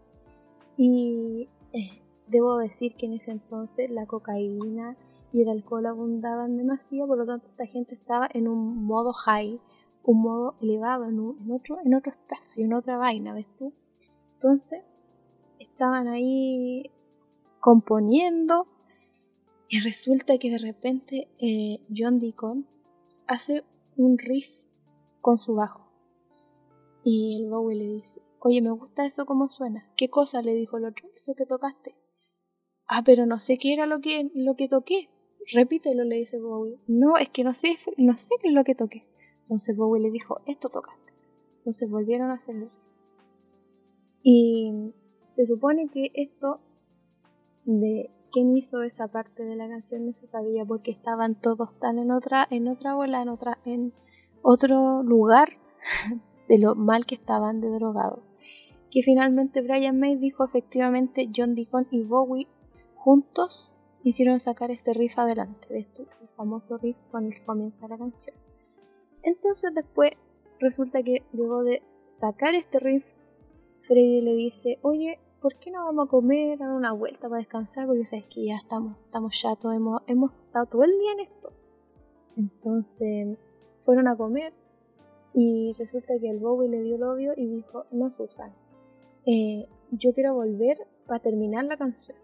y 0.77 1.49
eh, 1.73 2.03
debo 2.27 2.57
decir 2.57 2.95
que 2.97 3.07
en 3.07 3.15
ese 3.15 3.31
entonces 3.31 3.91
la 3.91 4.07
cocaína 4.07 4.97
y 5.33 5.43
el 5.43 5.49
alcohol 5.49 5.87
abundaban 5.87 6.57
demasiado, 6.57 7.09
por 7.09 7.19
lo 7.19 7.27
tanto 7.27 7.49
esta 7.49 7.67
gente 7.67 7.95
estaba 7.95 8.29
en 8.33 8.49
un 8.49 8.85
modo 8.85 9.13
high, 9.13 9.61
un 10.07 10.23
modo 10.23 10.55
elevado, 10.61 11.05
en, 11.05 11.19
otro, 11.51 11.79
en 11.85 11.95
otro 11.95 12.13
espacio, 12.13 12.65
en 12.65 12.73
otra 12.73 12.97
vaina, 12.97 13.35
¿ves 13.35 13.49
tú? 13.59 13.75
Entonces 14.35 14.83
estaban 15.59 16.07
ahí 16.07 16.91
componiendo 17.61 18.69
y 19.69 19.81
resulta 19.81 20.39
que 20.39 20.51
de 20.51 20.59
repente 20.59 21.29
eh, 21.41 21.81
John 21.95 22.21
Deacon 22.21 22.67
hace 23.27 23.65
un 23.97 24.17
riff 24.17 24.47
con 25.21 25.39
su 25.39 25.57
bajo 25.57 25.91
y 27.03 27.43
el 27.43 27.51
Bowie 27.51 27.77
le 27.77 27.89
dice, 27.89 28.23
oye, 28.41 28.61
me 28.61 28.71
gusta 28.71 29.07
eso 29.07 29.27
como 29.27 29.49
suena. 29.49 29.89
¿Qué 29.97 30.09
cosa? 30.09 30.43
le 30.43 30.55
dijo 30.55 30.77
el 30.77 30.85
otro, 30.85 31.09
eso 31.17 31.35
que 31.35 31.47
tocaste. 31.47 31.97
Ah, 32.87 33.03
pero 33.05 33.27
no 33.27 33.39
sé 33.39 33.59
qué 33.59 33.73
era 33.73 33.87
lo 33.87 34.01
que, 34.01 34.31
lo 34.35 34.55
que 34.55 34.69
toqué. 34.69 35.09
Repítelo, 35.53 36.05
le 36.05 36.17
dice 36.17 36.41
Bowie. 36.41 36.79
No, 36.87 37.17
es 37.17 37.29
que 37.31 37.45
no 37.45 37.55
sé, 37.55 37.77
no 37.97 38.15
sé 38.15 38.35
qué 38.41 38.49
es 38.49 38.55
lo 38.55 38.65
que 38.65 38.75
toqué. 38.75 39.07
Entonces 39.47 39.77
Bowie 39.77 40.03
le 40.03 40.11
dijo, 40.11 40.41
esto 40.47 40.71
tocaste. 40.71 41.13
Entonces 41.59 41.89
volvieron 41.89 42.31
a 42.31 42.35
hacerlo. 42.35 42.69
Y 44.25 44.93
se 45.31 45.47
supone 45.47 45.89
que 45.89 46.11
esto 46.15 46.61
de 47.65 48.11
quién 48.33 48.57
hizo 48.57 48.83
esa 48.83 49.07
parte 49.07 49.45
de 49.45 49.55
la 49.55 49.69
canción 49.69 50.05
no 50.05 50.13
se 50.13 50.27
sabía 50.27 50.65
porque 50.65 50.91
estaban 50.91 51.41
todos 51.41 51.79
tan 51.79 52.01
en 52.01 52.11
otra, 52.11 52.49
en 52.51 52.67
otra 52.67 52.97
bola, 52.97 53.23
en 53.23 53.29
otra, 53.29 53.59
en 53.65 53.93
otro 54.43 55.05
lugar 55.05 55.51
de 56.49 56.59
lo 56.59 56.75
mal 56.75 57.07
que 57.07 57.15
estaban 57.15 57.61
de 57.61 57.71
drogados. 57.71 58.25
Que 58.91 59.03
finalmente 59.03 59.63
Brian 59.63 60.01
May 60.01 60.17
dijo 60.17 60.45
efectivamente 60.45 61.31
John 61.35 61.55
Deacon 61.55 61.87
y 61.93 62.03
Bowie 62.03 62.49
juntos 62.97 63.71
hicieron 64.03 64.41
sacar 64.41 64.73
este 64.73 64.93
riff 64.93 65.17
adelante, 65.21 65.69
¿ves 65.71 65.93
tú? 65.95 66.03
El 66.21 66.29
famoso 66.31 66.79
riff 66.79 66.97
con 67.13 67.27
el 67.27 67.35
que 67.35 67.45
comienza 67.45 67.87
la 67.87 67.97
canción. 67.97 68.37
Entonces 69.27 69.75
después 69.75 70.13
resulta 70.61 71.03
que 71.03 71.25
luego 71.33 71.65
de 71.65 71.83
sacar 72.07 72.55
este 72.55 72.79
riff, 72.79 73.05
Freddy 73.81 74.21
le 74.21 74.35
dice, 74.35 74.79
oye, 74.83 75.19
¿por 75.43 75.57
qué 75.57 75.73
no 75.73 75.85
vamos 75.85 76.07
a 76.07 76.09
comer, 76.09 76.63
a 76.63 76.67
dar 76.67 76.77
una 76.77 76.93
vuelta 76.93 77.29
para 77.29 77.39
descansar? 77.39 77.89
Porque 77.89 78.05
sabes 78.05 78.29
que 78.29 78.45
ya 78.45 78.55
estamos, 78.55 78.97
estamos 79.05 79.37
chatos, 79.37 79.75
hemos, 79.75 80.01
hemos 80.07 80.31
estado 80.33 80.67
todo 80.67 80.85
el 80.85 80.93
día 80.93 81.13
en 81.15 81.21
esto. 81.21 81.53
Entonces 82.37 83.37
fueron 83.81 84.07
a 84.07 84.17
comer 84.17 84.55
y 85.35 85.75
resulta 85.77 86.15
que 86.21 86.31
el 86.31 86.39
Bowie 86.39 86.69
le 86.69 86.83
dio 86.83 86.95
el 86.95 87.03
odio 87.03 87.33
y 87.37 87.49
dijo, 87.49 87.85
no 87.91 88.11
Susan, 88.17 88.53
eh, 89.27 89.69
yo 89.91 90.15
quiero 90.15 90.35
volver 90.35 90.79
para 91.05 91.21
terminar 91.21 91.65
la 91.65 91.77
canción. 91.77 92.17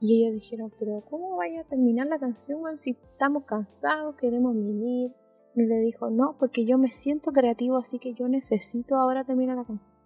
Y 0.00 0.22
ellos 0.24 0.40
dijeron, 0.40 0.72
pero 0.78 1.02
¿cómo 1.10 1.36
vaya 1.36 1.60
a 1.60 1.64
terminar 1.64 2.06
la 2.06 2.18
canción 2.18 2.78
si 2.78 2.92
estamos 2.92 3.44
cansados, 3.44 4.16
queremos 4.16 4.54
vivir? 4.54 5.12
Le 5.54 5.78
dijo, 5.78 6.10
no, 6.10 6.36
porque 6.38 6.64
yo 6.64 6.78
me 6.78 6.90
siento 6.90 7.32
creativo, 7.32 7.76
así 7.76 7.98
que 7.98 8.14
yo 8.14 8.28
necesito 8.28 8.96
ahora 8.96 9.24
terminar 9.24 9.56
la 9.56 9.64
canción. 9.64 10.02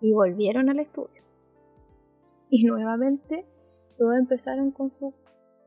Y 0.00 0.12
volvieron 0.12 0.70
al 0.70 0.80
estudio. 0.80 1.22
Y 2.48 2.64
nuevamente 2.64 3.44
todos 3.96 4.16
empezaron 4.18 4.70
con 4.70 4.90
sus 4.92 5.14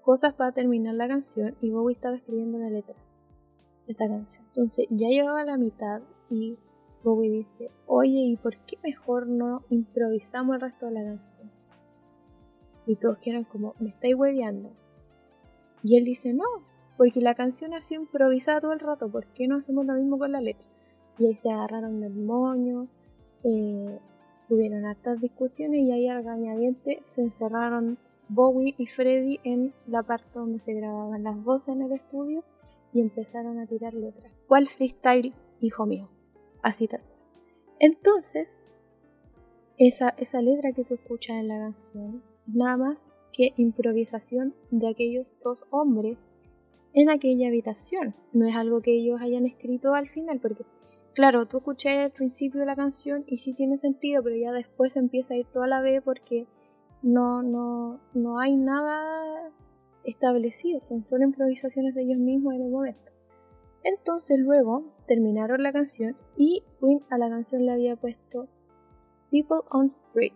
cosas 0.01 0.33
para 0.33 0.51
terminar 0.51 0.95
la 0.95 1.07
canción 1.07 1.55
y 1.61 1.69
Bowie 1.69 1.93
estaba 1.93 2.15
escribiendo 2.15 2.57
la 2.57 2.69
letra 2.69 2.95
de 3.85 3.91
esta 3.91 4.07
canción. 4.07 4.45
Entonces 4.47 4.87
ya 4.89 5.07
llevaba 5.07 5.43
la 5.43 5.57
mitad 5.57 6.01
y 6.29 6.57
Bowie 7.03 7.31
dice, 7.31 7.69
oye, 7.85 8.19
¿y 8.19 8.37
por 8.37 8.57
qué 8.65 8.77
mejor 8.83 9.27
no 9.27 9.63
improvisamos 9.69 10.55
el 10.55 10.61
resto 10.61 10.87
de 10.87 10.91
la 10.93 11.03
canción? 11.03 11.51
Y 12.85 12.95
todos 12.95 13.17
quedan 13.19 13.43
como, 13.43 13.75
me 13.79 13.87
estáis 13.87 14.15
hueveando. 14.15 14.71
Y 15.83 15.97
él 15.97 16.05
dice, 16.05 16.33
no, 16.33 16.43
porque 16.99 17.21
la 17.21 17.33
canción 17.33 17.73
ha 17.73 17.81
sido 17.81 18.01
improvisada 18.01 18.59
todo 18.59 18.73
el 18.73 18.81
rato, 18.81 19.09
¿por 19.09 19.25
qué 19.27 19.47
no 19.47 19.55
hacemos 19.55 19.85
lo 19.85 19.93
mismo 19.93 20.19
con 20.19 20.33
la 20.33 20.41
letra? 20.41 20.67
Y 21.17 21.27
ahí 21.27 21.33
se 21.33 21.49
agarraron 21.49 22.01
del 22.01 22.13
moño, 22.13 22.89
eh, 23.45 23.99
tuvieron 24.49 24.83
hartas 24.85 25.21
discusiones 25.21 25.79
y 25.79 25.93
ahí 25.93 26.09
al 26.09 26.23
gañadiente 26.23 26.99
se 27.05 27.21
encerraron 27.21 27.97
Bowie 28.27 28.75
y 28.77 28.85
Freddy 28.87 29.39
en 29.45 29.73
la 29.87 30.03
parte 30.03 30.27
donde 30.33 30.59
se 30.59 30.73
grababan 30.73 31.23
las 31.23 31.41
voces 31.41 31.69
en 31.69 31.83
el 31.83 31.93
estudio 31.93 32.43
y 32.91 32.99
empezaron 32.99 33.59
a 33.59 33.65
tirar 33.65 33.93
letras. 33.93 34.33
¿Cuál 34.45 34.67
freestyle, 34.67 35.33
hijo 35.61 35.85
mío? 35.85 36.09
Así 36.63 36.89
tal. 36.89 37.01
Entonces, 37.79 38.59
esa, 39.77 40.09
esa 40.17 40.41
letra 40.41 40.73
que 40.73 40.83
tú 40.83 40.95
escuchas 40.95 41.37
en 41.37 41.47
la 41.47 41.59
canción 41.59 42.21
nada 42.45 42.75
más 42.75 43.13
que 43.31 43.53
improvisación 43.55 44.53
de 44.69 44.89
aquellos 44.89 45.37
dos 45.41 45.63
hombres 45.69 46.27
en 46.93 47.09
aquella 47.09 47.47
habitación. 47.47 48.15
No 48.33 48.47
es 48.47 48.55
algo 48.55 48.81
que 48.81 48.93
ellos 48.93 49.21
hayan 49.21 49.45
escrito 49.45 49.93
al 49.93 50.09
final, 50.09 50.39
porque 50.39 50.63
claro, 51.13 51.45
tú 51.45 51.57
escuché 51.57 52.05
el 52.05 52.11
principio 52.11 52.59
de 52.59 52.65
la 52.65 52.75
canción 52.75 53.23
y 53.27 53.37
sí 53.37 53.53
tiene 53.53 53.77
sentido, 53.77 54.23
pero 54.23 54.35
ya 54.35 54.51
después 54.51 54.95
empieza 54.95 55.33
a 55.33 55.37
ir 55.37 55.45
toda 55.47 55.67
la 55.67 55.81
vez 55.81 56.01
porque 56.03 56.47
no, 57.01 57.43
no, 57.43 57.99
no 58.13 58.39
hay 58.39 58.55
nada 58.55 59.51
establecido, 60.03 60.81
son 60.81 61.03
solo 61.03 61.23
improvisaciones 61.23 61.95
de 61.95 62.03
ellos 62.03 62.19
mismos 62.19 62.53
en 62.55 62.63
el 62.63 62.71
momento. 62.71 63.11
Entonces 63.83 64.39
luego 64.39 64.93
terminaron 65.07 65.63
la 65.63 65.71
canción 65.71 66.17
y 66.37 66.63
Queen 66.79 67.01
a 67.09 67.17
la 67.17 67.29
canción 67.29 67.65
le 67.65 67.71
había 67.71 67.95
puesto 67.95 68.47
People 69.31 69.61
on 69.71 69.85
Street 69.85 70.33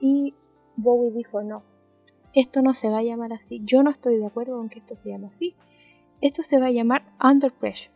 y 0.00 0.34
Bowie 0.76 1.10
dijo, 1.10 1.42
no, 1.42 1.62
esto 2.32 2.62
no 2.62 2.74
se 2.74 2.90
va 2.90 2.98
a 2.98 3.02
llamar 3.02 3.32
así. 3.32 3.62
Yo 3.64 3.82
no 3.82 3.90
estoy 3.90 4.18
de 4.18 4.26
acuerdo 4.26 4.56
con 4.56 4.68
que 4.68 4.78
esto 4.78 4.96
se 5.02 5.10
llame 5.10 5.28
así. 5.28 5.54
Esto 6.20 6.42
se 6.42 6.58
va 6.58 6.66
a 6.66 6.70
llamar 6.70 7.04
Under 7.22 7.52
Pressure. 7.52 7.94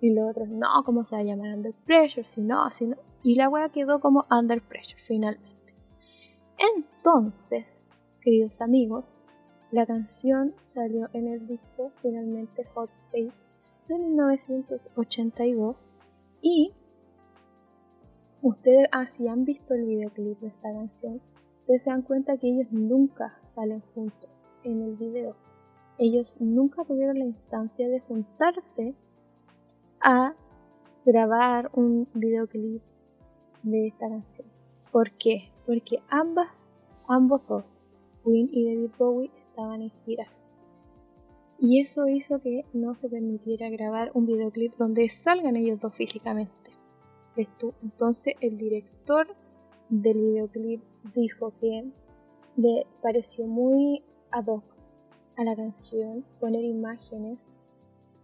Y 0.00 0.10
los 0.10 0.30
otros, 0.30 0.48
no, 0.48 0.68
¿cómo 0.84 1.04
se 1.04 1.16
va 1.16 1.20
a 1.20 1.24
llamar 1.24 1.54
Under 1.56 1.74
Pressure? 1.84 2.24
Si 2.24 2.40
no, 2.40 2.70
si 2.70 2.86
no. 2.86 2.96
Y 3.22 3.34
la 3.34 3.48
wea 3.48 3.68
quedó 3.68 4.00
como 4.00 4.26
Under 4.30 4.62
Pressure 4.62 5.00
finalmente. 5.00 5.74
Entonces, 6.76 7.96
queridos 8.20 8.60
amigos, 8.60 9.20
la 9.70 9.86
canción 9.86 10.54
salió 10.62 11.08
en 11.12 11.28
el 11.28 11.46
disco 11.46 11.92
finalmente 12.00 12.64
Hot 12.74 12.90
Space 12.90 13.44
de 13.88 13.98
1982 13.98 15.90
y 16.40 16.72
ustedes 18.42 18.88
ah, 18.92 19.04
han 19.30 19.44
visto 19.44 19.74
el 19.74 19.84
videoclip 19.84 20.38
de 20.40 20.46
esta 20.46 20.72
canción 20.72 21.20
ustedes 21.68 21.82
se 21.82 21.90
dan 21.90 22.00
cuenta 22.00 22.38
que 22.38 22.48
ellos 22.48 22.72
nunca 22.72 23.38
salen 23.54 23.82
juntos 23.94 24.42
en 24.64 24.80
el 24.80 24.96
video. 24.96 25.36
Ellos 25.98 26.36
nunca 26.38 26.84
tuvieron 26.84 27.18
la 27.18 27.24
instancia 27.24 27.88
de 27.88 28.00
juntarse 28.00 28.94
a 30.00 30.34
grabar 31.04 31.70
un 31.74 32.08
videoclip 32.14 32.82
de 33.64 33.88
esta 33.88 34.08
canción. 34.08 34.46
¿Por 34.92 35.10
qué? 35.12 35.50
Porque 35.66 36.00
ambas, 36.08 36.68
ambos 37.08 37.46
dos, 37.48 37.80
Queen 38.24 38.48
y 38.52 38.66
David 38.66 38.90
Bowie, 38.96 39.30
estaban 39.34 39.82
en 39.82 39.90
giras. 40.04 40.46
Y 41.58 41.80
eso 41.80 42.06
hizo 42.06 42.40
que 42.40 42.64
no 42.72 42.94
se 42.94 43.08
permitiera 43.08 43.68
grabar 43.68 44.12
un 44.14 44.26
videoclip 44.26 44.76
donde 44.76 45.08
salgan 45.08 45.56
ellos 45.56 45.80
dos 45.80 45.94
físicamente. 45.94 46.52
Entonces 47.82 48.34
el 48.40 48.58
director 48.58 49.28
del 49.88 50.18
videoclip 50.18 50.82
dijo 51.14 51.52
que 51.60 51.90
le 52.56 52.86
pareció 53.00 53.46
muy 53.46 54.02
ad 54.30 54.46
hoc 54.46 54.77
a 55.38 55.44
la 55.44 55.54
canción 55.54 56.24
poner 56.40 56.64
imágenes 56.64 57.38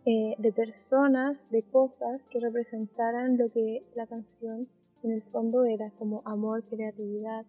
eh, 0.05 0.35
de 0.37 0.53
personas, 0.53 1.49
de 1.51 1.63
cosas 1.63 2.27
que 2.27 2.41
representaran 2.41 3.39
lo 3.39 3.51
que 3.51 3.87
la 3.95 4.07
canción 4.09 4.69
en 5.05 5.13
el 5.13 5.23
fondo 5.23 5.65
era, 5.65 5.93
como 5.93 6.23
amor, 6.25 6.65
creatividad, 6.65 7.47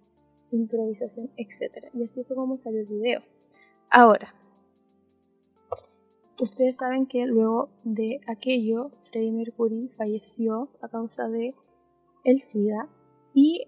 improvisación, 0.51 1.31
etc. 1.37 1.87
Y 1.95 2.03
así 2.03 2.23
fue 2.23 2.35
como 2.35 2.59
salió 2.59 2.81
el 2.81 2.85
video. 2.85 3.21
Ahora, 3.89 4.35
ustedes 6.39 6.75
saben 6.75 7.07
que 7.07 7.25
luego 7.25 7.69
de 7.83 8.21
aquello, 8.27 8.91
Freddie 9.01 9.31
Mercury 9.31 9.89
falleció 9.97 10.69
a 10.81 10.89
causa 10.89 11.27
de 11.27 11.55
el 12.23 12.39
SIDA 12.39 12.87
y 13.33 13.67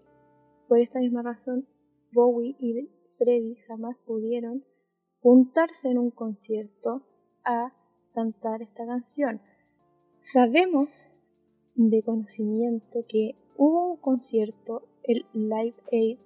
por 0.68 0.80
esta 0.80 1.00
misma 1.00 1.24
razón 1.24 1.66
Bowie 2.12 2.56
y 2.60 2.88
Freddie 3.18 3.58
jamás 3.68 3.98
pudieron 4.00 4.64
juntarse 5.28 5.90
en 5.90 5.98
un 5.98 6.10
concierto 6.10 7.02
a 7.44 7.74
cantar 8.14 8.62
esta 8.62 8.86
canción. 8.86 9.42
Sabemos 10.22 10.90
de 11.76 12.02
conocimiento 12.02 13.04
que 13.10 13.36
hubo 13.58 13.92
un 13.92 13.98
concierto, 13.98 14.88
el 15.04 15.26
Live 15.34 15.76
Aid, 15.92 16.18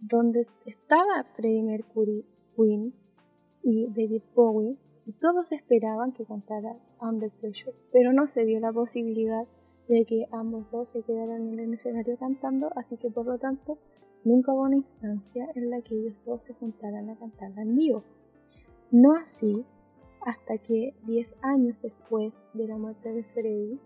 donde 0.00 0.46
estaba 0.66 1.24
Freddie 1.34 1.64
Mercury, 1.64 2.24
Queen 2.56 2.94
y 3.64 3.88
David 3.88 4.22
Bowie, 4.36 4.78
y 5.04 5.12
todos 5.14 5.50
esperaban 5.50 6.12
que 6.12 6.24
cantara 6.24 6.78
Under 7.00 7.32
Pressure, 7.32 7.76
pero 7.90 8.12
no 8.12 8.28
se 8.28 8.44
dio 8.44 8.60
la 8.60 8.72
posibilidad 8.72 9.48
de 9.88 10.04
que 10.04 10.28
ambos 10.30 10.70
dos 10.70 10.88
se 10.92 11.02
quedaran 11.02 11.48
en 11.48 11.58
el 11.58 11.74
escenario 11.74 12.16
cantando, 12.18 12.70
así 12.76 12.98
que 12.98 13.10
por 13.10 13.26
lo 13.26 13.36
tanto 13.36 13.78
nunca 14.22 14.52
hubo 14.52 14.62
una 14.62 14.76
instancia 14.76 15.48
en 15.56 15.70
la 15.70 15.82
que 15.82 15.96
ellos 15.96 16.24
dos 16.24 16.44
se 16.44 16.54
juntaran 16.54 17.10
a 17.10 17.18
cantarla 17.18 17.62
en 17.62 17.74
vivo. 17.74 18.04
No 18.94 19.16
así 19.16 19.64
hasta 20.20 20.56
que 20.56 20.94
10 21.02 21.34
años 21.42 21.76
después 21.82 22.46
de 22.54 22.68
la 22.68 22.78
muerte 22.78 23.12
de 23.12 23.24
Freddie, 23.24 23.80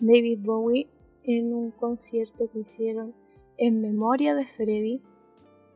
David 0.00 0.40
Bowie, 0.42 0.88
en 1.22 1.54
un 1.54 1.70
concierto 1.70 2.50
que 2.50 2.58
hicieron 2.58 3.14
en 3.58 3.80
memoria 3.80 4.34
de 4.34 4.44
Freddie, 4.44 5.02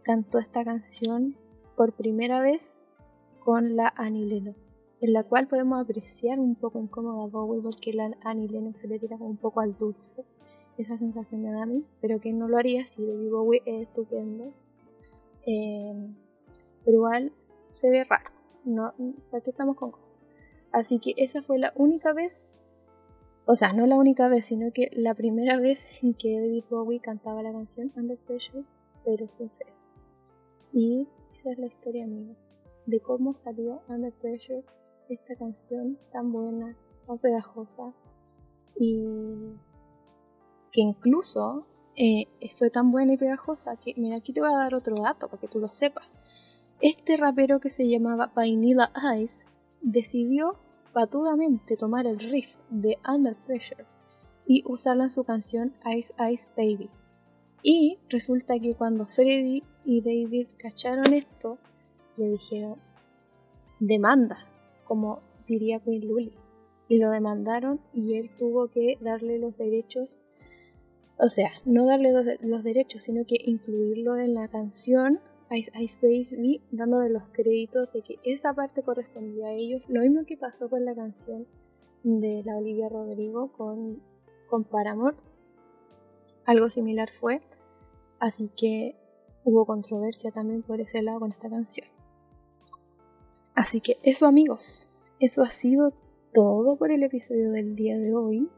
cantó 0.02 0.40
esta 0.40 0.64
canción 0.64 1.36
por 1.76 1.92
primera 1.92 2.40
vez 2.40 2.80
con 3.38 3.76
la 3.76 3.94
Annie 3.96 4.26
Lennox, 4.26 4.82
en 5.00 5.12
la 5.12 5.22
cual 5.22 5.46
podemos 5.46 5.80
apreciar 5.80 6.40
un 6.40 6.56
poco 6.56 6.80
incómoda 6.80 7.22
a 7.22 7.28
Bowie 7.28 7.62
porque 7.62 7.92
la 7.92 8.10
Annie 8.24 8.48
Lennox 8.48 8.80
se 8.80 8.88
le 8.88 8.98
tira 8.98 9.18
un 9.20 9.36
poco 9.36 9.60
al 9.60 9.78
dulce. 9.78 10.24
Esa 10.78 10.98
sensación 10.98 11.42
me 11.42 11.52
da 11.52 11.64
pero 12.00 12.20
que 12.20 12.32
no 12.32 12.48
lo 12.48 12.58
haría 12.58 12.86
si 12.86 13.06
David 13.06 13.30
Bowie 13.30 13.62
es 13.66 13.82
estupendo. 13.82 14.52
Eh, 15.46 16.08
pero 16.84 16.96
igual 16.96 17.32
se 17.70 17.88
ve 17.88 18.02
raro 18.02 18.31
no, 18.64 18.94
¿para 19.30 19.42
qué 19.42 19.50
estamos 19.50 19.76
con 19.76 19.90
cosas? 19.92 20.08
Así 20.72 20.98
que 20.98 21.14
esa 21.16 21.42
fue 21.42 21.58
la 21.58 21.72
única 21.76 22.12
vez, 22.12 22.48
o 23.46 23.54
sea, 23.54 23.72
no 23.72 23.86
la 23.86 23.96
única 23.96 24.28
vez, 24.28 24.46
sino 24.46 24.72
que 24.72 24.90
la 24.92 25.14
primera 25.14 25.58
vez 25.58 25.84
en 26.02 26.14
que 26.14 26.40
David 26.40 26.64
Bowie 26.70 27.00
cantaba 27.00 27.42
la 27.42 27.52
canción 27.52 27.92
Under 27.96 28.18
Pressure, 28.18 28.64
pero 29.04 29.28
sin 29.36 29.50
fe. 29.50 29.66
Y 30.72 31.08
esa 31.36 31.52
es 31.52 31.58
la 31.58 31.66
historia, 31.66 32.04
amigos, 32.04 32.36
de 32.86 33.00
cómo 33.00 33.34
salió 33.34 33.82
Under 33.88 34.12
Pressure, 34.12 34.64
esta 35.08 35.36
canción 35.36 35.98
tan 36.12 36.32
buena, 36.32 36.76
tan 37.06 37.18
pegajosa, 37.18 37.92
y 38.78 39.04
que 40.72 40.80
incluso 40.80 41.66
eh, 41.96 42.26
tan 42.72 42.90
buena 42.90 43.12
y 43.12 43.16
pegajosa 43.18 43.76
que, 43.76 43.94
mira, 43.96 44.16
aquí 44.16 44.32
te 44.32 44.40
voy 44.40 44.52
a 44.52 44.56
dar 44.56 44.74
otro 44.74 44.96
dato 44.96 45.28
para 45.28 45.40
que 45.40 45.48
tú 45.48 45.58
lo 45.58 45.68
sepas. 45.68 46.06
Este 46.82 47.16
rapero 47.16 47.60
que 47.60 47.68
se 47.68 47.88
llamaba 47.88 48.32
Vanilla 48.34 48.90
Ice 49.16 49.46
decidió 49.82 50.56
patudamente 50.92 51.76
tomar 51.76 52.08
el 52.08 52.18
riff 52.18 52.56
de 52.70 52.98
Under 53.08 53.36
Pressure 53.46 53.84
y 54.48 54.64
usarlo 54.66 55.04
en 55.04 55.10
su 55.10 55.22
canción 55.22 55.74
Ice 55.96 56.12
Ice 56.32 56.48
Baby. 56.56 56.90
Y 57.62 58.00
resulta 58.08 58.58
que 58.58 58.74
cuando 58.74 59.06
Freddy 59.06 59.62
y 59.84 60.00
David 60.00 60.48
cacharon 60.58 61.14
esto, 61.14 61.58
le 62.16 62.30
dijeron, 62.30 62.80
demanda, 63.78 64.38
como 64.82 65.20
diría 65.46 65.78
Queen 65.78 66.08
Lully. 66.08 66.34
Y 66.88 66.98
lo 66.98 67.10
demandaron 67.10 67.80
y 67.94 68.16
él 68.16 68.28
tuvo 68.36 68.66
que 68.66 68.98
darle 69.00 69.38
los 69.38 69.56
derechos, 69.56 70.20
o 71.16 71.28
sea, 71.28 71.52
no 71.64 71.86
darle 71.86 72.10
los 72.40 72.64
derechos, 72.64 73.02
sino 73.02 73.24
que 73.24 73.36
incluirlo 73.38 74.16
en 74.16 74.34
la 74.34 74.48
canción 74.48 75.20
Ice 75.54 75.70
Ice 75.78 75.98
Baby 76.00 76.62
dando 76.70 77.00
de 77.00 77.10
los 77.10 77.24
créditos 77.32 77.92
de 77.92 78.02
que 78.02 78.18
esa 78.24 78.52
parte 78.54 78.82
correspondía 78.82 79.48
a 79.48 79.52
ellos. 79.52 79.82
Lo 79.88 80.00
mismo 80.00 80.24
que 80.24 80.36
pasó 80.36 80.68
con 80.68 80.84
la 80.84 80.94
canción 80.94 81.46
de 82.02 82.42
la 82.44 82.56
Olivia 82.56 82.88
Rodrigo 82.88 83.52
con, 83.52 84.02
con 84.48 84.64
Paramore. 84.64 85.16
Algo 86.46 86.70
similar 86.70 87.10
fue. 87.20 87.40
Así 88.18 88.50
que 88.56 88.96
hubo 89.44 89.66
controversia 89.66 90.30
también 90.30 90.62
por 90.62 90.80
ese 90.80 91.02
lado 91.02 91.20
con 91.20 91.30
esta 91.30 91.50
canción. 91.50 91.88
Así 93.54 93.80
que 93.80 93.98
eso 94.02 94.26
amigos, 94.26 94.92
eso 95.20 95.42
ha 95.42 95.50
sido 95.50 95.92
todo 96.32 96.76
por 96.76 96.90
el 96.90 97.02
episodio 97.02 97.50
del 97.50 97.76
día 97.76 97.98
de 97.98 98.14
hoy. 98.14 98.48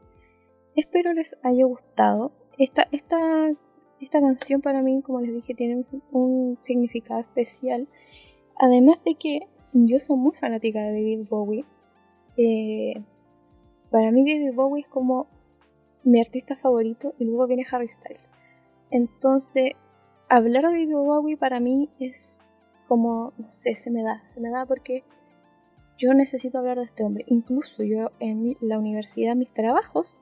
Espero 0.75 1.13
les 1.13 1.35
haya 1.43 1.65
gustado. 1.65 2.31
Esta, 2.57 2.87
esta 2.91 3.51
esta 3.99 4.19
canción 4.19 4.61
para 4.61 4.81
mí, 4.81 5.01
como 5.01 5.21
les 5.21 5.33
dije, 5.33 5.53
tiene 5.53 5.83
un, 6.11 6.57
significado 6.63 7.21
especial. 7.21 7.87
Además 8.59 8.97
de 9.05 9.15
que 9.15 9.47
yo 9.73 9.99
soy 9.99 10.17
muy 10.17 10.33
fanática 10.33 10.79
de 10.79 10.91
David 10.91 11.27
Bowie. 11.29 11.65
Eh, 12.37 13.01
para 13.89 14.11
mí 14.11 14.25
David 14.25 14.53
Bowie 14.53 14.83
es 14.83 14.87
como 14.87 15.27
mi 16.03 16.21
artista 16.21 16.55
favorito 16.55 17.13
y 17.19 17.25
luego 17.25 17.47
viene 17.47 17.65
Harry 17.71 17.87
Styles. 17.87 18.21
Entonces, 18.91 19.71
hablar 20.29 20.63
de 20.63 20.69
David 20.69 20.93
Bowie 20.93 21.37
para 21.37 21.59
mí 21.59 21.89
es 21.99 22.39
como, 22.87 23.33
no 23.37 23.43
sé, 23.43 23.75
se 23.75 23.91
me 23.91 24.03
da, 24.03 24.23
se 24.25 24.39
me 24.39 24.49
da 24.49 24.65
porque 24.65 25.03
yo 25.97 26.13
necesito 26.13 26.59
hablar 26.59 26.77
de 26.77 26.83
este 26.83 27.03
hombre. 27.03 27.25
Incluso 27.27 27.83
yo 27.83 28.11
en 28.19 28.57
la 28.61 28.77
universidad, 28.77 29.35
mis 29.35 29.53
trabajos, 29.53 30.15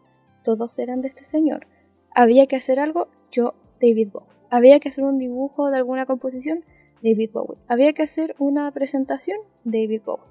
todos 0.43 0.77
eran 0.77 1.01
de 1.01 1.07
este 1.07 1.25
señor. 1.25 1.67
Había 2.15 2.47
que 2.47 2.55
hacer 2.55 2.79
algo, 2.79 3.07
yo 3.31 3.55
David 3.83 4.11
Bowie. 4.13 4.29
Había 4.49 4.79
que 4.79 4.89
hacer 4.89 5.03
un 5.03 5.19
dibujo 5.19 5.69
de 5.69 5.77
alguna 5.77 6.05
composición, 6.05 6.63
David 7.01 7.31
Bowie. 7.33 7.59
Había 7.67 7.91
que 7.91 8.03
hacer 8.03 8.33
una 8.39 8.71
presentación, 8.71 9.37
David 9.65 10.01
Bowie. 10.05 10.23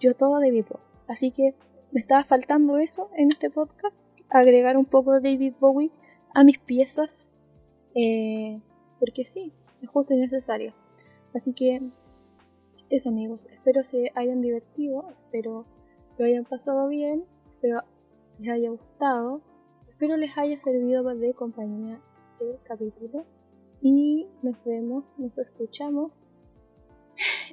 Yo 0.00 0.14
todo 0.14 0.40
David 0.40 0.64
Bowie. 0.70 0.84
Así 1.06 1.30
que 1.30 1.54
me 1.92 2.00
estaba 2.00 2.24
faltando 2.24 2.78
eso 2.78 3.10
en 3.14 3.28
este 3.28 3.50
podcast, 3.50 3.94
agregar 4.30 4.78
un 4.78 4.86
poco 4.86 5.12
de 5.12 5.20
David 5.20 5.52
Bowie 5.60 5.90
a 6.32 6.44
mis 6.44 6.58
piezas, 6.58 7.34
eh, 7.94 8.58
porque 8.98 9.24
sí, 9.24 9.52
es 9.82 9.88
justo 9.90 10.14
y 10.14 10.16
necesario. 10.16 10.72
Así 11.34 11.52
que 11.52 11.82
eso 12.88 13.10
amigos, 13.10 13.44
espero 13.52 13.84
se 13.84 14.12
hayan 14.14 14.40
divertido, 14.40 15.10
espero 15.10 15.66
lo 16.16 16.24
hayan 16.24 16.44
pasado 16.44 16.88
bien, 16.88 17.24
espero 17.50 17.82
les 18.38 18.50
haya 18.50 18.70
gustado, 18.70 19.42
espero 19.88 20.16
les 20.16 20.36
haya 20.38 20.56
servido 20.56 21.02
de 21.14 21.34
compañía 21.34 22.00
este 22.34 22.58
capítulo 22.64 23.24
y 23.80 24.26
nos 24.42 24.56
vemos, 24.64 25.04
nos 25.18 25.38
escuchamos 25.38 26.12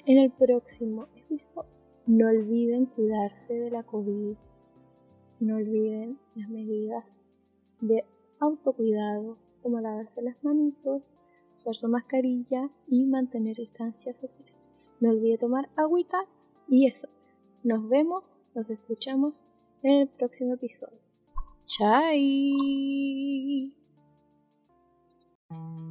en 0.08 0.18
el 0.18 0.32
próximo 0.32 1.08
episodio. 1.16 1.70
No 2.08 2.28
olviden 2.28 2.88
cuidarse 2.88 3.54
de 3.54 3.70
la 3.70 3.84
COVID, 3.84 4.36
no 5.40 5.56
olviden 5.58 6.18
las 6.34 6.50
medidas 6.50 7.20
de 7.80 8.04
autocuidado 8.40 9.38
como 9.62 9.80
lavarse 9.80 10.24
las 10.24 10.44
manitos, 10.44 11.04
usar 11.60 11.76
su 11.76 11.88
mascarilla 11.88 12.72
y 12.88 13.06
mantener 13.06 13.58
distancia 13.58 14.14
social. 14.14 14.50
No 15.00 15.12
olviden 15.12 15.38
tomar 15.38 15.70
agüita 15.76 16.26
y 16.68 16.88
eso. 16.88 17.08
Nos 17.64 17.88
vemos, 17.88 18.24
nos 18.56 18.68
escuchamos 18.72 19.36
en 19.84 20.02
el 20.02 20.08
próximo 20.08 20.56
episodio. 20.56 20.98
Chai. 21.66 22.56
Thank 25.52 25.91